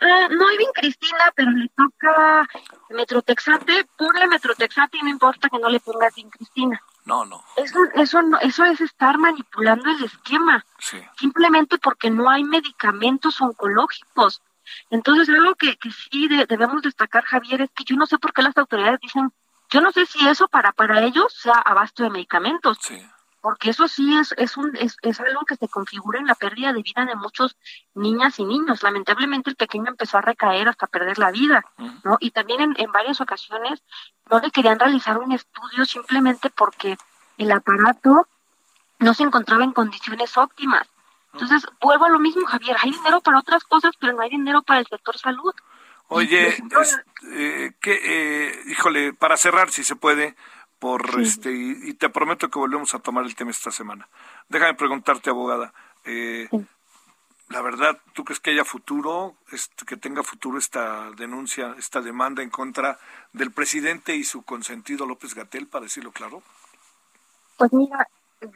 eh, 0.00 0.28
no 0.30 0.48
hay 0.48 0.58
bien 0.58 0.70
Cristina, 0.74 1.32
pero 1.36 1.52
le 1.52 1.68
toca 1.68 2.48
metrotexate, 2.90 3.86
ponle 3.96 4.26
metrotexate 4.26 4.98
y 4.98 5.02
no 5.02 5.10
importa 5.10 5.48
que 5.48 5.60
no 5.60 5.68
le 5.68 5.78
pongas 5.78 6.12
bien 6.16 6.28
Cristina. 6.28 6.82
No, 7.04 7.24
no. 7.24 7.44
Eso, 7.56 7.78
eso, 7.94 8.22
no, 8.22 8.38
eso 8.40 8.64
es 8.64 8.80
estar 8.80 9.18
manipulando 9.18 9.90
el 9.90 10.04
esquema, 10.04 10.64
simplemente 11.16 11.78
porque 11.78 12.10
no 12.10 12.28
hay 12.28 12.42
medicamentos 12.42 13.40
oncológicos. 13.40 14.42
Entonces, 14.90 15.28
algo 15.28 15.54
que, 15.54 15.76
que 15.76 15.90
sí 15.92 16.28
debemos 16.48 16.82
destacar, 16.82 17.24
Javier, 17.24 17.62
es 17.62 17.70
que 17.70 17.84
yo 17.84 17.96
no 17.96 18.06
sé 18.06 18.18
por 18.18 18.32
qué 18.32 18.42
las 18.42 18.56
autoridades 18.56 19.00
dicen, 19.00 19.32
yo 19.72 19.80
no 19.80 19.90
sé 19.90 20.06
si 20.06 20.26
eso 20.28 20.46
para, 20.48 20.72
para 20.72 21.02
ellos 21.02 21.32
sea 21.32 21.54
abasto 21.54 22.02
de 22.02 22.10
medicamentos. 22.10 22.78
Sí 22.80 23.02
porque 23.42 23.70
eso 23.70 23.88
sí 23.88 24.16
es, 24.16 24.32
es, 24.38 24.56
un, 24.56 24.74
es, 24.76 24.96
es, 25.02 25.18
algo 25.18 25.44
que 25.44 25.56
se 25.56 25.68
configura 25.68 26.20
en 26.20 26.28
la 26.28 26.36
pérdida 26.36 26.72
de 26.72 26.80
vida 26.80 27.04
de 27.04 27.16
muchos 27.16 27.56
niñas 27.92 28.38
y 28.38 28.44
niños. 28.44 28.84
Lamentablemente 28.84 29.50
el 29.50 29.56
pequeño 29.56 29.88
empezó 29.88 30.18
a 30.18 30.20
recaer 30.20 30.68
hasta 30.68 30.86
perder 30.86 31.18
la 31.18 31.32
vida, 31.32 31.64
¿no? 32.04 32.18
Y 32.20 32.30
también 32.30 32.60
en, 32.60 32.74
en 32.78 32.92
varias 32.92 33.20
ocasiones 33.20 33.82
no 34.30 34.38
le 34.38 34.52
querían 34.52 34.78
realizar 34.78 35.18
un 35.18 35.32
estudio 35.32 35.84
simplemente 35.84 36.50
porque 36.50 36.96
el 37.36 37.50
aparato 37.50 38.28
no 39.00 39.12
se 39.12 39.24
encontraba 39.24 39.64
en 39.64 39.72
condiciones 39.72 40.38
óptimas. 40.38 40.88
Entonces, 41.32 41.66
vuelvo 41.80 42.04
a 42.04 42.10
lo 42.10 42.20
mismo, 42.20 42.46
Javier, 42.46 42.76
hay 42.80 42.92
dinero 42.92 43.20
para 43.22 43.40
otras 43.40 43.64
cosas, 43.64 43.92
pero 43.98 44.12
no 44.12 44.22
hay 44.22 44.30
dinero 44.30 44.62
para 44.62 44.78
el 44.78 44.86
sector 44.86 45.18
salud. 45.18 45.52
Oye, 46.12 46.56
eh, 47.32 47.72
que, 47.80 48.00
eh, 48.02 48.62
híjole, 48.66 49.12
para 49.12 49.36
cerrar, 49.36 49.70
si 49.70 49.84
se 49.84 49.96
puede, 49.96 50.34
por 50.78 51.20
este 51.20 51.52
y, 51.52 51.94
te 51.94 52.10
prometo 52.10 52.50
que 52.50 52.58
volvemos 52.58 52.92
a 52.94 52.98
tomar 52.98 53.24
el 53.24 53.36
tema 53.36 53.52
esta 53.52 53.70
semana. 53.70 54.08
Déjame 54.48 54.74
preguntarte, 54.74 55.30
abogada, 55.30 55.72
eh, 56.04 56.48
la 57.50 57.60
verdad, 57.60 57.98
¿tú 58.14 58.24
crees 58.24 58.40
que 58.40 58.50
haya 58.50 58.64
futuro, 58.64 59.36
este, 59.52 59.84
que 59.84 59.96
tenga 59.96 60.22
futuro 60.22 60.58
esta 60.58 61.10
denuncia, 61.12 61.74
esta 61.78 62.00
demanda 62.00 62.42
en 62.42 62.50
contra 62.50 62.98
del 63.32 63.52
presidente 63.52 64.16
y 64.16 64.24
su 64.24 64.42
consentido 64.42 65.06
López 65.06 65.34
Gatel, 65.34 65.66
para 65.66 65.84
decirlo 65.84 66.12
claro? 66.12 66.42
Pues 67.58 67.72
mira, 67.72 68.08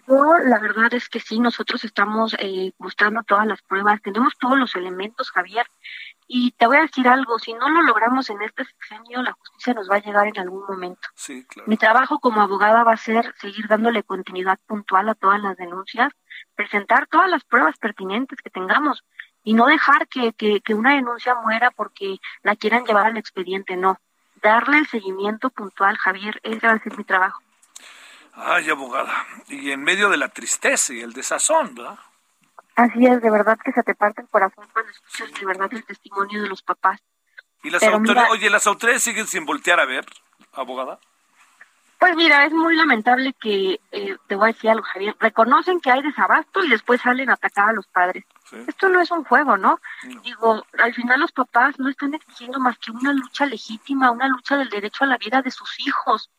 yo 0.08 0.38
la 0.44 0.58
verdad 0.58 0.92
es 0.94 1.08
que 1.08 1.20
sí, 1.20 1.38
nosotros 1.38 1.84
estamos 1.84 2.34
eh, 2.38 2.72
mostrando 2.78 3.22
todas 3.22 3.46
las 3.46 3.62
pruebas, 3.62 4.02
tenemos 4.02 4.36
todos 4.38 4.58
los 4.58 4.74
elementos, 4.74 5.30
Javier, 5.30 5.66
y 6.28 6.50
te 6.52 6.66
voy 6.66 6.78
a 6.78 6.82
decir 6.82 7.06
algo, 7.08 7.38
si 7.38 7.54
no 7.54 7.68
lo 7.68 7.82
logramos 7.82 8.28
en 8.30 8.42
este 8.42 8.64
sexenio, 8.64 9.22
la 9.22 9.32
justicia 9.32 9.74
nos 9.74 9.88
va 9.88 9.96
a 9.96 10.02
llegar 10.02 10.26
en 10.26 10.38
algún 10.38 10.64
momento. 10.66 11.08
Sí, 11.14 11.44
claro. 11.44 11.68
Mi 11.68 11.76
trabajo 11.76 12.18
como 12.18 12.40
abogada 12.40 12.82
va 12.82 12.92
a 12.92 12.96
ser 12.96 13.32
seguir 13.40 13.68
dándole 13.68 14.02
continuidad 14.02 14.58
puntual 14.66 15.08
a 15.08 15.14
todas 15.14 15.40
las 15.40 15.56
denuncias, 15.56 16.12
presentar 16.54 17.06
todas 17.06 17.30
las 17.30 17.44
pruebas 17.44 17.76
pertinentes 17.78 18.40
que 18.42 18.50
tengamos 18.50 19.04
y 19.44 19.54
no 19.54 19.66
dejar 19.66 20.08
que, 20.08 20.32
que, 20.32 20.60
que 20.60 20.74
una 20.74 20.94
denuncia 20.94 21.36
muera 21.36 21.70
porque 21.70 22.16
la 22.42 22.56
quieran 22.56 22.84
llevar 22.84 23.06
al 23.06 23.16
expediente, 23.16 23.76
no. 23.76 24.00
Darle 24.42 24.78
el 24.78 24.86
seguimiento 24.88 25.50
puntual, 25.50 25.96
Javier, 25.96 26.40
ese 26.42 26.66
va 26.66 26.74
a 26.74 26.78
ser 26.80 26.96
mi 26.98 27.04
trabajo. 27.04 27.40
Ay, 28.34 28.68
abogada, 28.68 29.14
y 29.48 29.70
en 29.70 29.82
medio 29.82 30.10
de 30.10 30.18
la 30.18 30.28
tristeza 30.28 30.92
y 30.92 31.00
el 31.00 31.14
desazón, 31.14 31.74
¿verdad? 31.74 31.98
Así 32.76 33.06
es, 33.06 33.22
de 33.22 33.30
verdad 33.30 33.58
que 33.64 33.72
se 33.72 33.82
te 33.82 33.94
parte 33.94 34.20
el 34.20 34.28
corazón 34.28 34.66
cuando 34.72 34.90
escuchas 34.90 35.32
de 35.32 35.46
verdad 35.46 35.68
el 35.72 35.84
testimonio 35.84 36.42
de 36.42 36.48
los 36.48 36.62
papás. 36.62 37.00
¿Y 37.62 37.70
las 37.70 37.82
autoridades, 37.82 38.30
oye, 38.30 38.50
las 38.50 38.66
autoridades 38.66 39.02
siguen 39.02 39.26
sin 39.26 39.46
voltear 39.46 39.80
a 39.80 39.86
ver, 39.86 40.04
abogada? 40.52 41.00
Pues 41.98 42.14
mira, 42.14 42.44
es 42.44 42.52
muy 42.52 42.76
lamentable 42.76 43.34
que, 43.40 43.80
eh, 43.90 44.16
te 44.26 44.34
voy 44.34 44.50
a 44.50 44.52
decir 44.52 44.68
algo, 44.68 44.82
Javier, 44.82 45.16
reconocen 45.18 45.80
que 45.80 45.90
hay 45.90 46.02
desabasto 46.02 46.62
y 46.62 46.68
después 46.68 47.00
salen 47.00 47.30
a 47.30 47.34
atacar 47.34 47.70
a 47.70 47.72
los 47.72 47.86
padres. 47.86 48.24
Esto 48.66 48.90
no 48.90 49.00
es 49.00 49.10
un 49.10 49.24
juego, 49.24 49.56
¿no? 49.56 49.80
Digo, 50.22 50.64
al 50.78 50.94
final 50.94 51.20
los 51.20 51.32
papás 51.32 51.78
no 51.78 51.88
están 51.88 52.12
exigiendo 52.12 52.60
más 52.60 52.78
que 52.78 52.90
una 52.90 53.14
lucha 53.14 53.46
legítima, 53.46 54.10
una 54.10 54.28
lucha 54.28 54.58
del 54.58 54.68
derecho 54.68 55.04
a 55.04 55.08
la 55.08 55.16
vida 55.16 55.40
de 55.40 55.50
sus 55.50 55.80
hijos. 55.80 56.30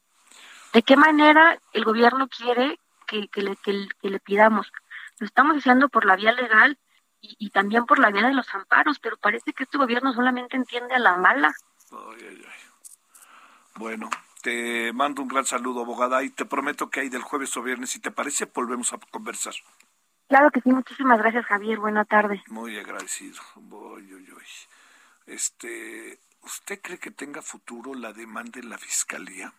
¿De 0.71 0.83
qué 0.83 0.95
manera 0.95 1.57
el 1.73 1.83
gobierno 1.83 2.27
quiere 2.27 2.79
que, 3.07 3.27
que, 3.27 3.41
le, 3.41 3.55
que 3.55 4.09
le 4.09 4.19
pidamos? 4.19 4.71
Lo 5.19 5.25
estamos 5.25 5.57
haciendo 5.57 5.89
por 5.89 6.05
la 6.05 6.15
vía 6.15 6.31
legal 6.31 6.77
y, 7.21 7.49
también 7.49 7.85
por 7.85 7.99
la 7.99 8.11
vía 8.11 8.27
de 8.27 8.33
los 8.33 8.53
amparos, 8.53 8.99
pero 8.99 9.17
parece 9.17 9.53
que 9.53 9.63
este 9.63 9.77
gobierno 9.77 10.13
solamente 10.13 10.55
entiende 10.55 10.93
a 10.95 10.99
la 10.99 11.17
mala. 11.17 11.53
Bueno, 13.75 14.09
te 14.41 14.93
mando 14.93 15.23
un 15.23 15.27
gran 15.27 15.45
saludo, 15.45 15.81
abogada, 15.81 16.23
y 16.23 16.29
te 16.29 16.45
prometo 16.45 16.89
que 16.89 17.01
hay 17.01 17.09
del 17.09 17.23
jueves 17.23 17.55
o 17.57 17.63
viernes, 17.63 17.89
si 17.89 17.99
te 17.99 18.11
parece, 18.11 18.45
volvemos 18.45 18.93
a 18.93 18.99
conversar. 19.11 19.53
Claro 20.27 20.51
que 20.51 20.61
sí, 20.61 20.69
muchísimas 20.69 21.19
gracias, 21.19 21.45
Javier. 21.45 21.79
Buena 21.79 22.05
tarde. 22.05 22.43
Muy 22.47 22.77
agradecido. 22.77 23.41
Este, 25.25 26.19
¿usted 26.43 26.81
cree 26.81 26.99
que 26.99 27.11
tenga 27.11 27.41
futuro 27.41 27.93
la 27.93 28.13
demanda 28.13 28.59
en 28.59 28.69
la 28.69 28.77
fiscalía? 28.77 29.53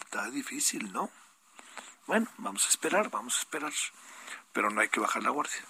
Está 0.00 0.30
difícil, 0.30 0.92
¿no? 0.92 1.10
Bueno, 2.08 2.26
vamos 2.38 2.64
a 2.64 2.68
esperar, 2.70 3.10
vamos 3.10 3.36
a 3.36 3.40
esperar, 3.40 3.72
pero 4.54 4.70
no 4.70 4.80
hay 4.80 4.88
que 4.88 4.98
bajar 4.98 5.22
la 5.22 5.28
guardia. 5.28 5.62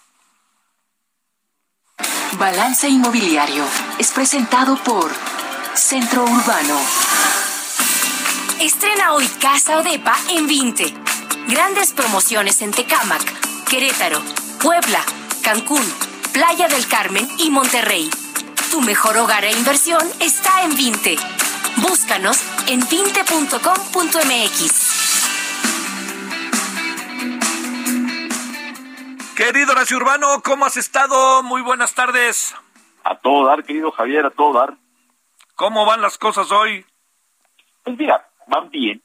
Balance 2.39 2.89
Inmobiliario 2.89 3.65
es 3.99 4.13
presentado 4.13 4.77
por 4.85 5.11
Centro 5.75 6.23
Urbano. 6.23 6.81
Estrena 8.61 9.15
hoy 9.15 9.27
Casa 9.41 9.79
Odepa 9.79 10.17
en 10.31 10.47
20. 10.47 10.95
Grandes 11.49 11.93
promociones 11.93 12.63
en 12.63 12.71
Tecámac, 12.71 13.25
Querétaro, 13.69 14.23
Puebla, 14.63 15.03
Cancún, 15.43 15.83
Playa 16.33 16.69
del 16.69 16.87
Carmen 16.87 17.29
y 17.39 17.51
Monterrey. 17.51 18.09
Tu 18.71 18.81
mejor 18.81 19.17
hogar 19.17 19.45
e 19.45 19.51
inversión 19.51 20.09
está 20.21 20.63
en 20.63 20.77
20. 20.77 21.17
Búscanos 21.79 22.39
en 22.69 22.81
20.com.mx. 22.83 24.88
Querido 29.39 29.71
Horacio 29.71 29.99
Urbano, 29.99 30.27
¿cómo 30.45 30.67
has 30.67 30.77
estado? 30.77 31.45
Muy 31.45 31.63
buenas 31.63 31.95
tardes. 31.95 32.57
A 33.05 33.15
todo 33.19 33.47
dar, 33.47 33.63
querido 33.63 33.93
Javier, 33.93 34.27
a 34.27 34.31
todo 34.31 34.53
dar. 34.53 34.75
¿Cómo 35.55 35.87
van 35.87 36.03
las 36.03 36.19
cosas 36.19 36.51
hoy? 36.51 36.85
Pues 37.85 37.97
mira, 37.97 38.29
van 38.49 38.69
bien, 38.69 39.01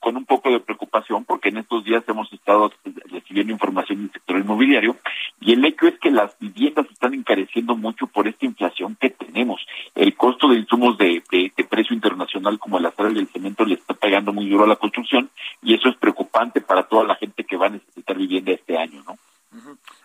con 0.00 0.16
un 0.16 0.24
poco 0.24 0.48
de 0.48 0.60
preocupación, 0.60 1.26
porque 1.26 1.50
en 1.50 1.58
estos 1.58 1.84
días 1.84 2.02
hemos 2.08 2.32
estado 2.32 2.72
recibiendo 3.10 3.52
información 3.52 3.98
del 3.98 4.12
sector 4.12 4.38
inmobiliario, 4.38 4.96
y 5.38 5.52
el 5.52 5.62
hecho 5.66 5.86
es 5.86 5.98
que 5.98 6.10
las 6.10 6.34
viviendas 6.38 6.86
están 6.90 7.12
encareciendo 7.12 7.76
mucho 7.76 8.06
por 8.06 8.26
esta 8.26 8.46
inflación 8.46 8.96
que 8.98 9.10
tenemos. 9.10 9.60
El 9.94 10.16
costo 10.16 10.48
de 10.48 10.60
insumos 10.60 10.96
de, 10.96 11.22
precio 11.68 11.94
internacional, 11.94 12.58
como 12.58 12.78
el 12.78 12.86
acero 12.86 13.10
y 13.10 13.18
el 13.18 13.28
cemento, 13.28 13.66
le 13.66 13.74
está 13.74 13.92
pegando 13.92 14.32
muy 14.32 14.48
duro 14.48 14.64
a 14.64 14.68
la 14.68 14.76
construcción, 14.76 15.28
y 15.60 15.74
eso 15.74 15.90
es 15.90 15.96
preocupante 15.96 16.62
para 16.62 16.84
toda 16.84 17.04
la 17.04 17.16
gente 17.16 17.44
que 17.44 17.58
va 17.58 17.66
a 17.66 17.70
necesitar 17.70 18.16
vivienda 18.16 18.52
este 18.52 18.78
año, 18.78 19.02
¿no? 19.04 19.18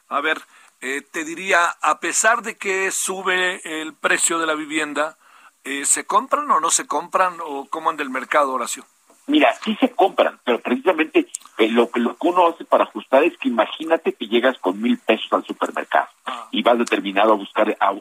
A 0.10 0.22
ver, 0.22 0.42
eh, 0.82 1.02
te 1.02 1.24
diría, 1.24 1.66
a 1.82 2.00
pesar 2.00 2.42
de 2.42 2.58
que 2.58 2.92
sube 2.92 3.62
el 3.64 3.94
precio 3.94 4.40
de 4.40 4.48
la 4.48 4.56
vivienda, 4.56 5.18
eh, 5.64 5.86
¿se 5.86 6.06
compran 6.06 6.50
o 6.52 6.60
no 6.60 6.72
se 6.72 6.88
compran 6.88 7.38
o 7.46 7.68
cómo 7.70 7.90
anda 7.90 8.04
el 8.04 8.10
mercado, 8.10 8.54
Horacio? 8.54 8.86
Mira, 9.28 9.54
sí 9.64 9.78
se 9.80 9.92
compran, 9.92 10.40
pero 10.44 10.60
precisamente 10.60 11.28
eh, 11.60 11.70
lo, 11.70 11.92
que, 11.92 12.00
lo 12.00 12.18
que 12.18 12.28
uno 12.28 12.48
hace 12.48 12.66
para 12.66 12.86
ajustar 12.86 13.24
es 13.24 13.38
que 13.38 13.50
imagínate 13.50 14.14
que 14.14 14.28
llegas 14.28 14.58
con 14.58 14.82
mil 14.82 14.98
pesos 14.98 15.32
al 15.32 15.46
supermercado 15.46 16.08
ah. 16.26 16.48
y 16.50 16.64
vas 16.64 16.80
determinado 16.80 17.34
a 17.34 17.36
buscar 17.36 17.78
a, 17.80 17.94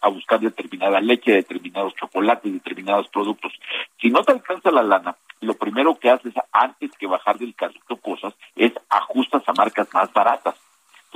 a, 0.00 0.08
buscar 0.08 0.40
determinada 0.40 0.98
leche, 1.02 1.32
determinados 1.32 1.94
chocolates, 1.96 2.50
determinados 2.50 3.08
productos. 3.08 3.52
Si 4.00 4.08
no 4.08 4.24
te 4.24 4.32
alcanza 4.32 4.70
la 4.70 4.82
lana, 4.82 5.16
lo 5.42 5.52
primero 5.54 5.98
que 5.98 6.08
haces 6.08 6.32
antes 6.52 6.90
que 6.92 7.06
bajar 7.06 7.36
del 7.36 7.54
carrito 7.54 7.96
cosas 7.96 8.32
es 8.54 8.72
ajustas 8.88 9.42
a 9.46 9.52
marcas 9.52 9.88
más 9.92 10.10
baratas. 10.14 10.54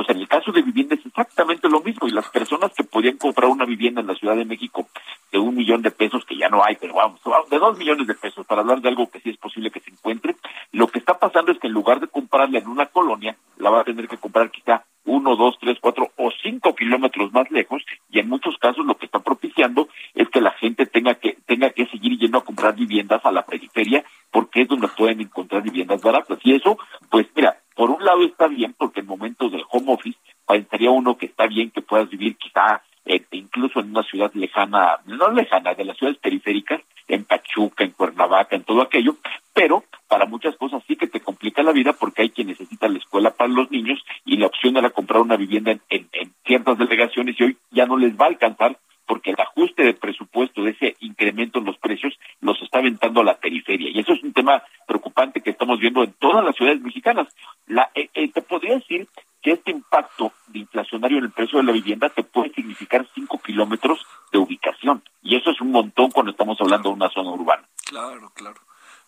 Pues 0.01 0.16
en 0.16 0.22
el 0.22 0.28
caso 0.28 0.51
de 0.51 0.62
vivienda 0.62 0.94
es 0.94 1.05
exactamente 1.05 1.68
lo 1.68 1.82
mismo 1.82 2.09
y 2.09 2.11
las 2.11 2.26
personas 2.30 2.72
que 2.74 2.84
podían 2.84 3.18
comprar 3.18 3.51
una 3.51 3.66
vivienda 3.66 4.01
en 4.01 4.07
la 4.07 4.14
Ciudad 4.14 4.34
de 4.34 4.46
México 4.46 4.88
de 5.30 5.38
un 5.38 5.55
millón 5.55 5.82
de 5.82 5.90
pesos, 5.90 6.24
que 6.24 6.38
ya 6.38 6.48
no 6.48 6.64
hay, 6.64 6.76
pero 6.80 6.94
vamos, 6.94 7.20
de 7.51 7.59
dos 7.59 7.76
millones 7.76 8.07
de 8.07 8.14
pesos, 8.14 8.46
para 8.46 8.62
hablar 8.62 8.80
de 8.80 8.88
algo 8.88 9.11
que 9.11 9.20
sí 9.20 9.28
es 9.28 9.36
posible 9.36 9.70
que 9.70 9.80
se 9.80 9.90
encuentre, 9.90 10.36
lo 10.72 10.86
que 10.86 11.01
está 11.01 11.18
pasando 11.18 11.53
es 11.53 11.59
que 11.59 11.66
en 11.66 11.74
lugar 11.74 12.01
de 12.01 12.09
comprarla 12.09 12.61
en 12.61 12.68
una 12.68 12.86
colonia, 12.86 13.36
la 13.59 13.68
va 13.68 13.82
a 13.82 13.84
tener 13.84 14.09
que 14.09 14.16
comprar 14.16 14.51
quizá 14.51 14.86
uno, 15.05 15.36
dos, 15.36 15.59
tres, 15.61 15.78
cuatro 15.80 16.11
o 16.16 16.30
cinco 16.42 16.74
kilómetros 16.74 17.32
más 17.32 17.51
lejos 17.51 17.82
y 18.11 18.20
en 18.20 18.28
muchos 18.28 18.57
casos 18.59 18.86
lo 18.86 18.96
que 18.96 19.07
está 19.07 19.18
propiciando 19.18 19.88
es 20.14 20.28
que 20.28 20.40
la 20.40 20.53
gente 20.53 20.86
tenga 20.86 21.14
que 21.14 21.36
tenga 21.46 21.70
que 21.70 21.86
seguir 21.86 22.18
yendo 22.18 22.38
a 22.38 22.44
comprar 22.44 22.74
viviendas 22.74 23.24
a 23.24 23.32
la 23.32 23.44
periferia 23.44 24.05
porque 24.30 24.62
es 24.62 24.68
donde 24.68 24.88
pueden 24.88 25.20
encontrar 25.20 25.62
viviendas 25.62 26.01
baratas. 26.03 26.38
Y 26.42 26.55
eso 26.55 26.78
pues 27.11 27.26
mira 27.34 27.59
por 27.81 27.91
un 27.91 28.05
lado 28.05 28.22
está 28.24 28.47
bien 28.47 28.74
porque 28.76 29.01
en 29.01 29.07
momentos 29.07 29.51
del 29.51 29.64
home 29.70 29.95
office 29.95 30.18
pensaría 30.47 30.91
uno 30.91 31.16
que 31.16 31.24
está 31.24 31.47
bien 31.47 31.70
que 31.70 31.81
puedas 31.81 32.11
vivir 32.11 32.37
quizá 32.37 32.83
eh, 33.07 33.24
incluso 33.31 33.81
en 33.81 33.89
una 33.89 34.03
ciudad 34.03 34.31
lejana, 34.35 34.99
no 35.07 35.31
lejana, 35.31 35.72
de 35.72 35.87
las 35.87 35.97
ciudades 35.97 36.20
periféricas, 36.20 36.83
en 37.09 37.24
Pachuca, 37.24 37.83
en 37.83 37.93
Cuernavaca, 37.93 38.55
en 38.55 38.64
todo 38.64 38.83
aquello, 38.83 39.16
pero 39.55 39.85
para 40.09 40.26
muchas 40.26 40.55
cosas 40.57 40.83
sí 40.87 40.95
que 40.95 41.07
te 41.07 41.20
complica 41.20 41.62
la 41.62 41.72
vida 41.72 41.95
porque 41.95 42.20
hay 42.20 42.28
quien 42.28 42.49
necesita 42.49 42.87
la 42.87 42.99
escuela 42.99 43.31
para 43.31 43.49
los 43.49 43.70
niños 43.70 43.99
y 44.26 44.37
la 44.37 44.49
opción 44.49 44.76
era 44.76 44.91
comprar 44.91 45.22
una 45.22 45.39
vivienda 45.39 45.70
en, 45.70 45.81
en 45.89 46.35
ciertas 46.45 46.76
delegaciones 46.76 47.35
y 47.39 47.45
hoy 47.45 47.57
ya 47.70 47.87
no 47.87 47.97
les 47.97 48.14
va 48.14 48.26
a 48.26 48.28
alcanzar 48.28 48.76
porque 49.11 49.31
el 49.31 49.41
ajuste 49.41 49.83
de 49.83 49.95
presupuesto 49.95 50.62
de 50.62 50.70
ese 50.70 50.95
incremento 51.01 51.59
en 51.59 51.64
los 51.64 51.76
precios 51.78 52.16
los 52.41 52.62
está 52.62 52.78
aventando 52.78 53.20
a 53.20 53.24
la 53.24 53.41
periferia. 53.41 53.91
Y 53.91 53.99
eso 53.99 54.12
es 54.12 54.22
un 54.22 54.33
tema 54.33 54.62
preocupante 54.87 55.41
que 55.41 55.51
estamos 55.51 55.81
viendo 55.81 56.05
en 56.05 56.12
todas 56.12 56.45
las 56.45 56.55
ciudades 56.55 56.81
mexicanas. 56.81 57.26
La, 57.71 57.89
eh, 57.95 58.11
eh, 58.14 58.33
te 58.33 58.43
podría 58.43 58.75
decir 58.75 59.09
que 59.41 59.53
este 59.53 59.71
impacto 59.71 60.33
de 60.49 60.59
inflacionario 60.59 61.18
en 61.18 61.25
el 61.25 61.31
precio 61.31 61.59
de 61.59 61.64
la 61.64 61.73
vivienda 61.73 62.09
te 62.11 62.25
puede 62.25 62.53
significar 62.53 63.07
cinco 63.14 63.39
kilómetros 63.39 64.05
de 64.33 64.39
ubicación. 64.39 65.03
Y 65.23 65.37
eso 65.37 65.51
es 65.51 65.61
un 65.61 65.71
montón 65.71 66.11
cuando 66.11 66.33
estamos 66.33 66.61
hablando 66.61 66.89
de 66.89 66.97
una 66.97 67.11
zona 67.11 67.31
urbana. 67.31 67.66
Claro, 67.87 68.31
claro. 68.35 68.61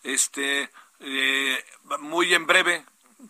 Este, 0.03 0.69
eh, 1.01 1.57
muy 1.99 2.33
en 2.33 2.47
breve, 2.47 2.85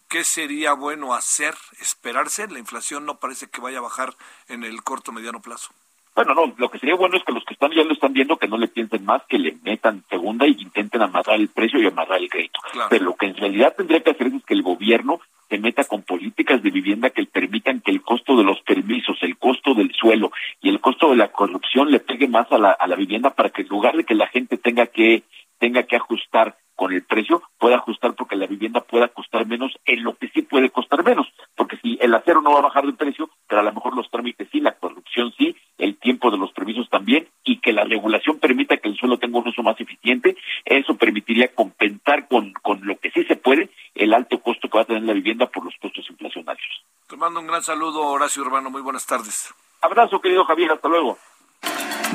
¿qué 0.08 0.24
sería 0.24 0.74
bueno 0.74 1.16
hacer? 1.16 1.56
¿Esperarse? 1.82 2.48
La 2.48 2.60
inflación 2.60 3.06
no 3.06 3.18
parece 3.18 3.50
que 3.50 3.60
vaya 3.60 3.80
a 3.80 3.82
bajar 3.82 4.16
en 4.48 4.64
el 4.64 4.84
corto 4.84 5.12
mediano 5.12 5.42
plazo. 5.42 5.72
Bueno, 6.16 6.36
no, 6.36 6.54
lo 6.58 6.70
que 6.70 6.78
sería 6.78 6.96
bueno 6.96 7.18
es 7.18 7.24
que 7.24 7.34
los 7.34 7.44
que 7.44 7.54
están 7.54 7.72
ya 7.72 7.84
lo 7.84 7.94
están 7.94 8.14
viendo 8.14 8.38
que 8.38 8.48
no 8.48 8.58
le 8.58 8.68
piensen 8.68 9.04
más, 9.04 9.24
que 9.28 9.40
le 9.40 9.58
metan 9.64 10.04
segunda 10.10 10.46
y 10.46 10.52
intenten 10.52 11.02
amarrar 11.02 11.40
el 11.40 11.50
precio 11.50 11.82
y 11.82 11.88
amarrar 11.88 12.20
el 12.20 12.30
crédito. 12.30 12.60
Pero 12.90 13.06
lo 13.06 13.16
que 13.16 13.28
en 13.28 13.36
realidad 13.36 13.74
tendría 13.76 14.02
que 14.02 14.12
hacer 14.12 14.28
es 14.28 14.46
que 14.46 14.54
el 14.54 14.62
gobierno 14.62 15.20
se 15.50 15.58
meta 15.58 15.84
con 15.86 16.04
políticas 16.04 16.62
de 16.62 16.70
vivienda 16.70 17.10
que 17.10 17.26
permitan 17.26 17.82
que 17.82 17.92
el 17.92 18.02
costo 18.02 18.36
de 18.36 18.44
los 18.44 18.62
permisos, 18.62 19.18
el 19.22 19.38
costo 19.38 19.74
del 19.74 19.92
suelo 19.94 20.32
y 20.62 20.70
el 20.70 20.80
costo 20.80 21.10
de 21.10 21.18
la 21.18 21.32
corrupción 21.32 21.92
le 21.92 22.00
pegue 22.00 22.28
más 22.28 22.52
a 22.52 22.58
la, 22.58 22.72
a 22.72 22.88
la 22.88 22.96
vivienda 22.96 23.32
para 23.32 23.50
que 23.50 23.64
en 23.64 23.68
lugar 23.70 23.96
de 23.96 24.04
que 24.04 24.16
la 24.16 24.28
gente 24.28 24.58
tenga 24.58 24.88
que 24.88 25.24
tenga 25.58 25.84
que 25.84 25.96
ajustar 25.96 26.58
con 26.76 26.92
el 26.92 27.04
precio, 27.04 27.42
pueda 27.60 27.78
ajustar 27.78 28.16
porque 28.16 28.36
la 28.36 28.48
vivienda 28.48 28.82
pueda 28.82 29.08
costar 29.08 29.46
menos 29.46 29.72
en 29.86 30.04
lo 30.04 30.16
que 30.16 30.28
sí 30.30 30.42
puede 30.42 30.70
costar 30.70 31.04
menos. 31.04 31.28
Porque 31.56 31.78
si 31.78 31.98
el 32.02 32.14
acero 32.14 32.42
no 32.42 32.52
va 32.52 32.60
a 32.60 32.64
bajar 32.64 32.86
de 32.86 32.94
precio, 32.94 33.30
pero 33.48 33.62
a 33.62 33.64
lo 33.64 33.74
mejor 33.74 33.96
los 33.96 34.10
trámites 34.10 34.48
sí, 34.52 34.60
la 34.60 34.74
corrupción 34.74 35.32
sí, 35.38 35.56
tiempo 36.04 36.30
de 36.30 36.38
los 36.38 36.52
permisos 36.52 36.88
también, 36.90 37.28
y 37.44 37.60
que 37.60 37.74
la 37.74 37.86
regulación 37.86 38.38
permita 38.38 38.78
que 38.78 38.90
el 38.90 38.96
suelo 38.98 39.18
tenga 39.18 39.40
un 39.40 39.48
uso 39.48 39.64
más 39.64 39.80
eficiente, 39.82 40.38
eso 40.66 40.96
permitiría 40.96 41.48
compensar 41.56 42.28
con, 42.28 42.54
con 42.62 42.86
lo 42.86 43.00
que 43.00 43.10
sí 43.10 43.24
se 43.24 43.36
puede 43.36 43.72
el 43.96 44.14
alto 44.14 44.40
costo 44.40 44.70
que 44.70 44.78
va 44.78 44.84
a 44.84 44.86
tener 44.86 45.04
la 45.04 45.14
vivienda 45.14 45.48
por 45.48 45.66
los 45.66 45.74
costos 45.82 46.06
inflacionarios. 46.10 46.84
Te 47.08 47.16
mando 47.16 47.40
un 47.40 47.48
gran 47.48 47.64
saludo, 47.64 48.02
Horacio 48.02 48.44
Urbano. 48.44 48.70
Muy 48.70 48.82
buenas 48.82 49.06
tardes. 49.06 49.54
Abrazo, 49.82 50.22
querido 50.22 50.46
Javier. 50.46 50.72
Hasta 50.72 50.88
luego. 50.88 51.18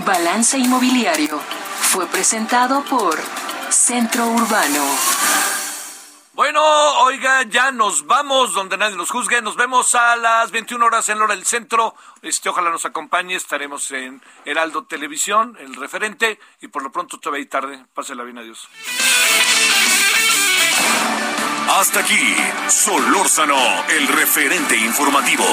Balance 0.06 0.58
Inmobiliario 0.58 1.38
fue 1.38 2.06
presentado 2.06 2.84
por 2.84 3.16
Centro 3.70 4.26
Urbano. 4.26 4.84
Bueno, 6.38 6.62
oiga, 7.00 7.42
ya 7.50 7.72
nos 7.72 8.06
vamos 8.06 8.54
donde 8.54 8.76
nadie 8.76 8.94
nos 8.94 9.10
juzgue. 9.10 9.42
Nos 9.42 9.56
vemos 9.56 9.92
a 9.96 10.14
las 10.14 10.52
21 10.52 10.86
horas 10.86 11.08
en 11.08 11.20
Hora 11.20 11.34
del 11.34 11.44
Centro. 11.44 11.96
Este, 12.22 12.48
ojalá 12.48 12.70
nos 12.70 12.84
acompañe. 12.84 13.34
Estaremos 13.34 13.90
en 13.90 14.22
Heraldo 14.44 14.84
Televisión, 14.84 15.56
el 15.58 15.74
referente. 15.74 16.38
Y 16.60 16.68
por 16.68 16.84
lo 16.84 16.92
pronto 16.92 17.18
todavía 17.18 17.42
hay 17.42 17.48
tarde. 17.48 17.84
Pásela 17.92 18.22
bien, 18.22 18.38
adiós. 18.38 18.68
Hasta 21.70 21.98
aquí, 21.98 22.36
Solórzano, 22.68 23.58
el 23.88 24.06
referente 24.06 24.76
informativo. 24.76 25.44